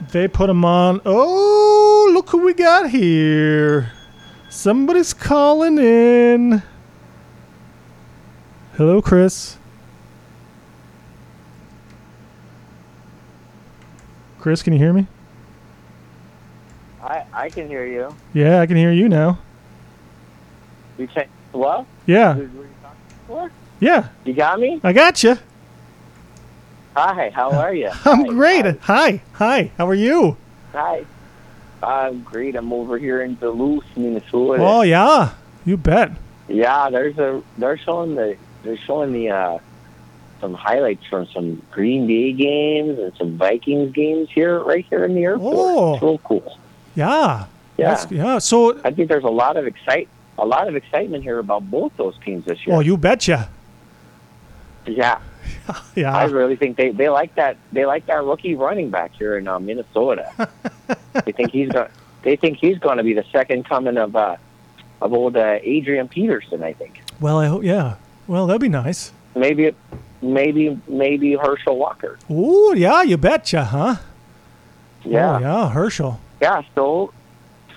they 0.01 0.29
put 0.29 0.47
them 0.47 0.65
on. 0.65 1.01
Oh, 1.05 2.11
look 2.13 2.31
who 2.31 2.39
we 2.39 2.55
got 2.55 2.91
here! 2.91 3.93
Somebody's 4.49 5.13
calling 5.13 5.79
in. 5.79 6.63
Hello, 8.77 9.03
Chris. 9.03 9.59
Chris, 14.39 14.63
can 14.63 14.73
you 14.73 14.79
hear 14.79 14.93
me? 14.93 15.07
I 17.03 17.25
I 17.33 17.51
can 17.51 17.69
hear 17.69 17.87
you. 17.87 18.15
Yeah, 18.33 18.61
I 18.61 18.67
can 18.67 18.77
hear 18.77 18.93
you 18.93 19.09
now. 19.09 19.39
You 20.97 21.07
check 21.09 21.29
what? 21.53 21.87
Yeah, 22.07 22.37
you 22.37 22.69
yeah, 23.81 24.09
You 24.25 24.33
got 24.33 24.59
me? 24.59 24.81
I 24.83 24.93
got 24.93 25.23
you. 25.23 25.39
Hi, 26.99 27.31
how 27.31 27.53
are 27.53 27.73
you? 27.73 27.91
I'm 28.05 28.25
Hi, 28.25 28.27
great. 28.27 28.65
Hi. 28.65 28.73
Hi, 28.81 29.21
hi. 29.33 29.71
How 29.79 29.87
are 29.87 29.95
you? 29.95 30.37
Hi. 30.73 31.05
I'm 31.81 32.23
great. 32.25 32.57
I'm 32.57 32.73
over 32.73 32.99
here 32.99 33.23
in 33.23 33.37
Duluth, 33.37 33.85
Minnesota. 33.97 34.61
Oh 34.61 34.83
yeah, 34.83 35.35
you 35.65 35.77
bet. 35.77 36.11
Yeah, 36.49 36.91
there's 36.91 37.17
a 37.19 37.41
they're 37.57 37.79
showing 37.79 38.17
the 38.17 38.37
they're 38.65 38.77
showing 38.79 39.13
the 39.13 39.31
uh 39.31 39.59
some 40.41 40.55
highlights 40.55 41.07
from 41.07 41.27
some 41.29 41.63
Green 41.71 42.09
Bay 42.09 42.33
games 42.33 42.99
and 42.99 43.13
some 43.17 43.37
Vikings 43.39 43.93
games 43.93 44.29
here 44.31 44.59
right 44.59 44.85
here 44.91 45.05
in 45.05 45.15
the 45.15 45.23
airport. 45.23 45.55
Oh. 45.57 45.95
It's 45.95 46.03
real 46.03 46.19
cool. 46.19 46.59
Yeah, 46.97 47.47
Yeah. 47.77 47.91
That's- 47.95 48.11
yeah. 48.11 48.39
So, 48.39 48.81
I 48.83 48.91
think 48.91 49.09
there's 49.09 49.23
a 49.25 49.29
lot 49.31 49.57
of 49.57 49.67
excite 49.69 50.09
a 50.37 50.45
lot 50.47 50.67
of 50.67 50.75
excitement 50.75 51.23
here 51.23 51.39
about 51.39 51.69
both 51.71 51.97
those 51.97 52.17
teams 52.25 52.45
this 52.45 52.67
year. 52.67 52.75
oh, 52.75 52.81
you 52.81 52.97
betcha. 52.97 53.49
yeah. 54.87 55.21
I 55.97 56.25
really 56.25 56.57
think 56.57 56.77
they, 56.77 56.91
they 56.91 57.09
like 57.09 57.35
that 57.37 57.57
they 57.73 57.85
like 57.87 58.07
that 58.07 58.25
rookie 58.25 58.55
running 58.55 58.91
back 58.91 59.13
here 59.15 59.37
in 59.39 59.47
uh, 59.49 59.59
Minnesota. 59.59 60.49
they 61.25 61.33
think 61.33 61.51
he's 61.53 61.69
going 61.71 61.89
they 62.23 62.37
think 62.37 62.59
he's 62.59 62.79
going 62.79 62.97
to 62.99 63.03
be 63.05 63.15
the 63.15 63.25
second 63.33 63.65
coming 63.65 63.97
of 63.97 64.15
uh, 64.17 64.37
of 65.01 65.13
old 65.13 65.37
uh, 65.37 65.59
Adrian 65.63 66.09
Peterson. 66.09 66.63
I 66.63 66.73
think 66.73 67.01
well, 67.21 67.39
I 67.39 67.47
hope. 67.47 67.63
Yeah, 67.65 67.97
well, 68.27 68.47
that'd 68.47 68.61
be 68.61 68.69
nice. 68.69 69.13
maybe 69.35 69.75
maybe 70.23 70.81
maybe 70.89 71.35
Herschel 71.35 71.77
Walker. 71.77 72.19
Oh 72.31 72.73
yeah, 72.75 73.03
you 73.03 73.17
betcha, 73.17 73.65
huh? 73.65 73.97
Yeah, 75.05 75.37
Oh, 75.37 75.39
yeah, 75.41 75.71
Herschel. 75.71 76.21
yeah. 76.41 76.63
So 76.75 77.13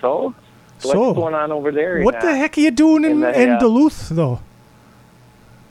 so 0.01 0.33
what's 0.81 0.91
So, 0.91 1.13
going 1.13 1.35
on 1.35 1.51
over 1.51 1.71
there? 1.71 2.01
what 2.01 2.15
uh, 2.15 2.21
the 2.25 2.35
heck 2.35 2.57
are 2.57 2.61
you 2.61 2.71
doing 2.71 3.03
in, 3.05 3.11
in 3.11 3.19
the, 3.21 3.41
in 3.41 3.49
uh, 3.51 3.59
Duluth 3.59 4.09
though? 4.09 4.39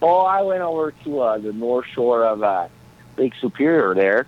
Oh, 0.03 0.21
I 0.21 0.43
went 0.43 0.63
over 0.63 0.93
to 1.05 1.21
uh, 1.21 1.39
the 1.39 1.53
north 1.53 1.87
shore 1.95 2.25
of 2.25 2.43
uh, 2.43 2.69
Lake 3.17 3.35
Superior 3.41 3.95
there. 3.95 4.19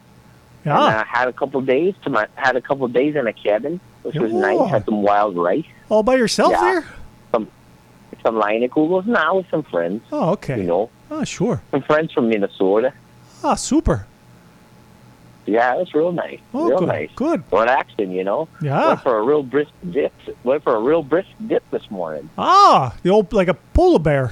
And 0.65 0.67
Yeah. 0.67 0.79
uh, 0.79 1.05
had 1.05 1.29
a 1.29 1.33
couple 1.33 1.61
days 1.63 1.95
to 2.05 2.11
my 2.11 2.27
had 2.35 2.57
a 2.57 2.61
couple 2.61 2.87
days 2.89 3.17
in 3.17 3.27
a 3.27 3.33
cabin, 3.33 3.81
which 4.03 4.17
was 4.17 4.33
Oh. 4.33 4.39
nice. 4.39 4.71
Had 4.71 4.85
some 4.85 5.03
wild 5.03 5.37
rice. 5.37 5.65
All 5.89 6.03
by 6.03 6.15
yourself 6.17 6.53
yeah. 6.53 6.61
there? 6.61 6.85
some 8.23 8.37
Leinenkugels 8.37 9.05
now 9.07 9.35
with 9.39 9.47
some 9.51 9.65
friends, 9.65 10.01
Oh, 10.13 10.31
okay. 10.35 10.59
you 10.59 10.63
know, 10.63 10.91
Oh, 11.11 11.25
sure. 11.25 11.61
some 11.73 11.83
friends 11.83 12.13
from 12.13 12.29
Minnesota. 12.29 12.93
Ah, 13.43 13.55
super. 13.57 14.07
Yeah, 15.45 15.75
it 15.75 15.79
was 15.79 15.93
real 15.93 16.13
nice. 16.13 16.39
Oh, 16.55 16.69
real 16.69 16.79
good. 16.79 16.87
nice. 16.89 17.11
Good. 17.17 17.43
Relaxing, 17.51 18.13
you 18.13 18.23
know. 18.23 18.47
Yeah. 18.61 18.87
Went 18.89 19.01
for 19.01 19.19
a 19.19 19.23
real 19.23 19.43
brisk 19.43 19.73
dip. 19.91 20.13
Went 20.45 20.63
for 20.63 20.77
a 20.77 20.79
real 20.81 21.03
brisk 21.03 21.31
dip 21.45 21.69
this 21.73 21.91
morning. 21.91 22.31
Ah, 22.39 22.95
the 23.03 23.11
old 23.11 23.33
like 23.33 23.49
a 23.49 23.55
polar 23.75 23.99
bear. 23.99 24.31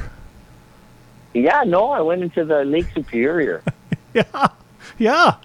Yeah, 1.32 1.62
no, 1.66 1.90
I 1.90 2.00
went 2.00 2.22
into 2.22 2.44
the 2.44 2.64
Lake 2.64 2.86
Superior. 2.94 3.62
Yeah. 4.12 4.48
Yeah. 4.98 5.36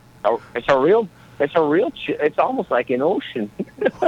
It's 0.55 0.65
a 0.69 0.79
real, 0.79 1.07
it's 1.39 1.53
a 1.55 1.61
real, 1.61 1.91
it's 2.07 2.39
almost 2.39 2.71
like 2.71 2.89
an 2.89 3.03
ocean. 3.03 3.51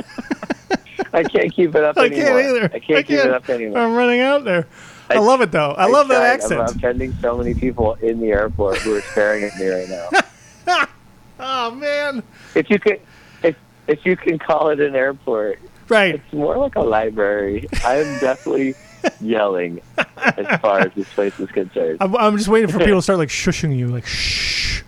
I 1.13 1.21
can't 1.23 1.53
keep 1.53 1.75
it 1.75 1.83
up 1.83 1.95
I 1.95 2.05
anymore. 2.07 2.25
can't 2.25 2.39
either. 2.47 2.63
I 2.73 2.79
can't 2.79 3.05
keep 3.05 3.19
it 3.19 3.29
up 3.31 3.47
anymore. 3.49 3.77
I'm 3.77 3.93
running 3.93 4.21
out 4.21 4.43
there. 4.45 4.65
I, 5.11 5.15
I- 5.15 5.19
love 5.19 5.41
it 5.41 5.51
though. 5.51 5.71
I, 5.71 5.85
love 5.85 6.07
that 6.07 6.15
tried. 6.17 6.25
I'm- 6.25 6.33
accent. 6.35 6.61
I'm 6.61 6.77
attending 6.77 7.13
so 7.21 7.37
many 7.37 7.53
people 7.53 7.93
in 8.01 8.19
the 8.19 8.29
airport 8.31 8.79
who 8.79 8.95
are 8.95 9.01
staring 9.01 9.43
at 9.43 9.55
me 9.59 9.67
right 9.67 9.87
now. 9.87 10.85
oh 11.39 11.71
man. 11.75 12.23
if 12.55 12.69
you 12.71 12.79
can, 12.79 12.97
if 13.43 13.55
if 13.87 14.03
you 14.07 14.17
can 14.17 14.39
call 14.39 14.69
it 14.69 14.79
an 14.79 14.95
airport, 14.95 15.59
Right. 15.87 16.15
It's 16.15 16.33
more 16.33 16.57
like 16.57 16.75
a 16.75 16.81
library. 16.81 17.67
I'm 17.85 18.19
definitely 18.19 18.73
yelling 19.21 19.81
as 20.17 20.59
far 20.61 20.79
as 20.79 20.91
this 20.93 21.07
place 21.13 21.39
is 21.39 21.49
concerned. 21.51 21.97
I'm, 22.01 22.15
I'm 22.15 22.37
just 22.37 22.47
waiting 22.49 22.69
for 22.69 22.79
people 22.79 22.95
to 22.97 23.01
start 23.01 23.19
like 23.19 23.29
shushing 23.29 23.75
you, 23.77 23.87
like 23.87 24.05
shh. 24.05 24.81
Oh, 24.81 24.85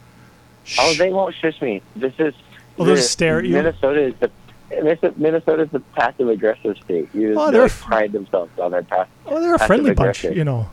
shh. 0.65 0.77
Oh, 0.79 0.93
they 0.95 1.11
won't 1.11 1.35
shush 1.35 1.61
me. 1.61 1.81
This 1.95 2.13
is 2.19 2.33
Oh, 2.77 2.85
they'll 2.85 2.95
the- 2.95 3.01
stare 3.01 3.39
at 3.39 3.45
you? 3.45 3.53
Minnesota 3.53 4.01
is 4.01 4.13
the 4.19 4.31
Minnesota- 4.69 5.13
Minnesota's 5.17 5.69
the 5.71 5.79
passive 5.79 6.29
aggressive 6.29 6.77
state. 6.83 7.09
You 7.13 7.33
Oh, 7.39 7.47
they 7.47 7.53
they're 7.53 7.61
like, 7.63 7.71
f- 7.71 7.81
pride 7.81 8.11
themselves 8.11 8.51
on 8.59 8.71
their 8.71 8.83
passive. 8.83 9.11
oh, 9.25 9.39
they're 9.41 9.55
a 9.55 9.59
friendly 9.59 9.93
bunch, 9.93 10.23
you 10.23 10.43
know. 10.43 10.69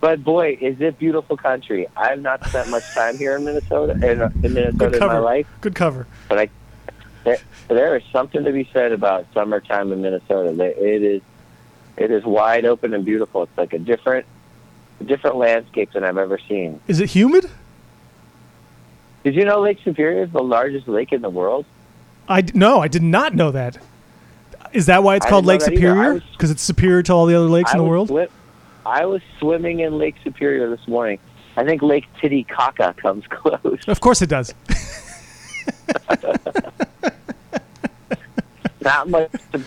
But 0.00 0.24
boy, 0.24 0.56
is 0.60 0.80
it 0.80 0.98
beautiful 0.98 1.36
country! 1.36 1.86
I've 1.94 2.20
not 2.22 2.42
spent 2.48 2.70
much 2.70 2.84
time 2.94 3.18
here 3.18 3.36
in 3.36 3.44
Minnesota 3.44 3.92
in, 4.10 4.22
uh, 4.22 4.30
in 4.42 4.54
Minnesota 4.54 4.96
in 4.96 5.06
my 5.06 5.18
life, 5.18 5.46
Good 5.60 5.74
cover. 5.74 6.06
but 6.28 6.38
I 6.38 6.48
there, 7.24 7.36
there 7.68 7.96
is 7.96 8.02
something 8.10 8.42
to 8.44 8.50
be 8.52 8.66
said 8.72 8.92
about 8.92 9.26
summertime 9.34 9.92
in 9.92 10.00
Minnesota. 10.00 10.50
It 10.64 11.02
is 11.02 11.20
it 12.00 12.10
is 12.10 12.24
wide 12.24 12.64
open 12.64 12.94
and 12.94 13.04
beautiful. 13.04 13.42
It's 13.44 13.56
like 13.58 13.72
a 13.74 13.78
different 13.78 14.26
a 15.00 15.04
different 15.04 15.36
landscape 15.36 15.92
than 15.92 16.02
I've 16.02 16.18
ever 16.18 16.38
seen. 16.48 16.80
Is 16.88 16.98
it 17.00 17.10
humid? 17.10 17.48
Did 19.22 19.34
you 19.34 19.44
know 19.44 19.60
Lake 19.60 19.78
Superior 19.84 20.24
is 20.24 20.30
the 20.32 20.42
largest 20.42 20.88
lake 20.88 21.12
in 21.12 21.20
the 21.20 21.28
world? 21.30 21.66
I 22.28 22.42
no, 22.54 22.80
I 22.80 22.88
did 22.88 23.02
not 23.02 23.34
know 23.34 23.50
that. 23.50 23.76
Is 24.72 24.86
that 24.86 25.02
why 25.02 25.16
it's 25.16 25.26
I 25.26 25.28
called 25.28 25.44
Lake 25.46 25.60
that 25.60 25.72
either. 25.74 25.90
I 25.90 25.94
Superior? 25.96 26.22
Because 26.32 26.50
it's 26.50 26.62
superior 26.62 27.02
to 27.02 27.12
all 27.12 27.26
the 27.26 27.34
other 27.34 27.48
lakes 27.48 27.70
I 27.70 27.74
in 27.76 27.84
the 27.84 27.88
world. 27.90 28.08
swi- 28.08 28.30
I 28.86 29.04
was 29.04 29.20
swimming 29.38 29.80
in 29.80 29.98
Lake 29.98 30.14
Superior 30.24 30.70
this 30.74 30.88
morning. 30.88 31.18
I 31.56 31.64
think 31.64 31.82
Lake 31.82 32.06
Titicaca 32.20 32.94
comes 33.02 33.26
close. 33.26 33.86
Of 33.86 34.00
course 34.00 34.22
it 34.22 34.28
does. 34.30 34.54
Not 38.82 39.10
much 39.10 39.30
to 39.52 39.62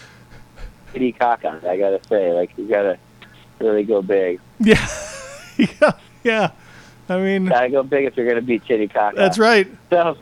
Titicaca, 0.94 1.60
I 1.68 1.78
gotta 1.78 2.00
say. 2.08 2.32
Like 2.32 2.52
you 2.58 2.68
gotta 2.68 2.98
really 3.60 3.84
go 3.84 4.02
big. 4.02 4.40
yeah, 4.60 4.88
yeah, 5.58 5.92
yeah. 6.24 6.52
I 7.10 7.20
mean, 7.20 7.46
Gotta 7.48 7.70
go 7.70 7.84
big 7.84 8.06
if 8.06 8.16
you're 8.16 8.28
gonna 8.28 8.42
beat 8.42 8.66
Titicaca. 8.66 9.16
that's 9.16 9.38
right. 9.38 9.68
So, 9.90 10.18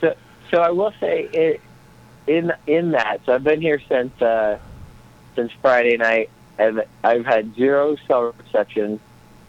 so, 0.00 0.14
so 0.50 0.58
I 0.58 0.70
will 0.70 0.92
say 1.00 1.28
it, 1.32 1.60
in 2.26 2.52
in 2.66 2.92
that. 2.92 3.20
So 3.26 3.34
I've 3.34 3.44
been 3.44 3.60
here 3.60 3.80
since 3.88 4.20
uh, 4.22 4.58
since 5.36 5.52
Friday 5.60 5.96
night, 5.96 6.30
and 6.58 6.82
I've 7.04 7.26
had 7.26 7.54
zero 7.54 7.96
cell 8.06 8.34
reception. 8.44 9.00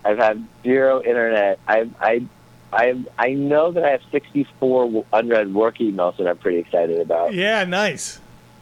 I've 0.06 0.18
had 0.18 0.46
zero 0.64 1.02
internet. 1.02 1.60
I 1.68 1.90
I 2.02 2.26
I 2.74 3.04
I 3.18 3.34
know 3.34 3.72
that 3.72 3.84
I 3.84 3.92
have 3.92 4.02
64 4.12 5.06
unread 5.14 5.54
work 5.54 5.78
emails 5.78 6.18
that 6.18 6.28
I'm 6.28 6.38
pretty 6.38 6.58
excited 6.58 7.00
about, 7.00 7.34
Yeah, 7.34 7.64
nice. 7.66 8.20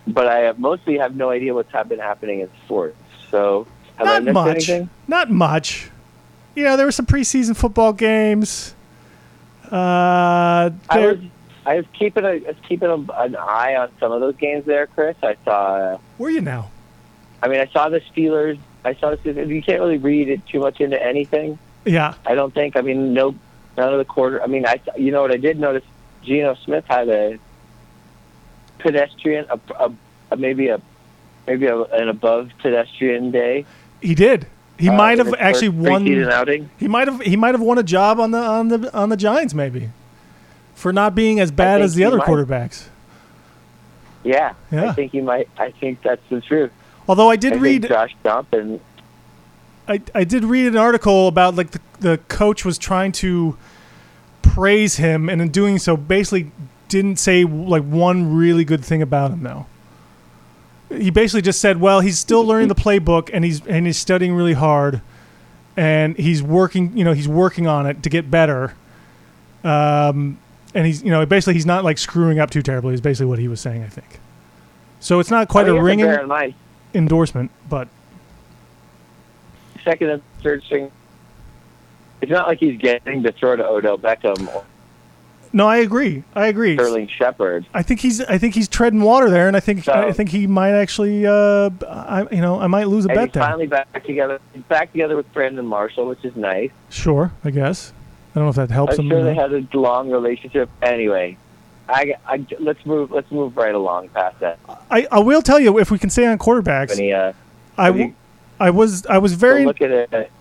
But 0.08 0.28
I 0.28 0.40
have, 0.40 0.60
mostly 0.60 0.98
have 0.98 1.16
no 1.16 1.30
idea 1.30 1.54
what's 1.54 1.72
been 1.88 2.00
happening 2.00 2.42
in 2.42 2.50
sports. 2.66 2.98
So 3.30 3.68
have 3.98 4.08
I 4.08 4.14
Not 4.20 4.24
missed 4.24 4.34
much. 4.34 4.48
anything? 4.70 4.90
Not 5.08 5.30
much. 5.30 5.90
You 6.56 6.64
know, 6.64 6.76
there 6.76 6.86
were 6.86 6.92
some 6.92 7.06
preseason 7.06 7.56
football 7.56 7.94
games. 7.94 8.76
Uh, 9.72 10.70
I 10.90 11.00
was 11.00 11.20
I 11.66 11.76
was 11.78 11.86
keeping 11.94 12.26
a 12.26 12.30
I 12.30 12.38
was 12.40 12.56
keeping 12.68 12.90
a, 12.90 12.96
an 12.96 13.36
eye 13.38 13.76
on 13.76 13.90
some 14.00 14.12
of 14.12 14.20
those 14.20 14.36
games 14.36 14.66
there, 14.66 14.88
Chris. 14.88 15.16
I 15.24 15.38
saw. 15.46 15.76
Uh, 15.76 15.98
Where 16.18 16.30
you 16.30 16.42
now? 16.42 16.72
I 17.42 17.48
mean, 17.48 17.62
I 17.62 17.68
saw 17.68 17.88
the 17.90 18.02
Steelers. 18.02 18.60
I 18.84 18.96
saw 18.96 19.12
the 19.12 19.18
Steelers. 19.18 19.48
You 19.48 19.62
can't 19.64 19.80
really 19.80 19.98
read 19.98 20.28
it 20.30 20.46
too 20.46 20.60
much 20.60 20.82
into 20.82 21.02
anything. 21.02 21.58
Yeah. 21.86 22.16
I 22.26 22.36
don't 22.36 22.54
think. 22.54 22.76
I 22.76 22.82
mean, 22.82 23.14
no, 23.14 23.34
none 23.78 23.94
of 23.94 23.98
the 23.98 24.06
quarter. 24.06 24.44
I 24.44 24.48
mean, 24.48 24.66
I. 24.66 24.82
You 24.98 25.12
know 25.12 25.22
what 25.22 25.32
I 25.32 25.38
did 25.38 25.58
notice? 25.60 25.84
Geno 26.24 26.56
Smith 26.56 26.86
had 26.88 27.08
a 27.10 27.40
pedestrian, 28.82 29.46
a, 29.50 29.60
a, 29.80 29.92
a 30.32 30.38
maybe 30.38 30.68
a 30.68 30.82
maybe 31.48 31.66
a, 31.66 31.82
an 31.82 32.10
above 32.10 32.52
pedestrian 32.60 33.32
day. 33.32 33.66
He 34.02 34.16
did. 34.16 34.48
He 34.78 34.90
uh, 34.90 34.94
might 34.94 35.20
have 35.20 35.34
actually 35.38 35.70
won. 35.70 36.06
He 36.06 36.88
might 36.88 37.08
have. 37.08 37.22
He 37.22 37.36
might 37.36 37.54
have 37.54 37.62
won 37.62 37.78
a 37.78 37.84
job 37.84 38.20
on 38.20 38.32
the 38.32 38.40
on 38.40 38.68
the 38.70 38.94
on 38.98 39.10
the 39.10 39.18
Giants 39.18 39.54
maybe, 39.54 39.90
for 40.74 40.92
not 40.92 41.14
being 41.16 41.40
as 41.40 41.52
bad 41.52 41.82
as 41.82 41.96
the 41.96 42.04
other 42.04 42.18
might. 42.18 42.28
quarterbacks. 42.28 42.88
Yeah, 44.24 44.54
Yeah. 44.72 44.90
I 44.90 44.94
think 44.94 45.12
he 45.12 45.22
might. 45.22 45.50
I 45.58 45.72
think 45.72 46.02
that's 46.04 46.22
the 46.30 46.42
truth. 46.42 46.72
Although 47.08 47.30
I 47.30 47.36
did 47.36 47.54
I 47.54 47.58
read. 47.58 47.88
Josh 47.88 48.16
Johnson. 48.24 48.80
I, 49.88 50.02
I 50.14 50.24
did 50.24 50.44
read 50.46 50.68
an 50.68 50.78
article 50.78 51.28
about 51.28 51.56
like 51.56 51.72
the, 51.72 51.82
the 52.00 52.18
coach 52.28 52.64
was 52.64 52.78
trying 52.78 53.12
to 53.14 53.58
praise 54.42 54.98
him 54.98 55.28
and 55.28 55.42
in 55.42 55.50
doing 55.50 55.80
so 55.80 55.98
basically 55.98 56.52
didn't 56.92 57.16
say 57.16 57.46
like 57.46 57.84
one 57.84 58.36
really 58.36 58.66
good 58.66 58.84
thing 58.84 59.02
about 59.02 59.32
him 59.32 59.44
though. 59.44 59.66
He 60.90 61.10
basically 61.10 61.42
just 61.42 61.62
said 61.62 61.80
well 61.80 62.02
he's 62.02 62.20
still 62.20 62.46
learning 62.46 62.68
the 62.68 62.76
playbook 62.76 63.30
and 63.34 63.46
he's 63.46 63.66
and 63.66 63.88
he's 63.88 63.98
studying 63.98 64.36
really 64.36 64.54
hard 64.54 65.02
and 65.78 66.18
he's 66.18 66.44
working 66.44 66.96
you 66.96 67.06
know 67.06 67.14
he's 67.14 67.30
working 67.30 67.66
on 67.66 67.88
it 67.88 68.04
to 68.04 68.10
get 68.10 68.30
better. 68.30 68.76
Um 69.64 70.38
and 70.76 70.86
he's 70.86 71.02
you 71.02 71.10
know 71.10 71.26
basically 71.26 71.54
he's 71.54 71.66
not 71.66 71.86
like 71.86 71.98
screwing 71.98 72.40
up 72.40 72.52
too 72.52 72.62
terribly 72.62 72.94
is 72.94 73.02
basically 73.02 73.28
what 73.28 73.40
he 73.40 73.48
was 73.48 73.62
saying 73.62 73.84
i 73.84 73.88
think. 73.88 74.20
So 75.00 75.20
it's 75.20 75.32
not 75.32 75.48
quite 75.48 75.68
mean, 75.68 75.78
a 75.78 75.82
ringing 75.82 76.28
mind, 76.28 76.54
endorsement 76.94 77.52
but 77.70 77.88
second 79.84 80.10
and 80.10 80.22
third 80.44 80.62
string. 80.64 80.92
It's 82.20 82.32
not 82.32 82.48
like 82.48 82.60
he's 82.60 82.78
getting 82.78 83.24
to 83.24 83.32
throw 83.32 83.56
to 83.56 83.66
Odell 83.66 83.98
Beckham 83.98 84.64
no 85.54 85.68
i 85.68 85.78
agree 85.78 86.24
i 86.36 86.48
agree 86.48 86.76
Sterling 86.76 87.08
Shepard. 87.08 87.66
I 87.74 87.84
think 87.84 88.00
he's 88.00 88.22
I 88.22 88.38
think 88.38 88.56
he's 88.56 88.68
treading 88.68 89.02
water 89.02 89.30
there, 89.30 89.48
and 89.48 89.56
I 89.58 89.60
think 89.60 89.84
So- 89.84 89.94
I 89.94 90.12
think 90.12 90.30
he 90.30 90.48
might 90.48 90.72
actually 90.72 91.26
uh 91.28 91.70
I 91.88 92.26
you 92.32 92.42
know 92.42 92.60
I 92.60 92.68
might 92.68 92.88
lose 92.88 93.06
a 93.06 93.10
bet 93.10 93.26
he's 93.26 93.34
there. 93.34 93.44
finally 93.44 93.68
back 93.68 94.04
together. 94.06 94.40
He's 94.54 94.64
back 94.64 94.92
together 94.92 95.16
with 95.16 95.32
Brandon 95.34 95.66
Marshall, 95.66 96.08
which 96.08 96.24
is 96.24 96.36
nice. 96.36 96.72
Sure, 96.90 97.32
I 97.44 97.50
guess. 97.52 97.94
I 98.34 98.40
don't 98.40 98.46
know 98.46 98.50
if 98.50 98.56
that 98.56 98.72
helps 98.72 98.98
I'm 98.98 99.06
him. 99.06 99.10
sure 99.12 99.24
they 99.24 99.36
had 99.36 99.52
a 99.54 99.66
long 99.78 100.10
relationship. 100.10 100.70
Anyway, 100.82 101.38
I, 101.90 102.16
I 102.26 102.46
let's 102.60 102.86
move 102.86 103.12
let's 103.12 103.30
move 103.32 103.58
right 103.58 103.76
along 103.76 104.08
past 104.10 104.40
that. 104.40 104.58
I 104.90 105.06
I 105.12 105.20
will 105.20 105.42
tell 105.42 105.60
you 105.60 105.78
if 105.80 105.92
we 105.92 106.00
can 106.00 106.10
stay 106.10 106.26
on 106.28 106.38
quarterbacks. 106.38 106.94
Any 106.98 107.12
uh, 107.12 107.34
I 107.78 107.90
you- 107.90 108.16
I 108.60 108.70
was 108.70 109.06
I 109.08 109.18
was 109.18 109.34
very 109.34 109.66
look 109.66 109.82
at 109.82 109.92
it. 109.92 110.32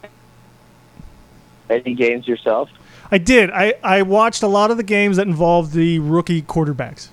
Any 1.68 1.94
games 1.94 2.26
yourself? 2.26 2.68
I 3.12 3.18
did 3.18 3.50
I 3.50 3.74
I 3.82 4.02
watched 4.02 4.42
a 4.42 4.46
lot 4.46 4.70
of 4.70 4.76
the 4.76 4.82
games 4.82 5.16
that 5.16 5.26
involved 5.26 5.72
the 5.72 5.98
rookie 5.98 6.42
quarterbacks. 6.42 7.08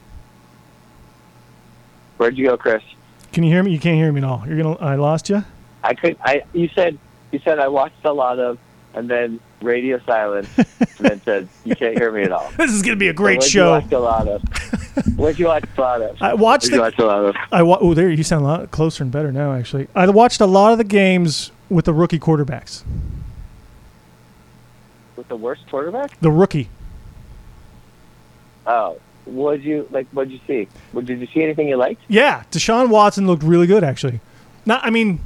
Where'd 2.18 2.38
you 2.38 2.48
go, 2.48 2.58
Chris? 2.58 2.84
Can 3.34 3.44
you 3.44 3.52
hear 3.52 3.64
me? 3.64 3.72
You 3.72 3.80
can't 3.80 3.98
hear 3.98 4.12
me 4.12 4.20
at 4.22 4.24
all. 4.24 4.44
You're 4.48 4.58
gonna 4.62 4.76
I 4.78 4.96
lost 4.96 5.30
you. 5.30 5.44
I 5.84 5.94
could. 5.94 6.18
I 6.24 6.44
you 6.54 6.70
said 6.70 6.98
you 7.32 7.40
said 7.44 7.60
I 7.60 7.68
watched 7.68 8.04
a 8.06 8.14
lot 8.14 8.40
of, 8.40 8.58
and 8.94 9.10
then 9.10 9.40
radio 9.62 10.00
silence, 10.06 10.50
and 10.58 10.68
then 11.00 11.22
said 11.22 11.48
you 11.66 11.76
can't 11.76 11.98
hear 11.98 12.12
me 12.12 12.24
at 12.24 12.32
all. 12.32 12.52
This 12.58 12.72
is 12.72 12.82
gonna 12.82 12.96
be 12.96 13.10
a 13.10 13.14
great 13.14 13.40
What'd 13.40 13.52
show. 13.52 13.76
You 13.76 13.82
watch 13.82 13.92
a 13.92 14.00
lot 14.00 14.28
of? 14.28 14.42
What'd 15.18 15.40
you 15.40 15.46
watch 15.48 15.66
a 15.78 15.82
lot 15.82 16.02
of? 16.02 16.22
I 16.22 16.34
watched 16.34 16.72
the 16.72 16.80
watch 16.80 16.98
a 16.98 17.06
lot 17.06 17.26
of? 17.26 17.36
I 17.52 17.62
wa- 17.64 17.78
oh 17.80 17.94
there 17.94 18.10
you 18.10 18.24
sound 18.24 18.44
a 18.46 18.48
lot 18.48 18.72
closer 18.72 19.04
and 19.04 19.12
better 19.12 19.32
now 19.32 19.54
actually. 19.54 19.88
I 19.96 20.08
watched 20.10 20.42
a 20.42 20.46
lot 20.48 20.72
of 20.72 20.78
the 20.78 20.84
games 20.84 21.52
with 21.70 21.86
the 21.86 21.94
rookie 21.94 22.20
quarterbacks. 22.20 22.84
With 25.18 25.28
the 25.28 25.36
worst 25.36 25.68
quarterback? 25.70 26.18
The 26.22 26.32
rookie. 26.32 26.70
Oh, 28.66 29.00
what'd 29.26 29.64
you 29.64 29.88
like? 29.92 30.08
What'd 30.12 30.32
you 30.32 30.40
see? 30.48 30.68
What, 30.92 31.06
did 31.06 31.20
you 31.20 31.28
see 31.28 31.44
anything 31.44 31.68
you 31.68 31.76
liked? 31.76 32.02
Yeah, 32.08 32.44
Deshaun 32.52 32.90
Watson 32.90 33.28
looked 33.28 33.44
really 33.44 33.68
good 33.68 33.84
actually. 33.84 34.20
Not, 34.66 34.86
I 34.86 34.90
mean, 34.90 35.20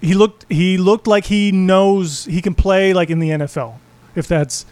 he 0.00 0.14
looked 0.14 0.46
he 0.48 0.78
looked 0.78 1.06
like 1.06 1.26
he 1.26 1.52
knows 1.52 2.24
he 2.24 2.40
can 2.40 2.54
play 2.54 2.92
like 2.94 3.10
in 3.10 3.18
the 3.18 3.30
NFL. 3.30 3.74
If 4.14 4.26
that's 4.26 4.64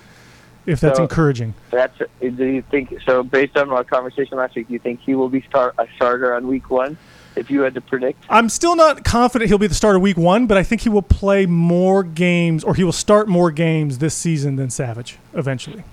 if 0.64 0.80
that's 0.80 0.96
So- 0.98 1.02
encouraging. 1.02 1.54
That's. 1.70 1.96
Do 2.20 2.44
you 2.44 2.62
think 2.62 2.96
so? 3.04 3.22
Based 3.22 3.56
on 3.56 3.70
our 3.70 3.84
conversation 3.84 4.38
last 4.38 4.54
week, 4.56 4.68
do 4.68 4.72
you 4.72 4.78
think 4.80 5.00
he 5.00 5.14
will 5.14 5.28
be 5.28 5.42
start 5.42 5.74
a 5.78 5.86
starter 5.96 6.34
on 6.34 6.46
week 6.46 6.70
one? 6.70 6.96
If 7.36 7.50
you 7.50 7.60
had 7.60 7.74
to 7.74 7.80
predict, 7.80 8.24
I'm 8.30 8.48
still 8.48 8.74
not 8.74 9.04
confident 9.04 9.48
he'll 9.48 9.58
be 9.58 9.66
the 9.66 9.74
starter 9.74 9.98
week 9.98 10.16
one, 10.16 10.46
but 10.46 10.56
I 10.56 10.62
think 10.62 10.80
he 10.80 10.88
will 10.88 11.02
play 11.02 11.46
more 11.46 12.02
games 12.02 12.64
or 12.64 12.74
he 12.74 12.82
will 12.82 12.92
start 12.92 13.28
more 13.28 13.50
games 13.50 13.98
this 13.98 14.14
season 14.14 14.56
than 14.56 14.70
Savage 14.70 15.18
eventually. 15.34 15.84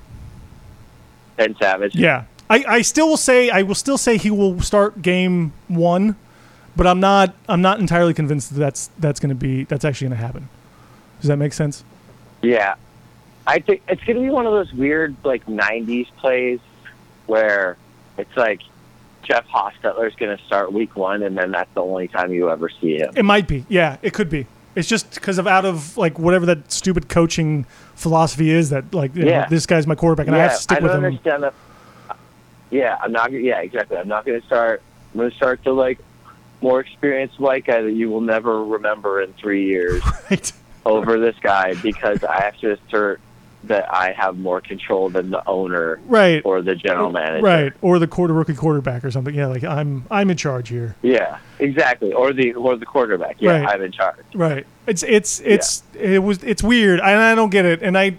Ben 1.36 1.56
Savage. 1.58 1.96
Yeah. 1.96 2.26
I, 2.50 2.64
I 2.68 2.82
still 2.82 3.10
will 3.10 3.18
say 3.18 3.50
I 3.50 3.64
will 3.64 3.76
still 3.76 3.98
say 3.98 4.18
he 4.18 4.32
will 4.32 4.62
start 4.62 5.02
game 5.02 5.54
one, 5.68 6.16
but 6.76 6.88
I'm 6.88 7.00
not 7.00 7.36
I'm 7.50 7.62
not 7.62 7.80
entirely 7.80 8.14
convinced 8.14 8.54
that 8.54 8.60
that's 8.60 8.90
that's 9.00 9.20
gonna 9.20 9.36
be 9.36 9.66
that's 9.66 9.84
actually 9.84 10.10
gonna 10.10 10.22
happen. 10.22 10.48
Does 11.20 11.28
that 11.28 11.38
make 11.38 11.54
sense? 11.54 11.84
Yeah, 12.42 12.76
I 13.48 13.60
think 13.60 13.82
it's 13.88 14.04
going 14.04 14.18
to 14.18 14.22
be 14.22 14.30
one 14.30 14.46
of 14.46 14.54
those 14.54 14.74
weird 14.74 15.16
like 15.24 15.46
'90s 15.46 16.08
plays 16.18 16.60
where 17.26 17.78
it's 18.18 18.36
like 18.36 18.62
Jeff 19.24 19.48
Hostetler's 19.48 20.16
going 20.16 20.36
to 20.38 20.44
start 20.46 20.72
week 20.74 20.96
one, 20.96 21.24
and 21.24 21.38
then 21.38 21.52
that's 21.52 21.74
the 21.74 21.82
only 21.82 22.08
time 22.08 22.32
you 22.34 22.50
ever 22.50 22.70
see 22.70 22.98
him. 22.98 23.12
It 23.16 23.24
might 23.26 23.48
be. 23.48 23.66
Yeah, 23.70 23.98
it 24.02 24.14
could 24.14 24.30
be. 24.30 24.46
It's 24.76 24.88
just 24.88 25.14
because 25.14 25.38
of 25.38 25.46
out 25.48 25.66
of 25.66 25.98
like 25.98 26.18
whatever 26.18 26.46
that 26.48 26.72
stupid 26.72 27.08
coaching 27.08 27.66
philosophy 27.96 28.50
is 28.50 28.72
that 28.72 28.94
like 28.94 29.16
you 29.16 29.26
know, 29.26 29.46
this 29.50 29.66
guy's 29.68 29.86
my 29.86 29.94
quarterback 29.96 30.28
and 30.28 30.36
I 30.36 30.40
have 30.40 30.52
to 30.56 30.58
stick 30.58 30.80
I 30.80 30.82
with 30.82 30.92
don't 30.92 31.00
him. 31.00 31.06
understand 31.06 31.44
that. 31.44 31.54
Yeah, 32.72 32.98
I'm 33.00 33.12
not. 33.12 33.32
Yeah, 33.32 33.60
exactly. 33.62 33.98
I'm 33.98 34.08
not 34.08 34.26
going 34.26 34.40
to 34.42 34.46
start. 34.48 34.82
I'm 35.14 35.20
going 35.20 35.30
to 35.30 35.36
start 35.36 35.64
the 35.64 35.72
like 35.74 36.00
more 36.62 36.80
experienced 36.80 37.40
white 37.40 37.66
guy 37.66 37.82
that 37.82 37.92
you 37.92 38.10
will 38.10 38.22
never 38.22 38.64
remember 38.64 39.22
in 39.22 39.34
three 39.34 39.66
years 39.68 40.02
Right. 40.32 40.52
over 40.86 41.20
this 41.20 41.36
guy 41.42 41.76
because 41.76 42.24
I 42.24 42.42
have 42.42 42.58
to 42.62 42.72
assert 42.72 43.20
that 43.64 43.94
I 43.94 44.12
have 44.12 44.38
more 44.38 44.60
control 44.62 45.10
than 45.10 45.30
the 45.32 45.42
owner 45.48 46.00
Right. 46.08 46.42
or 46.46 46.62
the 46.62 46.76
general 46.76 47.12
manager. 47.12 47.44
Right. 47.46 47.74
Or 47.82 47.98
the 48.00 48.08
quarter 48.08 48.34
rookie 48.34 48.54
quarterback 48.56 49.04
or 49.06 49.12
something. 49.12 49.34
Yeah, 49.34 49.48
like 49.48 49.64
I'm 49.64 50.06
I'm 50.12 50.30
in 50.30 50.38
charge 50.38 50.70
here. 50.70 50.96
Yeah, 51.02 51.38
exactly. 51.60 52.12
Or 52.14 52.34
the 52.34 52.54
or 52.54 52.76
the 52.76 52.86
quarterback. 52.86 53.38
Yeah, 53.40 53.62
Right. 53.62 53.70
I'm 53.70 53.82
in 53.82 53.92
charge. 53.92 54.18
Right. 54.34 54.66
It's 54.88 55.04
it's 55.04 55.40
it's 55.42 55.84
it 55.94 56.22
was 56.24 56.44
it's 56.44 56.62
weird. 56.64 57.00
I 57.00 57.32
I 57.32 57.36
don't 57.36 57.50
get 57.52 57.66
it. 57.66 57.82
And 57.82 57.98
I 57.98 58.18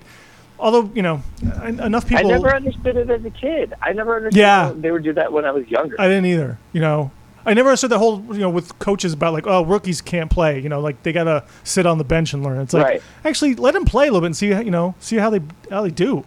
although, 0.59 0.91
you 0.95 1.03
know, 1.03 1.23
I, 1.61 1.69
enough 1.69 2.09
people 2.09 2.27
I 2.27 2.29
never 2.37 2.55
understood 2.55 2.97
it 2.97 3.11
as 3.11 3.25
a 3.25 3.31
kid. 3.31 3.75
I 3.83 3.93
never 3.93 4.17
understood 4.17 4.39
Yeah. 4.41 4.73
they 4.75 4.91
would 4.91 5.03
do 5.05 5.13
that 5.13 5.33
when 5.33 5.45
I 5.45 5.51
was 5.51 5.67
younger. 5.69 5.97
I 6.01 6.09
didn't 6.09 6.27
either. 6.27 6.59
You 6.73 6.81
know, 6.81 7.11
I 7.47 7.55
never 7.55 7.69
understood 7.71 7.91
the 7.91 7.99
whole 7.99 8.23
you 8.33 8.41
know 8.41 8.51
with 8.51 8.79
coaches 8.79 9.13
about 9.13 9.33
like 9.35 9.47
oh 9.47 9.65
rookies 9.65 10.01
can't 10.01 10.31
play. 10.31 10.59
You 10.61 10.69
know, 10.69 10.81
like 10.81 11.03
they 11.03 11.13
gotta 11.13 11.45
sit 11.65 11.87
on 11.87 11.99
the 11.99 12.05
bench 12.05 12.33
and 12.33 12.43
learn. 12.43 12.59
It's 12.61 12.73
like 12.75 12.85
Right. 12.85 13.03
actually 13.25 13.55
let 13.55 13.75
them 13.75 13.85
play 13.85 14.05
a 14.05 14.07
little 14.07 14.21
bit 14.23 14.27
and 14.27 14.37
see 14.37 14.51
how- 14.51 14.61
you 14.61 14.71
know 14.71 14.95
see 15.01 15.17
how 15.17 15.31
they 15.31 15.41
how 15.71 15.83
they 15.83 15.91
do. 15.91 16.25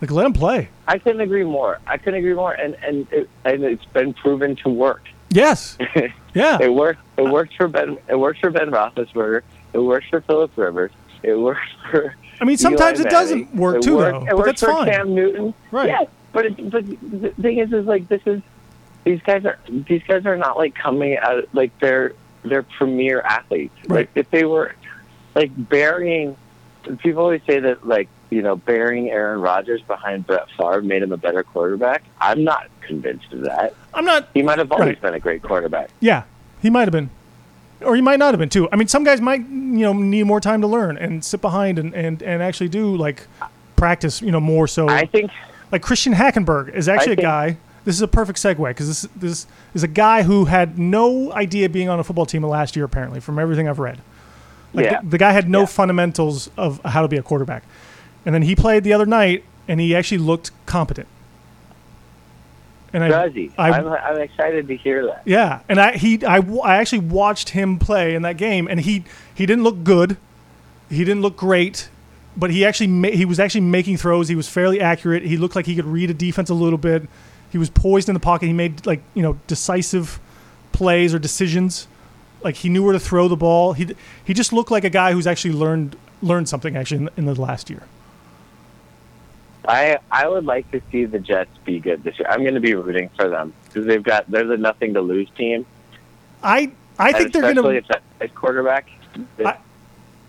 Like 0.00 0.10
let 0.10 0.22
them 0.22 0.32
play. 0.32 0.68
I 0.88 0.98
couldn't 0.98 1.20
agree 1.20 1.44
more. 1.44 1.78
I 1.86 1.98
couldn't 1.98 2.20
agree 2.20 2.34
more, 2.34 2.52
and 2.52 2.74
and 2.82 3.06
it, 3.12 3.28
and 3.44 3.62
it's 3.64 3.84
been 3.86 4.14
proven 4.14 4.56
to 4.56 4.68
work. 4.68 5.02
Yes. 5.30 5.76
Yeah. 6.32 6.58
It 6.60 6.72
worked. 6.72 7.00
It 7.16 7.22
worked 7.28 7.56
for 7.56 7.66
Ben. 7.66 7.98
It 8.08 8.14
works 8.14 8.38
for 8.38 8.50
Ben 8.50 8.70
Roethlisberger. 8.70 9.42
It 9.72 9.78
works 9.78 10.06
for 10.08 10.20
Philip 10.20 10.52
Rivers. 10.54 10.92
It 11.24 11.34
works 11.34 11.66
for. 11.90 12.14
I 12.40 12.44
mean, 12.44 12.56
sometimes 12.56 13.00
Eli 13.00 13.08
it 13.08 13.10
doesn't 13.10 13.38
Manning. 13.40 13.56
work 13.60 13.76
It 13.78 13.82
too, 13.82 13.96
worked- 13.96 14.20
though. 14.20 14.26
It 14.26 14.28
But 14.28 14.36
works 14.36 14.46
that's 14.46 14.60
for 14.60 14.72
fine. 14.72 14.90
Cam 14.92 15.12
Newton. 15.16 15.54
Right. 15.72 15.88
Yeah, 15.88 16.04
but 16.32 16.46
it, 16.46 16.70
but 16.70 16.86
the 16.86 17.30
thing 17.42 17.58
is, 17.58 17.72
is 17.72 17.84
like 17.84 18.06
this 18.06 18.20
is 18.26 18.42
these 19.04 19.20
guys 19.22 19.44
are 19.44 19.58
these 19.68 20.02
guys 20.06 20.26
are 20.26 20.36
not 20.36 20.56
like 20.56 20.74
coming 20.74 21.16
out 21.18 21.48
like 21.54 21.76
they're 21.80 22.12
they're 22.44 22.62
premier 22.62 23.20
athletes. 23.20 23.74
Right. 23.88 24.00
Like 24.00 24.10
if 24.14 24.30
they 24.30 24.44
were 24.44 24.74
like 25.34 25.50
burying, 25.56 26.36
people 26.98 27.22
always 27.22 27.42
say 27.46 27.60
that 27.60 27.86
like 27.86 28.08
you 28.30 28.42
know 28.42 28.56
burying 28.56 29.10
Aaron 29.10 29.40
Rodgers 29.40 29.80
behind 29.82 30.26
Brett 30.26 30.46
Favre 30.56 30.82
made 30.82 31.02
him 31.02 31.12
a 31.12 31.16
better 31.16 31.42
quarterback. 31.42 32.02
I'm 32.20 32.44
not 32.44 32.68
convinced 32.80 33.32
of 33.32 33.42
that. 33.42 33.74
I'm 33.94 34.04
not. 34.04 34.28
He 34.34 34.42
might 34.42 34.58
have 34.58 34.70
always 34.72 34.88
Right. 34.88 35.00
been 35.02 35.14
a 35.14 35.20
great 35.20 35.42
quarterback. 35.42 35.90
Yeah, 36.00 36.22
he 36.62 36.70
might 36.70 36.82
have 36.82 36.92
been, 36.92 37.10
or 37.80 37.94
he 37.96 38.02
might 38.02 38.18
not 38.18 38.32
have 38.32 38.38
been 38.38 38.48
too. 38.48 38.68
I 38.72 38.76
mean, 38.76 38.88
some 38.88 39.04
guys 39.04 39.20
might 39.20 39.40
you 39.40 39.80
know 39.82 39.92
need 39.92 40.24
more 40.24 40.40
time 40.40 40.60
to 40.60 40.66
learn 40.66 40.96
and 40.96 41.24
sit 41.24 41.40
behind 41.40 41.78
and 41.78 41.94
and, 41.94 42.22
and 42.22 42.42
actually 42.42 42.68
do 42.68 42.96
like 42.96 43.26
practice. 43.76 44.20
You 44.22 44.30
know, 44.30 44.40
more 44.40 44.66
so. 44.66 44.88
I 44.88 45.06
think 45.06 45.30
like 45.72 45.82
Christian 45.82 46.14
Hackenberg 46.14 46.74
is 46.74 46.88
actually 46.88 47.12
a 47.14 47.16
guy. 47.16 47.56
This 47.84 47.94
is 47.96 48.02
a 48.02 48.08
perfect 48.08 48.38
segue 48.38 48.68
because 48.68 48.86
this 48.88 49.08
this 49.16 49.46
is 49.74 49.82
a 49.82 49.88
guy 49.88 50.22
who 50.22 50.44
had 50.44 50.78
no 50.78 51.32
idea 51.32 51.68
being 51.68 51.88
on 51.88 51.98
a 51.98 52.04
football 52.04 52.26
team 52.26 52.42
last 52.44 52.76
year. 52.76 52.84
Apparently, 52.84 53.20
from 53.20 53.38
everything 53.38 53.68
I've 53.68 53.78
read, 53.78 53.98
like 54.74 54.84
Yeah. 54.86 55.00
the, 55.00 55.08
the 55.10 55.18
guy 55.18 55.32
had 55.32 55.48
no 55.48 55.60
Yeah. 55.60 55.66
fundamentals 55.66 56.50
of 56.56 56.80
how 56.84 57.02
to 57.02 57.08
be 57.08 57.16
a 57.16 57.22
quarterback, 57.22 57.62
and 58.26 58.34
then 58.34 58.42
he 58.42 58.54
played 58.54 58.84
the 58.84 58.92
other 58.92 59.06
night 59.06 59.44
and 59.66 59.80
he 59.80 59.94
actually 59.94 60.18
looked 60.18 60.50
competent. 60.66 61.08
And 62.92 63.04
I, 63.04 63.08
Does 63.08 63.34
he? 63.34 63.52
I, 63.56 63.70
I'm, 63.70 63.86
I'm 63.86 64.20
excited 64.20 64.66
to 64.66 64.76
hear 64.76 65.06
that. 65.06 65.22
yeah, 65.24 65.60
and 65.68 65.80
I 65.80 65.96
he 65.96 66.24
I, 66.24 66.38
I 66.38 66.76
actually 66.78 66.98
watched 67.00 67.50
him 67.50 67.78
play 67.78 68.14
in 68.16 68.22
that 68.22 68.36
game, 68.36 68.66
and 68.68 68.80
he 68.80 69.04
he 69.34 69.46
didn't 69.46 69.62
look 69.62 69.84
good, 69.84 70.16
he 70.90 70.98
didn't 70.98 71.22
look 71.22 71.36
great, 71.36 71.88
but 72.36 72.50
he 72.50 72.64
actually 72.64 72.88
ma- 72.88 73.08
he 73.10 73.24
was 73.24 73.38
actually 73.38 73.60
making 73.60 73.96
throws. 73.96 74.26
He 74.28 74.34
was 74.34 74.48
fairly 74.48 74.80
accurate. 74.80 75.22
He 75.22 75.36
looked 75.36 75.54
like 75.54 75.66
he 75.66 75.76
could 75.76 75.84
read 75.84 76.10
a 76.10 76.14
defense 76.14 76.50
a 76.50 76.54
little 76.54 76.78
bit. 76.78 77.04
He 77.50 77.58
was 77.58 77.70
poised 77.70 78.08
in 78.08 78.14
the 78.14 78.20
pocket. 78.20 78.46
He 78.46 78.52
made 78.52 78.86
like 78.86 79.02
you 79.14 79.22
know 79.22 79.38
decisive 79.46 80.20
plays 80.72 81.12
or 81.14 81.18
decisions. 81.18 81.88
Like 82.42 82.56
he 82.56 82.68
knew 82.68 82.82
where 82.82 82.92
to 82.92 83.00
throw 83.00 83.28
the 83.28 83.36
ball. 83.36 83.72
He 83.74 83.94
he 84.24 84.34
just 84.34 84.52
looked 84.52 84.70
like 84.70 84.84
a 84.84 84.90
guy 84.90 85.12
who's 85.12 85.26
actually 85.26 85.54
learned 85.54 85.96
learned 86.22 86.48
something 86.48 86.76
actually 86.76 87.02
in, 87.02 87.10
in 87.16 87.24
the 87.26 87.40
last 87.40 87.68
year. 87.70 87.82
I 89.66 89.98
I 90.10 90.26
would 90.28 90.46
like 90.46 90.70
to 90.70 90.80
see 90.90 91.04
the 91.04 91.18
Jets 91.18 91.50
be 91.64 91.80
good 91.80 92.02
this 92.02 92.18
year. 92.18 92.28
I'm 92.30 92.42
going 92.42 92.54
to 92.54 92.60
be 92.60 92.74
rooting 92.74 93.10
for 93.16 93.28
them 93.28 93.52
because 93.64 93.86
they've 93.86 94.02
got 94.02 94.30
they're 94.30 94.46
the 94.46 94.56
nothing 94.56 94.94
to 94.94 95.00
lose 95.00 95.28
team. 95.36 95.66
I 96.42 96.72
I 96.98 97.08
and 97.08 97.16
think 97.16 97.32
they're 97.32 97.54
gonna. 97.54 97.68
if 97.68 97.86
that 97.88 98.34
quarterback. 98.34 98.88
I- 99.44 99.58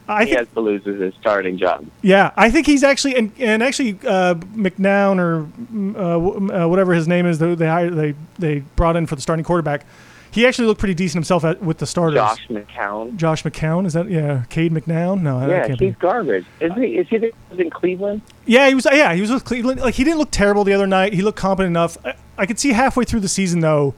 I 0.07 0.21
he 0.21 0.25
think 0.27 0.39
has 0.39 0.47
to 0.53 0.59
lose 0.59 0.83
his 0.83 1.13
starting 1.21 1.57
job. 1.57 1.85
Yeah, 2.01 2.31
I 2.35 2.49
think 2.49 2.65
he's 2.67 2.83
actually 2.83 3.15
and, 3.15 3.31
and 3.39 3.63
actually 3.63 3.91
uh, 4.05 4.35
McNown 4.55 5.19
or 5.19 5.43
mm, 5.71 5.95
uh, 5.95 5.99
w- 5.99 6.53
uh, 6.53 6.67
whatever 6.67 6.93
his 6.93 7.07
name 7.07 7.25
is, 7.25 7.39
they 7.39 7.55
they, 7.55 7.67
hired, 7.67 7.93
they 7.93 8.13
they 8.39 8.59
brought 8.75 8.95
in 8.95 9.05
for 9.07 9.15
the 9.15 9.21
starting 9.21 9.45
quarterback. 9.45 9.85
He 10.33 10.47
actually 10.47 10.69
looked 10.69 10.79
pretty 10.79 10.93
decent 10.93 11.15
himself 11.15 11.43
at, 11.43 11.61
with 11.61 11.79
the 11.79 11.85
starters. 11.85 12.15
Josh 12.15 12.47
McCown. 12.47 13.17
Josh 13.17 13.43
McCown 13.43 13.85
is 13.85 13.91
that 13.93 14.09
yeah? 14.09 14.43
Cade 14.49 14.71
McNown? 14.71 15.21
No, 15.21 15.45
Yeah, 15.45 15.67
can't 15.67 15.79
he's 15.79 15.93
be. 15.93 15.99
garbage. 15.99 16.45
Is 16.61 16.71
he? 16.73 16.97
Is 16.97 17.07
he 17.09 17.17
the- 17.17 17.33
in 17.57 17.69
Cleveland? 17.69 18.21
Yeah, 18.45 18.67
he 18.69 18.75
was. 18.75 18.87
Yeah, 18.89 19.13
he 19.13 19.19
was 19.21 19.29
with 19.31 19.43
Cleveland. 19.43 19.81
Like 19.81 19.95
he 19.95 20.03
didn't 20.05 20.19
look 20.19 20.31
terrible 20.31 20.63
the 20.63 20.71
other 20.73 20.87
night. 20.87 21.13
He 21.13 21.21
looked 21.21 21.37
competent 21.37 21.71
enough. 21.71 21.97
I, 22.05 22.15
I 22.37 22.45
could 22.45 22.59
see 22.59 22.71
halfway 22.71 23.03
through 23.03 23.19
the 23.19 23.27
season 23.27 23.59
though, 23.59 23.93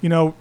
you 0.00 0.08
know, 0.08 0.34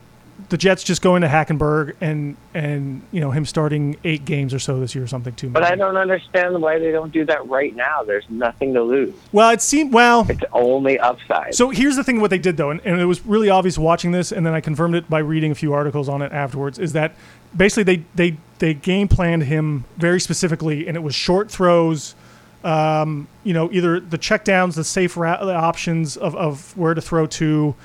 the 0.50 0.58
Jets 0.58 0.84
just 0.84 1.02
going 1.02 1.22
to 1.22 1.28
Hackenberg 1.28 1.96
and 2.02 2.36
and 2.54 3.02
you 3.12 3.20
know 3.20 3.32
him 3.32 3.46
starting 3.46 3.98
eight 4.04 4.26
games 4.26 4.54
or 4.54 4.60
so 4.60 4.80
this 4.80 4.94
year 4.94 5.04
or 5.04 5.08
something 5.08 5.34
too. 5.34 5.48
Much. 5.50 5.54
But 5.54 5.64
I 5.64 5.76
don't 5.76 5.98
understand 5.98 6.62
why 6.62 6.80
they 6.80 6.92
don't 6.92 7.12
do 7.12 7.26
that 7.26 7.48
right 7.48 7.76
now. 7.76 8.04
There's 8.04 8.30
nothing 8.30 8.74
to 8.74 8.84
lose. 8.84 9.14
Well, 9.32 9.50
it 9.50 9.62
seemed 9.62 9.94
well. 9.94 10.26
It's 10.30 10.44
only 10.54 11.00
upside. 11.00 11.56
So 11.56 11.70
here's 11.70 11.96
the 11.96 12.04
thing: 12.04 12.22
what 12.22 12.30
they 12.30 12.38
did 12.38 12.58
though, 12.58 12.70
and, 12.70 12.82
and 12.86 13.00
it 13.00 13.06
was 13.06 13.26
really 13.26 13.50
obvious 13.50 13.78
watching 13.78 14.12
this, 14.12 14.32
and 14.32 14.46
then 14.46 14.54
I 14.54 14.62
confirmed 14.62 14.96
it 14.96 15.10
by 15.10 15.20
reading 15.20 15.52
a 15.52 15.56
few 15.56 15.74
articles 15.74 16.08
on 16.08 16.22
it 16.22 16.32
afterwards. 16.32 16.78
Is 16.78 16.94
that 16.94 17.16
basically 17.56 17.84
they 17.84 18.04
they 18.16 18.38
they 18.60 18.74
game 18.74 19.08
planned 19.08 19.44
him 19.44 19.86
very 19.98 20.20
specifically, 20.20 20.88
and 20.88 20.96
it 20.96 21.02
was 21.02 21.16
short 21.16 21.50
throws. 21.50 22.16
Um, 22.64 23.28
you 23.44 23.54
know, 23.54 23.72
either 23.72 24.00
the 24.00 24.18
checkdowns, 24.18 24.74
the 24.74 24.84
safe 24.84 25.18
ra- 25.18 25.44
the 25.44 25.54
options 25.54 26.18
of, 26.18 26.36
of 26.36 26.76
where 26.76 26.94
to 26.94 27.02
throw 27.02 27.28
to. 27.28 27.76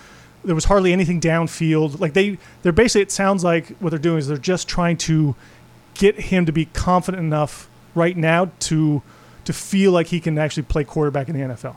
There 0.44 0.54
was 0.54 0.64
hardly 0.64 0.92
anything 0.92 1.20
downfield. 1.20 2.00
Like 2.00 2.14
they, 2.14 2.38
they're 2.62 2.72
basically. 2.72 3.02
It 3.02 3.12
sounds 3.12 3.44
like 3.44 3.68
what 3.78 3.90
they're 3.90 3.98
doing 3.98 4.18
is 4.18 4.26
they're 4.28 4.38
just 4.38 4.68
trying 4.68 4.96
to 4.98 5.34
get 5.94 6.18
him 6.18 6.46
to 6.46 6.52
be 6.52 6.64
confident 6.66 7.22
enough 7.22 7.68
right 7.94 8.16
now 8.16 8.50
to 8.60 9.02
to 9.44 9.52
feel 9.52 9.92
like 9.92 10.08
he 10.08 10.20
can 10.20 10.38
actually 10.38 10.62
play 10.62 10.84
quarterback 10.84 11.28
in 11.28 11.34
the 11.38 11.54
NFL. 11.54 11.76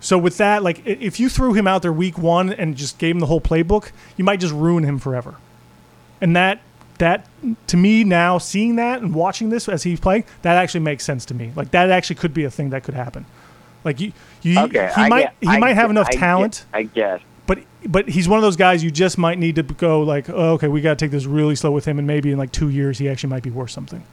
So 0.00 0.16
with 0.16 0.38
that, 0.38 0.62
like 0.62 0.84
if 0.86 1.18
you 1.18 1.28
threw 1.28 1.54
him 1.54 1.66
out 1.66 1.82
there 1.82 1.92
week 1.92 2.18
one 2.18 2.52
and 2.52 2.76
just 2.76 2.98
gave 2.98 3.14
him 3.14 3.20
the 3.20 3.26
whole 3.26 3.40
playbook, 3.40 3.90
you 4.16 4.24
might 4.24 4.38
just 4.40 4.54
ruin 4.54 4.84
him 4.84 4.98
forever. 4.98 5.36
And 6.20 6.34
that 6.36 6.60
that 6.98 7.26
to 7.68 7.76
me 7.76 8.02
now, 8.04 8.38
seeing 8.38 8.76
that 8.76 9.00
and 9.02 9.14
watching 9.14 9.50
this 9.50 9.68
as 9.68 9.82
he's 9.84 10.00
playing, 10.00 10.24
that 10.42 10.56
actually 10.56 10.80
makes 10.80 11.04
sense 11.04 11.24
to 11.26 11.34
me. 11.34 11.52
Like 11.54 11.70
that 11.72 11.90
actually 11.90 12.16
could 12.16 12.34
be 12.34 12.44
a 12.44 12.50
thing 12.50 12.70
that 12.70 12.82
could 12.84 12.94
happen. 12.94 13.26
Like 13.84 14.00
you, 14.00 14.12
you 14.42 14.58
okay, 14.60 14.90
he 14.94 15.02
I 15.02 15.08
might 15.08 15.20
get- 15.22 15.34
he 15.40 15.48
I 15.48 15.58
might 15.58 15.74
have 15.74 15.90
enough 15.90 16.08
I 16.08 16.12
get- 16.12 16.18
talent, 16.20 16.64
I 16.72 16.82
guess. 16.84 17.20
But 17.48 17.58
but 17.84 18.08
he's 18.08 18.28
one 18.28 18.38
of 18.38 18.42
those 18.42 18.56
guys 18.56 18.84
you 18.84 18.90
just 18.92 19.18
might 19.18 19.38
need 19.38 19.56
to 19.56 19.62
go 19.64 20.02
like, 20.02 20.28
oh, 20.28 20.52
okay, 20.52 20.68
we 20.68 20.80
got 20.82 20.98
to 20.98 21.04
take 21.04 21.10
this 21.10 21.24
really 21.26 21.56
slow 21.56 21.72
with 21.72 21.84
him, 21.86 21.98
and 21.98 22.06
maybe 22.06 22.30
in 22.30 22.38
like 22.38 22.52
two 22.52 22.68
years 22.68 22.98
he 22.98 23.08
actually 23.08 23.30
might 23.30 23.42
be 23.42 23.50
worth 23.50 23.70
something. 23.70 24.04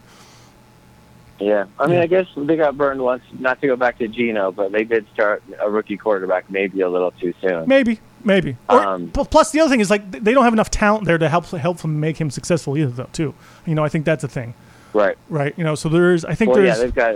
Yeah, 1.40 1.66
I 1.78 1.88
mean, 1.88 1.98
Yeah. 1.98 2.02
I 2.04 2.08
guess 2.08 2.28
they 2.38 2.56
got 2.56 2.78
burned 2.78 3.02
once. 3.02 3.22
Not 3.38 3.60
to 3.60 3.68
go 3.68 3.76
back 3.76 3.98
to 3.98 4.08
Geno, 4.08 4.54
but 4.54 4.72
they 4.72 4.86
did 4.86 5.06
start 5.14 5.44
a 5.62 5.70
rookie 5.70 5.98
quarterback 5.98 6.50
maybe 6.50 6.80
a 6.80 6.88
little 6.90 7.12
too 7.12 7.34
soon. 7.42 7.68
Maybe, 7.68 8.00
maybe. 8.24 8.56
Um, 8.70 9.10
pl- 9.12 9.26
plus, 9.26 9.52
the 9.52 9.60
other 9.60 9.70
thing 9.70 9.82
is 9.82 9.90
like 9.90 10.10
they 10.12 10.34
don't 10.34 10.46
have 10.46 10.54
enough 10.54 10.72
talent 10.72 11.04
there 11.04 11.18
to 11.18 11.28
help 11.28 11.46
help 11.48 11.82
him 11.82 12.00
make 12.00 12.16
him 12.22 12.32
successful 12.32 12.78
either, 12.78 12.92
though. 12.92 13.10
Too, 13.12 13.34
you 13.66 13.76
know, 13.76 13.84
I 13.84 13.90
think 13.90 14.06
that's 14.06 14.24
a 14.24 14.30
thing, 14.30 14.54
Right. 14.94 15.18
right? 15.30 15.54
You 15.58 15.66
know, 15.66 15.76
so 15.76 15.90
there's, 15.90 16.24
I 16.24 16.36
think 16.36 16.52
Well, 16.54 16.60
yeah, 16.64 16.76
there's, 16.76 16.80
they've 16.80 16.96
got. 16.96 17.16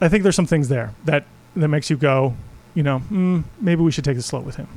I 0.00 0.08
think 0.08 0.22
there's 0.22 0.36
some 0.36 0.46
things 0.46 0.68
there 0.70 0.94
that 1.04 1.24
that 1.56 1.68
makes 1.68 1.90
you 1.90 1.98
go, 1.98 2.34
you 2.74 2.82
know, 2.82 3.02
mm, 3.10 3.44
maybe 3.60 3.82
we 3.82 3.90
should 3.90 4.04
take 4.04 4.16
it 4.16 4.22
slow 4.22 4.40
with 4.40 4.56
him. 4.56 4.68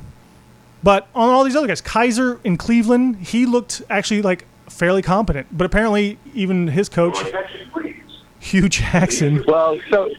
But 0.82 1.08
on 1.14 1.30
all 1.30 1.44
these 1.44 1.56
other 1.56 1.66
guys, 1.66 1.80
Kizer 1.80 2.38
in 2.44 2.56
Cleveland, 2.56 3.16
he 3.16 3.46
looked 3.46 3.82
actually 3.88 4.22
like 4.22 4.46
fairly 4.68 5.02
competent, 5.02 5.46
but 5.50 5.64
apparently 5.64 6.18
even 6.34 6.68
his 6.68 6.88
coach, 6.88 7.16
Hue 8.40 8.68
Jackson, 8.68 9.44
Well, 9.48 9.78
so 9.90 10.10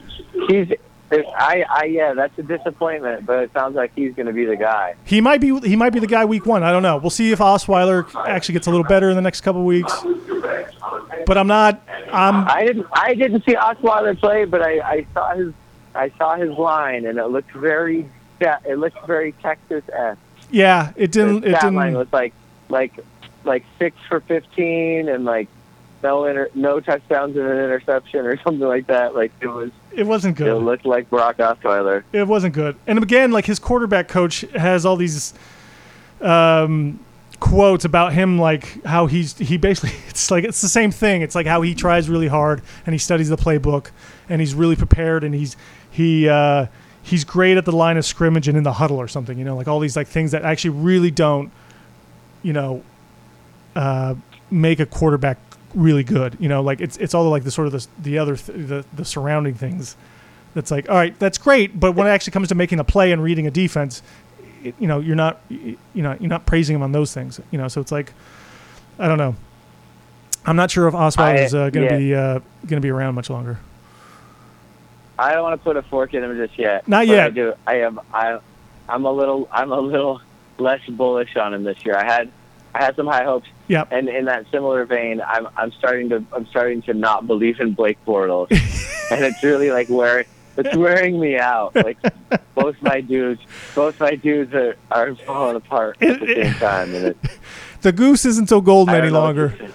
he's. 0.47 0.71
I, 1.11 1.63
I, 1.69 1.83
yeah, 1.85 2.13
that's 2.15 2.37
a 2.39 2.43
disappointment, 2.43 3.27
but 3.27 3.43
it 3.43 3.53
sounds 3.53 3.75
like 3.75 3.91
he's 3.95 4.15
going 4.15 4.25
to 4.25 4.33
be 4.33 4.43
the 4.45 4.55
guy. 4.55 4.95
he 5.05 5.21
might 5.21 5.39
be 5.39 5.57
he 5.59 5.75
might 5.75 5.91
be 5.91 5.99
the 5.99 6.07
guy 6.07 6.25
week 6.25 6.47
one. 6.47 6.63
I 6.63 6.71
don't 6.71 6.81
know. 6.81 6.97
We'll 6.97 7.11
see 7.11 7.31
if 7.31 7.37
Osweiler 7.39 8.07
actually 8.27 8.53
gets 8.53 8.65
a 8.65 8.71
little 8.71 8.85
better 8.87 9.11
in 9.11 9.15
the 9.15 9.21
next 9.21 9.41
couple 9.41 9.63
weeks. 9.63 9.93
But 11.27 11.37
I'm 11.37 11.45
not. 11.47 11.81
I'm 12.11 12.47
I 12.47 12.65
didn't, 12.65 12.87
I 12.91 13.13
didn't 13.13 13.45
see 13.45 13.53
Osweiler 13.53 14.19
play, 14.19 14.45
but 14.45 14.63
I, 14.63 14.79
I 14.79 15.07
saw 15.13 15.35
his, 15.35 15.53
I 15.95 16.11
saw 16.17 16.35
his 16.35 16.51
line, 16.51 17.05
and 17.05 17.17
it 17.17 17.25
looked 17.27 17.51
very, 17.51 18.09
it 18.39 18.77
looked 18.77 19.05
very 19.07 19.31
Texas-esque. 19.41 20.19
yeah. 20.51 20.89
It 20.95 21.11
The 21.11 21.19
didn't. 21.19 21.45
It 21.45 21.57
stat 21.57 21.73
line 21.73 21.87
didn't. 21.93 21.99
was 21.99 22.13
like, 22.13 22.33
like, 22.69 22.93
like 23.43 23.63
six 23.79 23.95
for 24.09 24.19
fifteen, 24.21 25.07
and 25.09 25.23
like 25.25 25.47
no 26.03 26.25
inter, 26.25 26.49
no 26.53 26.79
touchdowns 26.79 27.35
and 27.37 27.47
an 27.47 27.57
interception 27.57 28.25
or 28.25 28.37
something 28.43 28.67
like 28.67 28.87
that. 28.87 29.15
Like 29.15 29.31
it 29.41 29.47
was, 29.47 29.71
It 29.91 30.05
wasn't 30.05 30.37
good. 30.37 30.47
it 30.47 30.55
looked 30.55 30.85
like 30.85 31.09
Brock 31.09 31.37
Osweiler. 31.37 32.03
It 32.11 32.27
wasn't 32.27 32.53
good. 32.53 32.75
And 32.85 33.01
again, 33.01 33.31
like 33.31 33.45
his 33.45 33.57
quarterback 33.59 34.07
coach 34.07 34.41
has 34.55 34.85
all 34.85 34.95
these 34.97 35.33
um, 36.21 36.99
quotes 37.39 37.85
about 37.85 38.13
him, 38.13 38.37
like 38.39 38.83
how 38.85 39.07
he's 39.07 39.37
he 39.37 39.57
basically 39.57 39.95
it's 40.09 40.29
like 40.31 40.43
it's 40.43 40.61
the 40.61 40.69
same 40.69 40.91
thing. 40.91 41.21
It's 41.21 41.35
like 41.35 41.47
how 41.47 41.61
he 41.61 41.75
tries 41.75 42.09
really 42.09 42.27
hard 42.27 42.61
and 42.85 42.93
he 42.93 42.99
studies 42.99 43.29
the 43.29 43.37
playbook 43.37 43.87
and 44.29 44.41
he's 44.41 44.53
really 44.55 44.75
prepared 44.75 45.23
and 45.23 45.33
he's 45.35 45.55
he 45.95 46.27
uh, 46.27 46.65
he's 47.01 47.23
great 47.23 47.57
at 47.57 47.65
the 47.65 47.71
line 47.71 47.97
of 47.97 48.05
scrimmage 48.05 48.47
and 48.47 48.57
in 48.57 48.63
the 48.63 48.73
huddle 48.73 48.97
or 48.97 49.07
something. 49.07 49.37
You 49.37 49.45
know, 49.45 49.55
like 49.55 49.67
all 49.67 49.79
these 49.79 49.95
like 49.95 50.07
things 50.07 50.31
that 50.31 50.43
actually 50.43 50.71
really 50.71 51.11
don't, 51.11 51.51
you 52.43 52.53
know, 52.53 52.83
uh, 53.75 54.15
make 54.51 54.79
a 54.79 54.85
quarterback 54.85 55.37
really 55.73 56.03
good. 56.03 56.37
You 56.39 56.49
know, 56.49 56.61
like 56.61 56.81
it's 56.81 56.97
it's 56.97 57.13
all 57.13 57.29
like 57.29 57.43
the 57.43 57.51
sort 57.51 57.67
of 57.67 57.73
the 57.73 57.87
the 58.01 58.17
other 58.17 58.35
th- 58.35 58.67
the 58.67 58.85
the 58.93 59.05
surrounding 59.05 59.55
things. 59.55 59.95
That's 60.53 60.71
like, 60.71 60.87
all 60.89 60.95
right, 60.95 61.17
that's 61.19 61.37
great, 61.37 61.77
but 61.77 61.95
when 61.95 62.07
it 62.07 62.11
actually 62.11 62.31
comes 62.31 62.47
to 62.47 62.55
making 62.55 62.79
a 62.79 62.85
play 62.85 63.11
and 63.11 63.21
reading 63.21 63.45
a 63.45 63.51
defense, 63.51 64.01
it, 64.63 64.73
you 64.79 64.87
know, 64.87 65.01
you're 65.01 65.15
not, 65.15 65.41
you 65.49 65.77
know, 65.95 66.15
you're 66.17 66.29
not 66.29 66.45
praising 66.45 66.77
him 66.77 66.81
on 66.81 66.93
those 66.93 67.13
things. 67.13 67.41
You 67.51 67.57
know, 67.57 67.67
so 67.67 67.81
it's 67.81 67.91
like, 67.91 68.13
I 68.97 69.09
don't 69.09 69.17
know. 69.17 69.35
I'm 70.45 70.55
not 70.55 70.71
sure 70.71 70.87
if 70.87 70.93
Oswald 70.95 71.35
I- 71.35 71.39
is 71.39 71.53
uh, 71.53 71.69
going 71.71 71.89
to 71.89 71.93
yeah. 71.93 71.97
be 71.97 72.15
uh, 72.15 72.39
going 72.67 72.77
to 72.77 72.85
be 72.87 72.89
around 72.89 73.15
much 73.15 73.29
longer. 73.29 73.59
I 75.17 75.33
don't 75.33 75.43
want 75.43 75.59
to 75.59 75.63
put 75.63 75.77
a 75.77 75.81
fork 75.83 76.13
in 76.13 76.23
him 76.23 76.35
just 76.37 76.57
yet. 76.59 76.87
Not 76.87 77.07
yet. 77.07 77.25
I 77.27 77.29
do. 77.29 77.53
I 77.65 77.75
am. 77.81 77.99
I. 78.13 78.39
I'm 78.89 79.05
a 79.05 79.11
little. 79.11 79.47
I'm 79.51 79.71
a 79.71 79.79
little 79.79 80.21
less 80.57 80.81
bullish 80.87 81.35
on 81.37 81.53
him 81.53 81.63
this 81.63 81.85
year. 81.85 81.95
I 81.97 82.03
had. 82.05 82.31
I 82.73 82.83
had 82.83 82.97
some 82.97 83.07
high 83.07 83.23
hopes, 83.23 83.47
Yep. 83.69 83.87
and 83.91 84.09
in 84.09 84.25
that 84.25 84.45
similar 84.51 84.83
vein, 84.83 85.21
I'm. 85.25 85.47
I'm 85.55 85.71
starting 85.71 86.09
to. 86.09 86.23
I'm 86.33 86.45
starting 86.47 86.81
to 86.83 86.93
not 86.93 87.25
believe 87.25 87.59
in 87.61 87.73
Blake 87.73 87.97
Bortles, 88.05 88.51
and 89.11 89.23
it's 89.23 89.41
really 89.43 89.71
like 89.71 89.87
where 89.87 90.25
it's 90.57 90.75
wearing 90.75 91.17
me 91.19 91.37
out. 91.37 91.73
Like 91.75 91.97
both 92.55 92.75
my 92.81 92.99
dudes, 92.99 93.41
both 93.73 93.97
my 94.01 94.15
dudes 94.15 94.53
are 94.53 94.75
are 94.91 95.15
falling 95.15 95.55
apart 95.55 95.97
at 96.01 96.19
the 96.19 96.27
same 96.35 96.53
time, 96.55 96.93
and 96.93 97.05
it, 97.07 97.17
The 97.81 97.93
goose 97.93 98.25
isn't 98.25 98.49
so 98.49 98.59
golden 98.59 98.93
any 98.93 99.09
don't 99.09 99.13
know 99.13 99.21
what 99.21 99.35
longer. 99.37 99.71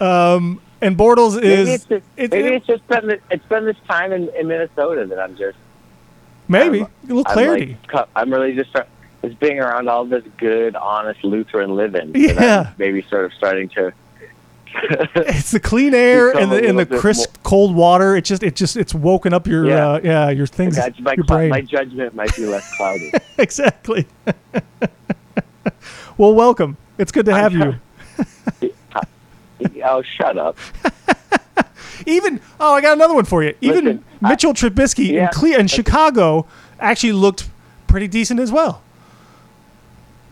Um, 0.00 0.60
and 0.82 0.96
Bortles 0.96 1.34
Maybe 1.36 1.48
is 1.48 1.68
it's 1.68 1.84
just, 1.84 2.04
it- 2.16 2.30
maybe 2.30 2.48
it- 2.48 2.54
it's 2.54 2.66
just 2.66 2.86
been 2.88 3.06
the- 3.06 3.20
it's 3.30 3.44
been 3.46 3.64
this 3.64 3.76
time 3.88 4.12
in, 4.12 4.28
in 4.38 4.48
Minnesota 4.48 5.04
that 5.06 5.18
I'm 5.18 5.36
just 5.36 5.56
maybe 6.48 6.80
I'm- 6.80 6.90
a 7.04 7.06
little 7.06 7.24
I'm, 7.26 7.32
clarity. 7.32 7.76
like, 7.92 8.08
I'm 8.16 8.32
really 8.32 8.54
just 8.54 8.70
start, 8.70 8.88
just 9.24 9.38
being 9.40 9.60
around 9.60 9.88
all 9.88 10.04
this 10.04 10.24
good, 10.38 10.74
honest 10.76 11.22
Lutheran 11.24 11.76
living. 11.76 12.12
Yeah. 12.14 12.72
Maybe 12.78 13.02
sort 13.02 13.24
of 13.26 13.32
starting 13.34 13.68
to. 13.70 13.92
it's 15.16 15.50
the 15.50 15.58
clean 15.58 15.94
air 15.94 16.30
and 16.30 16.52
the 16.52 16.64
and 16.68 16.78
the 16.78 16.86
crisp 16.86 17.38
cold 17.42 17.74
water. 17.74 18.14
It 18.16 18.24
just 18.24 18.44
it 18.44 18.54
just 18.54 18.76
it's 18.76 18.94
woken 18.94 19.34
up 19.34 19.48
your 19.48 19.66
Yeah. 19.66 19.88
uh, 19.88 20.00
yeah 20.04 20.30
your 20.30 20.46
things 20.46 20.78
my, 21.00 21.14
your 21.14 21.24
brain 21.24 21.50
my 21.50 21.60
judgment 21.60 22.14
might 22.14 22.34
be 22.36 22.46
less 22.46 22.72
cloudy. 22.76 23.10
exactly. 23.38 24.06
well, 26.16 26.34
welcome. 26.34 26.76
It's 26.98 27.10
good 27.10 27.26
to 27.26 27.34
have 27.34 27.52
you. 27.52 27.74
oh, 29.84 30.02
shut 30.02 30.38
up! 30.38 30.56
Even 32.06 32.40
oh, 32.58 32.74
I 32.74 32.80
got 32.80 32.94
another 32.94 33.14
one 33.14 33.24
for 33.24 33.42
you. 33.42 33.54
Even 33.60 33.84
Listen, 33.84 34.04
I- 34.22 34.28
Mitchell 34.30 34.54
Trubisky 34.54 35.10
in 35.20 35.28
Cle- 35.28 35.58
in 35.58 35.66
Chicago 35.66 36.46
actually 36.78 37.12
looked 37.12 37.48
pretty 37.86 38.08
decent 38.08 38.40
as 38.40 38.50
well. 38.50 38.82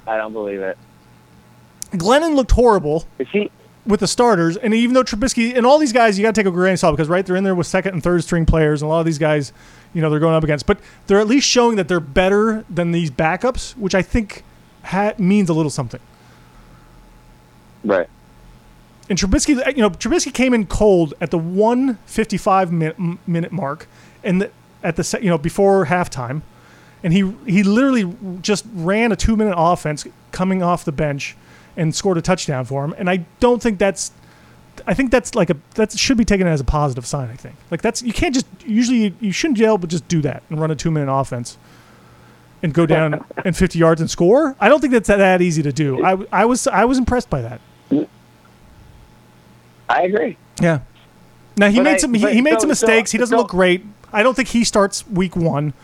I 0.06 0.16
don't 0.16 0.32
believe 0.32 0.60
it. 0.60 0.78
Glennon 1.92 2.34
looked 2.34 2.52
horrible 2.52 3.06
Is 3.18 3.28
he? 3.28 3.50
with 3.86 4.00
the 4.00 4.06
starters, 4.06 4.56
and 4.56 4.72
even 4.74 4.94
though 4.94 5.02
Trubisky 5.04 5.54
and 5.56 5.66
all 5.66 5.78
these 5.78 5.92
guys, 5.92 6.18
you 6.18 6.22
got 6.24 6.34
to 6.34 6.40
take 6.40 6.46
a 6.46 6.50
grain 6.50 6.74
of 6.74 6.78
salt 6.78 6.96
because 6.96 7.08
right, 7.08 7.24
they're 7.24 7.36
in 7.36 7.44
there 7.44 7.54
with 7.54 7.66
second 7.66 7.94
and 7.94 8.02
third 8.02 8.22
string 8.24 8.46
players, 8.46 8.82
and 8.82 8.88
a 8.88 8.92
lot 8.92 9.00
of 9.00 9.06
these 9.06 9.18
guys, 9.18 9.52
you 9.94 10.00
know, 10.02 10.08
they're 10.10 10.20
going 10.20 10.34
up 10.34 10.44
against, 10.44 10.66
but 10.66 10.78
they're 11.06 11.20
at 11.20 11.26
least 11.26 11.46
showing 11.48 11.76
that 11.76 11.88
they're 11.88 12.00
better 12.00 12.64
than 12.70 12.92
these 12.92 13.10
backups, 13.10 13.76
which 13.76 13.94
I 13.94 14.02
think 14.02 14.44
ha- 14.84 15.12
means 15.18 15.48
a 15.48 15.54
little 15.54 15.70
something. 15.70 16.00
Right. 17.84 18.08
And 19.08 19.18
Trubisky, 19.18 19.58
uh, 19.66 19.70
you 19.70 19.82
know, 19.82 19.90
Trubisky 19.90 20.32
came 20.32 20.52
in 20.52 20.66
cold 20.66 21.14
at 21.20 21.30
the 21.30 21.38
155 21.38 22.72
minute, 22.72 22.96
minute 23.26 23.52
mark, 23.52 23.88
and 24.22 24.42
the, 24.42 24.50
at 24.82 24.96
the 24.96 25.18
you 25.22 25.30
know 25.30 25.38
before 25.38 25.86
halftime, 25.86 26.42
and 27.02 27.12
he 27.12 27.32
he 27.46 27.62
literally 27.62 28.14
just 28.42 28.66
ran 28.74 29.12
a 29.12 29.16
two 29.16 29.36
minute 29.36 29.54
offense 29.56 30.06
coming 30.30 30.62
off 30.62 30.84
the 30.84 30.92
bench 30.92 31.36
and 31.76 31.94
scored 31.94 32.18
a 32.18 32.22
touchdown 32.22 32.64
for 32.64 32.84
him. 32.84 32.94
And 32.98 33.08
I 33.08 33.24
don't 33.40 33.62
think 33.62 33.78
that's, 33.78 34.10
I 34.86 34.94
think 34.94 35.10
that's 35.10 35.34
like 35.34 35.48
a 35.48 35.56
that 35.76 35.92
should 35.92 36.18
be 36.18 36.24
taken 36.24 36.46
as 36.46 36.60
a 36.60 36.64
positive 36.64 37.06
sign. 37.06 37.30
I 37.30 37.36
think 37.36 37.56
like 37.70 37.80
that's 37.80 38.02
you 38.02 38.12
can't 38.12 38.34
just 38.34 38.46
usually 38.66 38.98
you, 39.04 39.14
you 39.20 39.32
shouldn't 39.32 39.58
be 39.58 39.64
able 39.64 39.78
to 39.78 39.86
just 39.86 40.06
do 40.08 40.20
that 40.22 40.42
and 40.50 40.60
run 40.60 40.70
a 40.70 40.76
two 40.76 40.90
minute 40.90 41.10
offense. 41.12 41.56
And 42.60 42.74
go 42.74 42.86
down 42.86 43.24
and 43.44 43.56
50 43.56 43.78
yards 43.78 44.00
and 44.00 44.10
score. 44.10 44.56
I 44.58 44.68
don't 44.68 44.80
think 44.80 44.92
that's 44.92 45.06
that, 45.06 45.18
that 45.18 45.40
easy 45.40 45.62
to 45.62 45.72
do. 45.72 46.04
I, 46.04 46.18
I 46.32 46.44
was 46.44 46.66
I 46.66 46.86
was 46.86 46.98
impressed 46.98 47.30
by 47.30 47.40
that. 47.42 47.60
I 49.88 50.02
agree. 50.02 50.36
Yeah. 50.60 50.80
Now 51.56 51.68
he 51.70 51.78
But 51.78 51.82
made 51.84 51.94
I- 51.94 51.98
some 51.98 52.14
he, 52.14 52.30
he 52.34 52.40
made 52.40 52.54
so- 52.54 52.60
some 52.60 52.68
mistakes. 52.68 53.10
he 53.12 53.18
doesn't 53.18 53.34
so- 53.36 53.42
look 53.42 53.50
great. 53.50 53.84
I 54.12 54.22
don't 54.22 54.34
think 54.34 54.48
he 54.48 54.64
starts 54.64 55.06
week 55.08 55.36
one, 55.36 55.74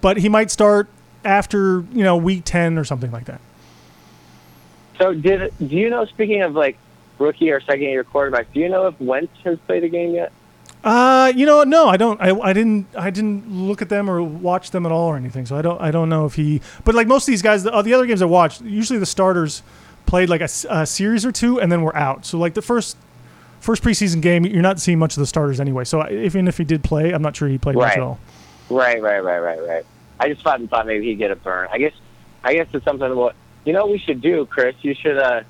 but 0.00 0.16
he 0.18 0.28
might 0.28 0.50
start 0.50 0.88
after 1.24 1.84
you 1.92 2.02
know 2.04 2.16
week 2.16 2.42
ten 2.44 2.76
or 2.78 2.84
something 2.84 3.10
like 3.12 3.24
that. 3.26 3.40
So 4.98 5.12
did 5.14 5.52
do 5.58 5.66
you 5.76 5.90
know? 5.90 6.04
Speaking 6.06 6.42
of 6.42 6.54
like 6.54 6.76
rookie 7.18 7.50
or 7.50 7.60
second 7.60 7.82
year 7.82 8.04
quarterback, 8.04 8.52
do 8.52 8.60
you 8.60 8.68
know 8.68 8.86
if 8.86 9.00
Wentz 9.00 9.32
has 9.44 9.58
played 9.66 9.84
a 9.84 9.88
game 9.88 10.14
yet? 10.14 10.32
Uh, 10.82 11.32
you 11.34 11.46
know, 11.46 11.64
no, 11.64 11.88
I 11.88 11.96
don't. 11.96 12.20
I, 12.20 12.30
I 12.40 12.52
didn't. 12.52 12.86
I 12.96 13.10
didn't 13.10 13.50
look 13.50 13.80
at 13.82 13.88
them 13.88 14.08
or 14.10 14.22
watch 14.22 14.70
them 14.70 14.84
at 14.84 14.92
all 14.92 15.08
or 15.08 15.16
anything. 15.16 15.46
So 15.46 15.56
I 15.56 15.62
don't. 15.62 15.80
I 15.80 15.90
don't 15.90 16.08
know 16.08 16.26
if 16.26 16.34
he. 16.34 16.60
But 16.84 16.94
like 16.94 17.06
most 17.06 17.22
of 17.26 17.32
these 17.32 17.42
guys, 17.42 17.62
the, 17.62 17.72
uh, 17.72 17.82
the 17.82 17.94
other 17.94 18.06
games 18.06 18.20
I 18.22 18.26
watched, 18.26 18.60
usually 18.60 18.98
the 18.98 19.06
starters 19.06 19.62
played 20.06 20.28
like 20.28 20.42
a 20.42 20.86
series 20.86 21.24
or 21.24 21.32
two 21.32 21.58
and 21.60 21.72
then 21.72 21.80
were 21.82 21.96
out. 21.96 22.26
So 22.26 22.36
like 22.38 22.52
the 22.54 22.60
first 22.62 22.96
first 23.64 23.82
preseason 23.82 24.20
game, 24.20 24.44
you're 24.44 24.62
not 24.62 24.78
seeing 24.78 24.98
much 24.98 25.16
of 25.16 25.20
the 25.20 25.26
starters 25.26 25.58
anyway. 25.60 25.84
So 25.84 26.08
even 26.10 26.46
if 26.48 26.58
he 26.58 26.64
did 26.64 26.84
play, 26.84 27.12
I'm 27.12 27.22
not 27.22 27.34
sure 27.34 27.48
he 27.48 27.58
played 27.58 27.76
much 27.76 27.84
Right. 27.84 27.96
at 27.96 28.02
all. 28.02 28.18
Right, 28.70 29.00
right, 29.02 29.22
right, 29.24 29.38
right, 29.40 29.66
right. 29.66 29.86
I 30.20 30.28
just 30.28 30.42
thought 30.42 30.60
and 30.60 30.70
thought 30.70 30.86
maybe 30.86 31.06
he'd 31.06 31.16
get 31.16 31.30
a 31.30 31.36
burn. 31.36 31.68
I 31.72 31.78
guess 31.78 31.92
I 32.44 32.54
guess 32.54 32.66
it's 32.72 32.84
something 32.84 33.14
what 33.16 33.34
you 33.64 33.72
know 33.72 33.80
what 33.80 33.90
we 33.90 33.98
should 33.98 34.20
do, 34.20 34.46
Chris. 34.46 34.74
You 34.82 34.94
should 34.94 35.18
uh 35.18 35.42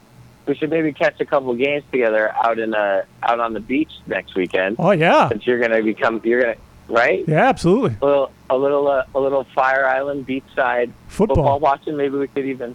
we 0.46 0.54
should 0.54 0.70
maybe 0.70 0.92
catch 0.92 1.20
a 1.20 1.24
couple 1.24 1.54
games 1.54 1.84
together 1.92 2.32
out 2.34 2.58
in 2.58 2.74
uh 2.74 3.02
out 3.22 3.40
on 3.40 3.52
the 3.52 3.60
beach 3.60 3.90
next 4.06 4.34
weekend. 4.34 4.76
Oh 4.78 4.90
yeah, 4.92 5.28
Since 5.28 5.46
you're 5.46 5.58
gonna 5.60 5.82
become 5.82 6.20
you're 6.24 6.40
gonna 6.40 6.56
right? 6.88 7.24
yeah, 7.28 7.48
absolutely. 7.48 7.96
A 8.00 8.04
little 8.06 8.32
a 8.50 8.56
little 8.56 8.88
uh, 8.88 9.04
a 9.14 9.20
little 9.20 9.44
Fire 9.54 9.86
Island 9.86 10.26
beachside 10.26 10.90
Football. 11.08 11.36
football 11.36 11.60
watching. 11.60 11.96
Maybe 11.96 12.16
we 12.16 12.28
could 12.28 12.46
even 12.46 12.74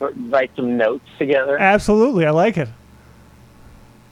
write 0.00 0.50
some 0.56 0.76
notes 0.76 1.06
together. 1.18 1.58
Absolutely, 1.58 2.26
I 2.26 2.30
like 2.30 2.56
it. 2.56 2.68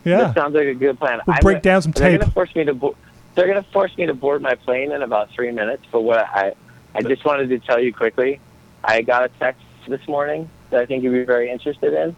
Yeah. 0.05 0.19
That 0.19 0.35
sounds 0.35 0.55
like 0.55 0.67
a 0.67 0.75
good 0.75 0.99
plan. 0.99 1.21
We'll 1.27 1.37
I'm 1.37 1.41
break 1.43 1.63
down 1.63 1.83
some 1.83 1.93
They're 1.93 2.11
tape. 2.11 2.21
gonna 2.21 2.33
force 2.33 2.55
me 2.55 2.65
to. 2.65 2.75
Bo- 2.75 2.97
they're 3.35 3.47
gonna 3.49 3.65
force 3.73 3.97
me 3.97 4.07
to 4.07 4.15
board 4.15 4.43
my 4.43 4.55
plane 4.55 4.93
in 4.93 5.03
about 5.03 5.31
three 5.33 5.51
minutes. 5.51 5.83
But 5.91 6.03
what 6.03 6.19
I, 6.19 6.55
I 6.95 7.03
just 7.03 7.25
wanted 7.25 7.49
to 7.51 7.59
tell 7.59 7.81
you 7.81 7.93
quickly. 7.93 8.41
I 8.85 9.03
got 9.03 9.25
a 9.25 9.29
text 9.41 9.63
this 9.89 10.07
morning 10.07 10.49
that 10.71 10.81
I 10.81 10.87
think 10.87 11.03
you'd 11.05 11.13
be 11.13 11.25
very 11.25 11.51
interested 11.51 11.93
in. 11.95 12.15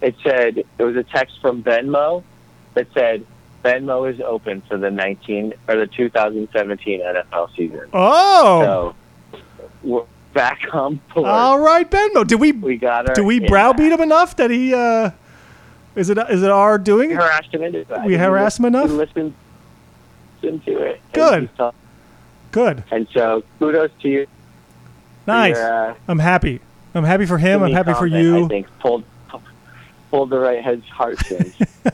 It 0.00 0.14
said 0.22 0.58
it 0.58 0.82
was 0.84 0.96
a 0.96 1.02
text 1.02 1.40
from 1.42 1.62
Venmo 1.62 2.22
that 2.74 2.86
said 2.94 3.26
Venmo 3.64 4.08
is 4.12 4.20
open 4.20 4.62
for 4.68 4.76
the 4.78 4.90
19 4.90 5.54
or 5.68 5.74
the 5.76 5.86
2017 5.88 7.00
NFL 7.00 7.54
season. 7.56 7.88
Oh, 7.92 8.94
So 9.32 9.38
we're 9.82 10.04
back 10.34 10.60
on 10.72 11.00
board. 11.12 11.26
all 11.26 11.58
right, 11.58 11.90
Benmo. 11.90 12.24
Did 12.26 12.38
we 12.40 12.52
we 12.52 12.76
got 12.76 13.08
her. 13.08 13.14
did 13.14 13.24
we 13.24 13.40
browbeat 13.40 13.90
back. 13.90 13.98
him 13.98 14.04
enough 14.04 14.36
that 14.36 14.50
he? 14.50 14.72
uh 14.72 15.10
Is 15.98 16.10
it 16.10 16.18
is 16.30 16.44
it 16.44 16.50
our 16.50 16.78
doing? 16.78 17.08
We 17.08 17.16
harassed 17.16 17.52
him 17.52 17.64
into. 17.64 17.84
We 18.06 18.14
harassed 18.14 18.60
him 18.60 18.66
enough? 18.66 18.88
He 18.88 18.94
listened, 18.94 19.34
listened 20.40 20.64
to 20.64 20.80
it. 20.82 21.00
Good. 21.12 21.50
Good, 22.52 22.84
And 22.90 23.06
so 23.12 23.42
kudos 23.58 23.90
to 24.02 24.08
you. 24.08 24.26
nice. 25.26 25.56
Your, 25.56 25.90
uh, 25.90 25.94
I'm 26.06 26.20
happy. 26.20 26.60
I'm 26.94 27.04
happy 27.04 27.26
for 27.26 27.36
him. 27.36 27.62
I'm 27.62 27.72
happy 27.72 27.92
for 27.94 28.06
you. 28.06 28.44
I 28.44 28.48
think 28.48 28.66
pulled 28.78 29.04
pulled 30.10 30.30
the 30.30 30.38
right 30.38 30.62
head's 30.62 30.88
heartstrings. 30.88 31.54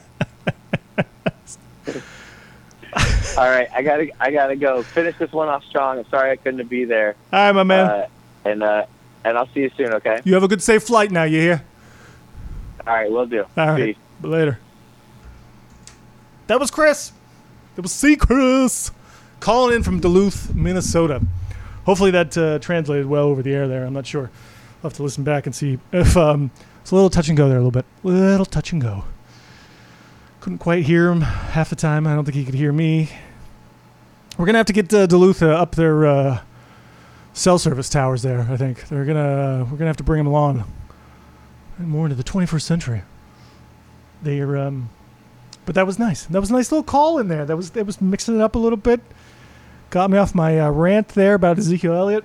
All 3.36 3.50
right, 3.50 3.68
I 3.74 3.82
gotta 3.82 4.08
I 4.20 4.30
gotta 4.30 4.54
go. 4.54 4.82
Finish 4.82 5.16
this 5.18 5.32
one 5.32 5.48
off 5.48 5.64
strong. 5.64 5.98
I'm 5.98 6.08
sorry 6.08 6.30
I 6.30 6.36
couldn't 6.36 6.68
be 6.68 6.84
there. 6.84 7.16
All 7.32 7.40
right, 7.40 7.52
my 7.52 7.64
man. 7.64 7.86
Uh, 7.86 8.06
and 8.44 8.62
uh, 8.62 8.86
and 9.24 9.38
I'll 9.38 9.48
see 9.48 9.62
you 9.62 9.70
soon. 9.76 9.92
Okay. 9.94 10.20
you 10.24 10.34
have 10.34 10.44
a 10.44 10.48
good 10.48 10.62
safe 10.62 10.84
flight 10.84 11.10
now. 11.10 11.24
You 11.24 11.40
hear? 11.40 11.64
All 12.86 12.94
right, 12.94 13.10
we'll 13.10 13.26
do. 13.26 13.44
All 13.56 13.68
right. 13.68 13.96
Later. 14.22 14.58
That 16.46 16.60
was 16.60 16.70
Chris. 16.70 17.12
That 17.74 17.82
was 17.82 17.92
C. 17.92 18.16
Chris 18.16 18.90
calling 19.40 19.74
in 19.76 19.82
from 19.82 20.00
Duluth, 20.00 20.54
Minnesota. 20.54 21.22
Hopefully 21.86 22.10
that 22.10 22.36
uh, 22.36 22.58
translated 22.58 23.06
well 23.06 23.24
over 23.24 23.42
the 23.42 23.52
air 23.52 23.66
there. 23.66 23.84
I'm 23.84 23.94
not 23.94 24.06
sure. 24.06 24.30
I'll 24.82 24.90
have 24.90 24.94
to 24.94 25.02
listen 25.02 25.24
back 25.24 25.46
and 25.46 25.54
see 25.54 25.78
if 25.92 26.16
um, 26.16 26.50
it's 26.82 26.90
a 26.90 26.94
little 26.94 27.10
touch 27.10 27.28
and 27.28 27.36
go 27.36 27.48
there 27.48 27.58
a 27.58 27.60
little 27.60 27.70
bit. 27.70 27.86
Little 28.02 28.46
touch 28.46 28.72
and 28.72 28.82
go. 28.82 29.04
Couldn't 30.40 30.58
quite 30.58 30.84
hear 30.84 31.10
him 31.10 31.22
half 31.22 31.70
the 31.70 31.76
time. 31.76 32.06
I 32.06 32.14
don't 32.14 32.24
think 32.24 32.36
he 32.36 32.44
could 32.44 32.54
hear 32.54 32.72
me. 32.72 33.08
We're 34.36 34.46
gonna 34.46 34.58
have 34.58 34.66
to 34.66 34.72
get 34.74 34.92
uh, 34.92 35.06
Duluth 35.06 35.42
uh, 35.42 35.48
up 35.48 35.74
their 35.74 36.06
uh, 36.06 36.40
cell 37.32 37.58
service 37.58 37.88
towers 37.88 38.22
there. 38.22 38.46
I 38.50 38.56
think 38.58 38.88
they're 38.88 39.06
gonna. 39.06 39.66
we're 39.70 39.78
gonna 39.78 39.88
have 39.88 39.96
to 39.98 40.02
bring 40.02 40.18
them 40.18 40.26
along 40.26 40.64
more 41.78 42.06
into 42.06 42.16
the 42.16 42.24
21st 42.24 42.62
century. 42.62 43.02
They're, 44.22 44.56
um, 44.56 44.90
but 45.66 45.74
that 45.74 45.86
was 45.86 45.98
nice. 45.98 46.24
That 46.26 46.40
was 46.40 46.50
a 46.50 46.52
nice 46.52 46.70
little 46.70 46.82
call 46.82 47.18
in 47.18 47.28
there. 47.28 47.44
That 47.44 47.56
was 47.56 47.70
that 47.70 47.86
was 47.86 48.00
mixing 48.00 48.36
it 48.36 48.40
up 48.40 48.54
a 48.54 48.58
little 48.58 48.76
bit. 48.76 49.00
Got 49.90 50.10
me 50.10 50.18
off 50.18 50.34
my 50.34 50.58
uh, 50.58 50.70
rant 50.70 51.08
there 51.08 51.34
about 51.34 51.58
Ezekiel 51.58 51.94
Elliott, 51.94 52.24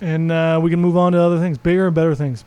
and 0.00 0.32
uh, 0.32 0.58
we 0.62 0.70
can 0.70 0.80
move 0.80 0.96
on 0.96 1.12
to 1.12 1.20
other 1.20 1.38
things, 1.38 1.58
bigger 1.58 1.86
and 1.86 1.94
better 1.94 2.14
things. 2.14 2.44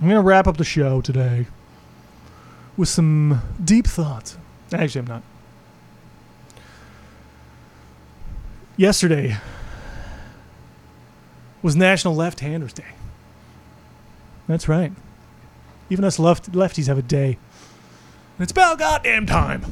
I'm 0.00 0.08
gonna 0.08 0.22
wrap 0.22 0.46
up 0.46 0.56
the 0.56 0.64
show 0.64 1.00
today 1.00 1.46
with 2.76 2.88
some 2.88 3.42
deep 3.62 3.86
thoughts. 3.86 4.38
Actually, 4.72 5.00
I'm 5.00 5.06
not. 5.06 5.22
Yesterday 8.76 9.36
was 11.62 11.74
National 11.74 12.14
Left-Handers 12.14 12.72
Day. 12.72 12.84
That's 14.48 14.68
right. 14.68 14.92
Even 15.90 16.04
us 16.04 16.18
left 16.18 16.50
lefties 16.52 16.88
have 16.88 16.98
a 16.98 17.02
day. 17.02 17.38
And 18.38 18.44
it's 18.44 18.52
about 18.52 18.78
goddamn 18.78 19.26
time. 19.26 19.64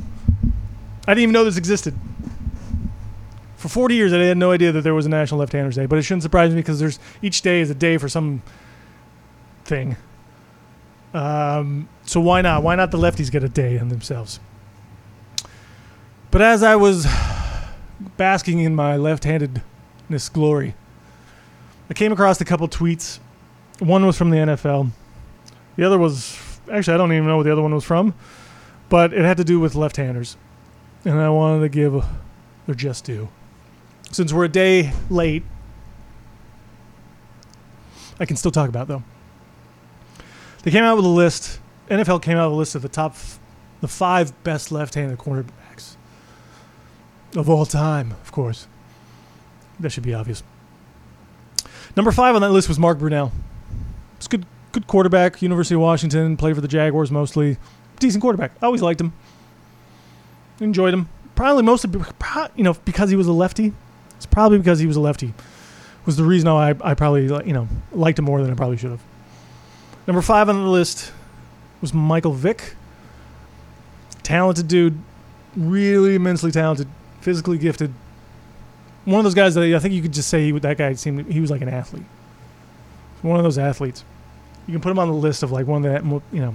I 1.09 1.15
didn't 1.15 1.23
even 1.23 1.33
know 1.33 1.45
this 1.45 1.57
existed. 1.57 1.95
For 3.57 3.69
40 3.69 3.95
years, 3.95 4.13
I 4.13 4.19
had 4.19 4.37
no 4.37 4.53
idea 4.53 4.71
that 4.73 4.83
there 4.83 4.95
was 4.95 5.07
a 5.07 5.09
National 5.09 5.41
Left-Handers 5.41 5.77
Day, 5.77 5.87
but 5.87 5.99
it 5.99 6.03
shouldn't 6.03 6.23
surprise 6.23 6.51
me 6.51 6.57
because 6.57 6.79
there's 6.79 6.99
each 7.23 7.43
day 7.43 7.61
is 7.61 7.71
a 7.71 7.75
day 7.75 7.97
for 7.97 8.09
some 8.09 8.43
thing. 9.65 9.97
Um, 11.15 11.89
so 12.05 12.21
why 12.21 12.43
not? 12.43 12.63
Why 12.63 12.75
not 12.75 12.91
the 12.91 12.99
lefties 12.99 13.31
get 13.31 13.43
a 13.43 13.49
day 13.49 13.77
in 13.77 13.89
themselves? 13.89 14.41
But 16.31 16.43
as 16.43 16.63
I 16.63 16.77
was 16.77 17.07
basking 18.19 18.59
in 18.59 18.75
my 18.75 18.97
left-handedness 18.97 20.29
glory, 20.29 20.75
I 21.89 21.95
came 21.95 22.13
across 22.13 22.41
a 22.41 22.45
couple 22.45 22.69
tweets 22.69 23.21
one 23.79 24.07
was 24.07 24.17
from 24.17 24.31
the 24.31 24.37
NFL. 24.37 24.91
The 25.77 25.85
other 25.85 25.99
was 25.99 26.39
actually 26.73 26.95
I 26.95 26.97
don't 26.97 27.13
even 27.13 27.27
know 27.27 27.37
what 27.37 27.45
the 27.45 27.53
other 27.53 27.63
one 27.63 27.75
was 27.75 27.85
from, 27.85 28.15
but 28.89 29.13
it 29.13 29.25
had 29.25 29.37
to 29.37 29.45
do 29.45 29.61
with 29.61 29.75
left-handers, 29.75 30.37
and 31.05 31.19
I 31.19 31.29
wanted 31.31 31.61
to 31.61 31.69
give 31.69 32.05
their 32.67 32.75
just 32.75 33.05
due. 33.05 33.29
Since 34.11 34.33
we're 34.33 34.45
a 34.45 34.49
day 34.49 34.93
late, 35.11 35.43
I 38.19 38.25
can 38.25 38.37
still 38.37 38.51
talk 38.51 38.69
about 38.69 38.89
though. 38.89 39.03
They 40.63 40.71
came 40.71 40.85
out 40.85 40.97
with 40.97 41.05
a 41.05 41.09
list. 41.09 41.61
NFL 41.91 42.23
came 42.23 42.39
out 42.39 42.49
with 42.49 42.55
a 42.55 42.59
list 42.59 42.75
of 42.75 42.83
the 42.83 42.89
top, 42.89 43.13
f- 43.13 43.39
the 43.81 43.89
five 43.89 44.43
best 44.43 44.73
left-handed 44.73 45.19
cornerbacks 45.19 45.97
of 47.37 47.49
all 47.49 47.67
time. 47.67 48.13
Of 48.23 48.33
course, 48.33 48.67
that 49.79 49.91
should 49.91 50.03
be 50.03 50.15
obvious. 50.15 50.43
Number 51.95 52.11
five 52.11 52.35
on 52.35 52.43
that 52.43 52.51
list 52.51 52.69
was 52.69 52.79
Mark 52.79 52.99
Brunell. 52.99 53.31
Good, 54.29 54.47
good 54.73 54.87
quarterback. 54.87 55.43
University 55.43 55.75
of 55.75 55.81
Washington. 55.81 56.37
Played 56.37 56.55
for 56.55 56.61
the 56.61 56.69
Jaguars 56.69 57.11
mostly. 57.11 57.59
Decent 57.99 58.23
quarterback. 58.23 58.53
Always 58.63 58.83
liked 58.83 59.01
him. 59.01 59.13
Enjoyed 60.61 60.95
him. 60.95 61.09
Probably 61.35 61.63
mostly, 61.63 61.91
you 62.57 62.65
know, 62.65 62.75
because 62.85 63.11
he 63.11 63.17
was 63.17 63.27
a 63.27 63.33
lefty. 63.33 63.73
It's 64.17 64.27
probably 64.27 64.59
because 64.59 64.79
he 64.79 64.87
was 64.87 64.97
a 64.97 65.01
lefty. 65.01 65.35
was 66.07 66.17
the 66.17 66.25
reason 66.25 66.51
why 66.51 66.71
I, 66.71 66.91
I 66.93 66.95
probably 66.95 67.25
you 67.25 67.53
know 67.53 67.69
liked 67.93 68.19
him 68.19 68.25
more 68.25 68.41
than 68.41 68.51
I 68.51 68.55
probably 68.55 68.79
should 68.79 68.91
have. 68.91 69.03
Number 70.07 70.23
five 70.23 70.49
on 70.49 70.63
the 70.63 70.71
list 70.71 71.13
was 71.81 71.93
Michael 71.93 72.33
Vick. 72.33 72.75
Talented 74.23 74.67
dude, 74.67 74.99
really 75.57 76.15
immensely 76.15 76.51
talented, 76.51 76.89
physically 77.21 77.59
gifted. 77.59 77.93
One 79.05 79.19
of 79.19 79.25
those 79.25 79.35
guys 79.35 79.55
that 79.55 79.63
I 79.63 79.79
think 79.79 79.95
you 79.95 80.03
could 80.03 80.13
just 80.13 80.29
say 80.29 80.45
he, 80.45 80.59
that 80.59 80.79
guy 80.79 80.95
seemed 80.95 81.31
he 81.31 81.41
was 81.41 81.51
like 81.51 81.61
an 81.61 81.69
athlete. 81.69 82.07
One 83.23 83.39
of 83.39 83.45
those 83.45 83.59
athletes. 83.59 84.05
You 84.67 84.73
can 84.73 84.81
put 84.81 84.91
him 84.91 84.99
on 84.99 85.09
the 85.09 85.15
list 85.15 85.43
of 85.43 85.53
like 85.53 85.67
one 85.67 85.85
of 85.85 86.03
the 86.03 86.23
you 86.33 86.43
know 86.43 86.55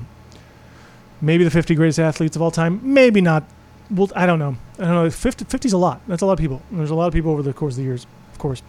maybe 1.22 1.44
the 1.44 1.52
50 1.52 1.76
greatest 1.76 2.00
athletes 2.00 2.36
of 2.36 2.42
all 2.42 2.52
time. 2.52 2.80
Maybe 2.84 3.22
not. 3.22 3.44
Well, 3.90 4.10
I 4.16 4.26
don't 4.26 4.40
know. 4.40 4.56
I 4.80 4.86
don't 4.86 4.96
know. 4.96 5.10
50, 5.10 5.46
50's 5.46 5.74
a 5.74 5.78
lot. 5.78 6.02
That's 6.08 6.22
a 6.22 6.26
lot 6.26 6.34
of 6.34 6.40
people. 6.40 6.62
And 6.70 6.80
there's 6.80 6.90
a 6.90 6.96
lot 6.96 7.08
of 7.08 7.14
people 7.14 7.32
over 7.32 7.44
the 7.44 7.54
course 7.54 7.74
of 7.74 7.78
the 7.78 7.84
years, 7.84 8.08
of 8.32 8.40
course. 8.40 8.64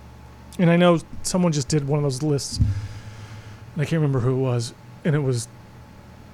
And 0.58 0.70
I 0.70 0.76
know 0.76 1.00
someone 1.22 1.52
just 1.52 1.68
did 1.68 1.86
one 1.86 1.98
of 1.98 2.02
those 2.02 2.22
lists. 2.22 2.58
And 2.58 3.80
I 3.80 3.84
can't 3.84 4.02
remember 4.02 4.20
who 4.20 4.32
it 4.32 4.40
was, 4.40 4.74
and 5.04 5.14
it 5.14 5.20
was 5.20 5.48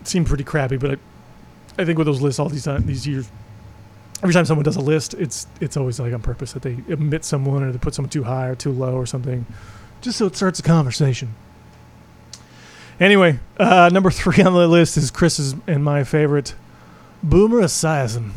it 0.00 0.09
seemed 0.09 0.26
pretty 0.26 0.44
crappy. 0.44 0.76
But 0.76 0.92
I, 0.92 1.82
I 1.82 1.84
think 1.84 1.98
with 1.98 2.06
those 2.06 2.20
lists 2.20 2.40
all 2.40 2.48
these 2.48 2.64
time, 2.64 2.84
these 2.86 3.06
years, 3.06 3.30
every 4.22 4.34
time 4.34 4.44
someone 4.44 4.64
does 4.64 4.76
a 4.76 4.80
list, 4.80 5.14
it's 5.14 5.46
it's 5.61 5.76
always 5.76 6.00
like 6.00 6.12
on 6.12 6.20
purpose 6.20 6.52
that 6.54 6.62
they 6.62 6.78
omit 6.90 7.24
someone 7.24 7.62
or 7.62 7.70
they 7.70 7.78
put 7.78 7.94
someone 7.94 8.11
too 8.11 8.24
high 8.24 8.48
or 8.48 8.56
too 8.56 8.72
low 8.72 8.94
or 8.94 9.06
something, 9.06 9.46
just 10.00 10.18
so 10.18 10.26
it 10.26 10.34
starts 10.34 10.59
a 10.59 10.64
conversation. 10.64 11.34
Anyway, 13.01 13.38
uh, 13.59 13.90
number 13.92 14.11
three 14.11 14.42
on 14.42 14.53
the 14.53 14.66
list 14.66 14.96
is 14.96 15.11
Chris's 15.11 15.55
and 15.66 15.84
my 15.84 16.05
favorite, 16.05 16.55
Boomer 17.22 17.62
Esiason. 17.62 18.32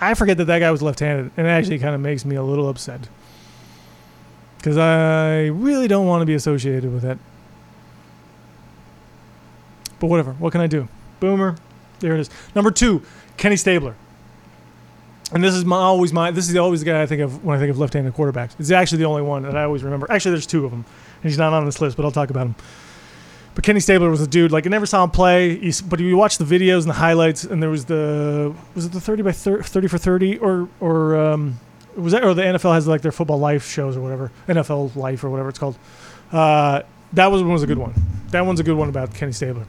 I 0.00 0.14
forget 0.14 0.36
that 0.38 0.44
that 0.44 0.58
guy 0.58 0.70
was 0.70 0.82
left-handed, 0.82 1.32
and 1.36 1.46
it 1.46 1.50
actually 1.50 1.78
kind 1.78 1.94
of 1.94 2.00
makes 2.00 2.24
me 2.24 2.36
a 2.36 2.42
little 2.42 2.68
upset 2.68 3.08
because 4.58 4.76
I 4.76 5.46
really 5.46 5.88
don't 5.88 6.06
want 6.06 6.22
to 6.22 6.26
be 6.26 6.34
associated 6.34 6.92
with 6.92 7.02
that. 7.02 7.18
But 9.98 10.08
whatever. 10.08 10.32
What 10.32 10.52
can 10.52 10.60
I 10.60 10.66
do? 10.66 10.88
Boomer. 11.20 11.56
There 12.00 12.14
it 12.14 12.20
is. 12.20 12.30
Number 12.54 12.70
two, 12.70 13.02
Kenny 13.36 13.56
Stabler. 13.56 13.94
And 15.32 15.42
this 15.42 15.54
is 15.54 15.64
my, 15.64 15.76
always 15.76 16.12
my. 16.12 16.30
This 16.30 16.48
is 16.48 16.56
always 16.56 16.80
the 16.80 16.86
guy 16.86 17.00
I 17.00 17.06
think 17.06 17.22
of 17.22 17.44
when 17.44 17.56
I 17.56 17.60
think 17.60 17.70
of 17.70 17.78
left-handed 17.78 18.14
quarterbacks. 18.14 18.54
It's 18.58 18.70
actually 18.70 18.98
the 18.98 19.06
only 19.06 19.22
one 19.22 19.42
that 19.42 19.56
I 19.56 19.64
always 19.64 19.82
remember. 19.82 20.06
Actually, 20.10 20.32
there's 20.32 20.46
two 20.46 20.64
of 20.64 20.70
them, 20.70 20.84
and 21.22 21.30
he's 21.30 21.38
not 21.38 21.52
on 21.52 21.64
this 21.64 21.80
list, 21.80 21.96
but 21.96 22.04
I'll 22.04 22.12
talk 22.12 22.30
about 22.30 22.46
him. 22.46 22.54
But 23.56 23.64
Kenny 23.64 23.80
Stabler 23.80 24.10
was 24.10 24.20
a 24.20 24.26
dude. 24.26 24.52
Like 24.52 24.66
I 24.66 24.68
never 24.68 24.84
saw 24.84 25.02
him 25.02 25.10
play, 25.10 25.72
but 25.86 25.98
you 25.98 26.14
watch 26.14 26.36
the 26.36 26.44
videos 26.44 26.80
and 26.80 26.90
the 26.90 26.94
highlights, 26.94 27.42
and 27.42 27.62
there 27.62 27.70
was 27.70 27.86
the 27.86 28.54
was 28.74 28.84
it 28.84 28.92
the 28.92 29.00
thirty 29.00 29.22
by 29.22 29.32
30, 29.32 29.62
30 29.64 29.88
for 29.88 29.96
thirty 29.96 30.36
or 30.36 30.68
or 30.78 31.16
um, 31.16 31.58
was 31.96 32.12
that 32.12 32.22
or 32.22 32.34
the 32.34 32.42
NFL 32.42 32.74
has 32.74 32.86
like 32.86 33.00
their 33.00 33.12
football 33.12 33.38
life 33.38 33.66
shows 33.66 33.96
or 33.96 34.02
whatever 34.02 34.30
NFL 34.46 34.94
Life 34.94 35.24
or 35.24 35.30
whatever 35.30 35.48
it's 35.48 35.58
called. 35.58 35.78
Uh, 36.30 36.82
that 37.14 37.28
was 37.28 37.42
was 37.42 37.62
a 37.62 37.66
good 37.66 37.78
one. 37.78 37.94
That 38.28 38.44
one's 38.44 38.60
a 38.60 38.62
good 38.62 38.76
one 38.76 38.90
about 38.90 39.14
Kenny 39.14 39.32
Stabler. 39.32 39.66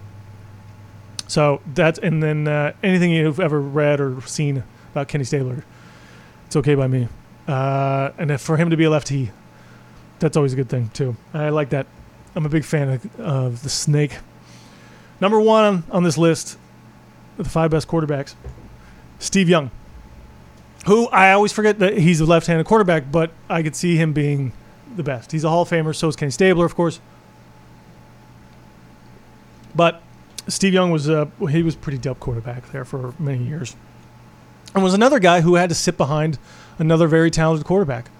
So 1.30 1.62
that's 1.74 1.98
and 1.98 2.22
then 2.22 2.46
uh, 2.46 2.74
anything 2.84 3.12
you've 3.12 3.40
ever 3.40 3.62
read 3.62 4.02
or 4.02 4.20
seen 4.24 4.64
about 4.92 5.08
Kenny 5.08 5.24
Stabler, 5.24 5.64
it's 6.46 6.58
okay 6.58 6.76
by 6.76 6.88
me. 6.88 7.08
Uh, 7.48 8.12
and 8.18 8.40
for 8.42 8.58
him 8.58 8.70
to 8.70 8.76
be 8.76 8.84
a 8.84 8.90
lefty, 8.90 9.32
that's 10.20 10.36
always 10.36 10.52
a 10.52 10.58
good 10.58 10.68
thing 10.68 10.90
too. 10.90 11.16
I 11.34 11.50
like 11.50 11.70
that. 11.70 11.88
I'm 12.38 12.46
a 12.46 12.50
big 12.50 12.66
fan 12.66 12.90
of, 12.90 13.20
of 13.20 13.64
the 13.64 13.70
snake. 13.70 14.20
Number 15.20 15.42
one 15.42 15.84
on, 15.90 16.04
this 16.04 16.20
list, 16.20 16.56
of 17.40 17.46
the 17.46 17.50
five 17.50 17.72
best 17.72 17.88
quarterbacks, 17.88 18.36
Steve 19.18 19.50
Young, 19.50 19.72
who 20.86 21.08
I 21.08 21.32
always 21.32 21.52
forget 21.52 21.80
that 21.80 21.98
he's 21.98 22.20
a 22.20 22.26
left-handed 22.26 22.68
quarterback, 22.68 23.12
but 23.12 23.32
I 23.50 23.64
could 23.64 23.76
see 23.76 23.96
him 23.96 24.14
being 24.14 24.54
the 24.96 25.02
best. 25.02 25.32
He's 25.32 25.44
a 25.44 25.50
Hall 25.50 25.64
of 25.64 25.70
Famer. 25.70 25.96
So 25.96 26.10
is 26.10 26.16
Kenny 26.16 26.30
Stabler, 26.30 26.64
of 26.64 26.76
course. 26.76 27.00
But 29.74 30.04
Steve 30.48 30.74
Young 30.74 30.92
was 30.92 31.10
a 31.10 31.32
he 31.50 31.64
was 31.64 31.76
pretty 31.76 31.98
dope 31.98 32.20
quarterback 32.20 32.72
there 32.72 32.86
for 32.86 33.16
many 33.18 33.44
years, 33.44 33.76
and 34.76 34.84
was 34.84 34.94
another 34.94 35.18
guy 35.18 35.42
who 35.42 35.56
had 35.56 35.70
to 35.70 35.76
sit 35.76 35.98
behind 35.98 36.38
another 36.78 37.08
very 37.08 37.32
talented 37.32 37.66
quarterback. 37.66 38.12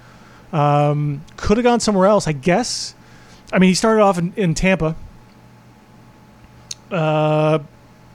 Um, 0.52 1.24
could 1.36 1.58
have 1.58 1.64
gone 1.64 1.80
somewhere 1.80 2.08
else, 2.08 2.28
I 2.28 2.32
guess. 2.32 2.96
I 3.52 3.60
mean, 3.60 3.70
he 3.70 3.76
started 3.76 4.02
off 4.02 4.18
in, 4.18 4.34
in 4.36 4.54
Tampa, 4.54 4.96
uh, 6.92 7.60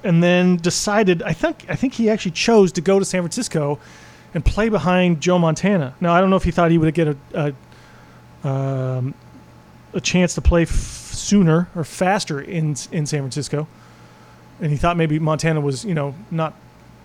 and 0.04 0.22
then 0.22 0.56
decided. 0.56 1.22
I 1.22 1.32
think 1.32 1.64
I 1.68 1.74
think 1.74 1.94
he 1.94 2.10
actually 2.10 2.32
chose 2.32 2.72
to 2.72 2.80
go 2.80 2.98
to 2.98 3.04
San 3.04 3.22
Francisco 3.22 3.78
and 4.34 4.44
play 4.44 4.68
behind 4.68 5.20
Joe 5.20 5.38
Montana. 5.38 5.94
Now 6.00 6.12
I 6.14 6.20
don't 6.20 6.30
know 6.30 6.36
if 6.36 6.44
he 6.44 6.50
thought 6.50 6.70
he 6.70 6.78
would 6.78 6.94
get 6.94 7.08
a 7.08 7.16
a, 8.44 8.48
um, 8.48 9.14
a 9.92 10.00
chance 10.00 10.34
to 10.34 10.40
play 10.40 10.62
f- 10.62 10.70
sooner 10.70 11.68
or 11.74 11.84
faster 11.84 12.40
in 12.40 12.76
in 12.90 13.06
San 13.06 13.20
Francisco, 13.20 13.66
and 14.60 14.70
he 14.70 14.76
thought 14.76 14.96
maybe 14.96 15.18
Montana 15.18 15.60
was 15.60 15.84
you 15.84 15.94
know 15.94 16.14
not 16.30 16.54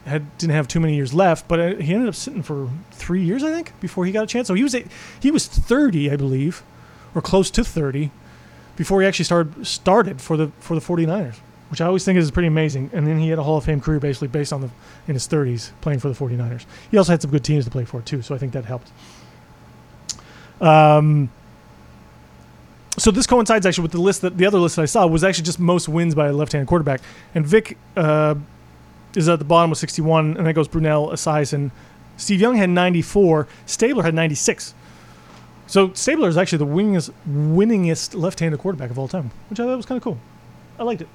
had 0.06 0.38
didn't 0.38 0.54
have 0.56 0.68
too 0.68 0.80
many 0.80 0.96
years 0.96 1.14
left, 1.14 1.48
but 1.48 1.60
uh, 1.60 1.76
he 1.76 1.94
ended 1.94 2.10
up 2.10 2.16
sitting 2.16 2.42
for 2.42 2.70
three 2.92 3.24
years 3.24 3.44
I 3.44 3.52
think 3.52 3.80
before 3.80 4.06
he 4.06 4.12
got 4.12 4.24
a 4.24 4.28
chance. 4.28 4.48
So 4.48 4.54
he 4.54 4.64
was 4.64 4.76
he 5.20 5.32
was 5.32 5.48
thirty 5.48 6.10
I 6.10 6.16
believe, 6.16 6.64
or 7.18 7.22
close 7.22 7.50
to 7.52 7.64
thirty, 7.64 8.12
before 8.76 9.02
he 9.02 9.08
actually 9.08 9.26
started 9.26 9.66
started 9.66 10.22
for 10.22 10.38
the 10.38 10.52
for 10.60 10.76
the 10.76 10.82
49ers, 10.82 11.36
which 11.70 11.82
I 11.82 11.88
always 11.88 12.06
think 12.06 12.18
is 12.18 12.30
pretty 12.32 12.48
amazing. 12.48 12.92
And 12.94 13.08
then 13.08 13.20
he 13.20 13.30
had 13.30 13.40
a 13.40 13.44
Hall 13.44 13.58
of 13.58 13.66
Fame 13.66 13.82
career 13.82 14.00
basically 14.00 14.28
based 14.30 14.54
on 14.54 14.62
the 14.62 14.70
in 15.08 15.16
his 15.16 15.28
30s 15.28 15.72
playing 15.82 16.00
for 16.00 16.10
the 16.10 16.16
49ers. 16.16 16.66
He 16.92 16.98
also 16.98 17.12
had 17.12 17.22
some 17.22 17.32
good 17.32 17.44
teams 17.44 17.66
to 17.66 17.72
play 17.72 17.86
for 17.86 18.02
too, 18.02 18.22
so 18.22 18.36
I 18.36 18.38
think 18.38 18.54
that 18.54 18.66
helped. 18.66 18.92
Um, 20.62 21.30
so 22.98 23.12
this 23.12 23.28
coincides 23.28 23.66
actually 23.66 23.84
with 23.84 23.92
the 23.92 24.02
list 24.02 24.22
that 24.22 24.38
the 24.38 24.46
other 24.46 24.60
list 24.60 24.76
that 24.76 24.84
I 24.84 24.86
saw 24.86 25.06
was 25.06 25.24
actually 25.24 25.46
just 25.46 25.60
most 25.60 25.90
wins 25.90 26.16
by 26.16 26.28
a 26.28 26.34
left-handed 26.34 26.68
quarterback, 26.68 27.02
and 27.36 27.46
Vick 27.46 27.78
uh, 27.96 28.36
is 29.16 29.28
at 29.28 29.40
the 29.40 29.46
bottom 29.46 29.72
with 29.72 29.80
61, 29.80 30.38
and 30.38 30.46
then 30.46 30.54
goes 30.54 30.68
Brunell, 30.68 31.12
Esiason. 31.12 31.72
Steve 32.18 32.42
Young 32.42 32.56
had 32.56 32.70
94. 32.70 33.48
Stabler 33.68 34.04
had 34.04 34.16
96. 34.16 34.74
So 35.68 35.92
Stabler 35.94 36.30
is 36.30 36.38
actually 36.38 36.60
the 36.60 36.66
winningest, 36.66 37.12
winningest 37.30 38.20
left-handed 38.20 38.60
quarterback 38.60 38.90
of 38.90 38.98
all 38.98 39.08
time, 39.08 39.32
which 39.50 39.60
I 39.60 39.66
thought 39.66 39.76
was 39.76 39.86
kind 39.86 39.98
of 39.98 40.04
cool. 40.04 40.18
I 40.80 40.84
liked 40.84 41.02
it. 41.02 41.10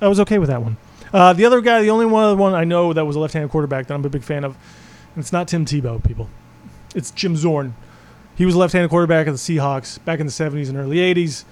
I 0.00 0.08
was 0.08 0.20
okay 0.20 0.38
with 0.38 0.48
that 0.48 0.60
one. 0.60 0.76
Uh, 1.12 1.32
the 1.32 1.44
other 1.44 1.60
guy, 1.60 1.80
the 1.82 1.90
only 1.90 2.04
one 2.04 2.24
other 2.24 2.36
one 2.36 2.52
I 2.52 2.64
know 2.64 2.92
that 2.92 3.04
was 3.04 3.16
a 3.16 3.20
left-handed 3.20 3.50
quarterback 3.50 3.86
that 3.86 3.94
I'm 3.94 4.04
a 4.04 4.08
big 4.08 4.24
fan 4.24 4.44
of, 4.44 4.56
it's 5.16 5.32
not 5.32 5.48
Tim 5.48 5.64
Tebow, 5.64 6.02
people. 6.04 6.28
It's 6.94 7.10
Jim 7.12 7.36
Zorn. 7.36 7.74
He 8.34 8.44
was 8.44 8.54
a 8.54 8.58
left-handed 8.58 8.90
quarterback 8.90 9.28
of 9.28 9.34
the 9.34 9.38
Seahawks 9.38 10.04
back 10.04 10.20
in 10.20 10.26
the 10.26 10.32
70s 10.32 10.68
and 10.68 10.76
early 10.76 10.96
80s. 10.96 11.44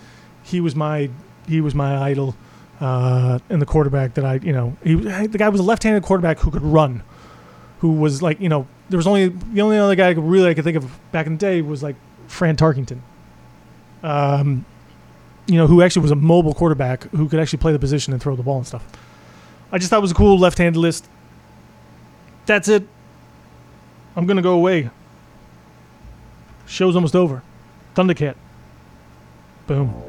He 0.42 0.60
was 0.60 0.76
my 0.76 1.08
he 1.46 1.60
was 1.60 1.74
my 1.74 1.96
idol, 1.96 2.34
uh, 2.80 3.38
and 3.48 3.60
the 3.60 3.66
quarterback 3.66 4.14
that 4.14 4.24
I 4.24 4.34
you 4.34 4.52
know 4.52 4.76
he 4.82 4.94
the 4.94 5.38
guy 5.38 5.48
was 5.48 5.60
a 5.60 5.64
left-handed 5.64 6.02
quarterback 6.02 6.38
who 6.40 6.50
could 6.50 6.62
run, 6.62 7.02
who 7.78 7.92
was 7.92 8.20
like 8.20 8.38
you 8.40 8.50
know 8.50 8.66
there 8.90 8.98
was 8.98 9.06
only 9.06 9.28
the 9.28 9.62
only 9.62 9.78
other 9.78 9.94
guy 9.94 10.10
really 10.10 10.50
I 10.50 10.54
could 10.54 10.64
think 10.64 10.76
of 10.76 10.98
back 11.12 11.26
in 11.26 11.32
the 11.32 11.38
day 11.38 11.62
was 11.62 11.82
like 11.82 11.96
Fran 12.28 12.56
Tarkington. 12.56 13.00
Um, 14.02 14.64
you 15.46 15.56
know, 15.56 15.66
who 15.66 15.82
actually 15.82 16.02
was 16.02 16.10
a 16.10 16.16
mobile 16.16 16.54
quarterback 16.54 17.04
who 17.10 17.28
could 17.28 17.40
actually 17.40 17.58
play 17.58 17.72
the 17.72 17.78
position 17.78 18.12
and 18.12 18.22
throw 18.22 18.36
the 18.36 18.42
ball 18.42 18.58
and 18.58 18.66
stuff. 18.66 18.86
I 19.72 19.78
just 19.78 19.90
thought 19.90 19.98
it 19.98 20.02
was 20.02 20.10
a 20.10 20.14
cool 20.14 20.38
left-handed 20.38 20.78
list. 20.78 21.08
That's 22.46 22.68
it. 22.68 22.86
I'm 24.16 24.26
gonna 24.26 24.42
go 24.42 24.52
away. 24.54 24.90
Show's 26.66 26.94
almost 26.94 27.16
over. 27.16 27.42
Thundercat. 27.94 28.36
Boom. 29.66 30.03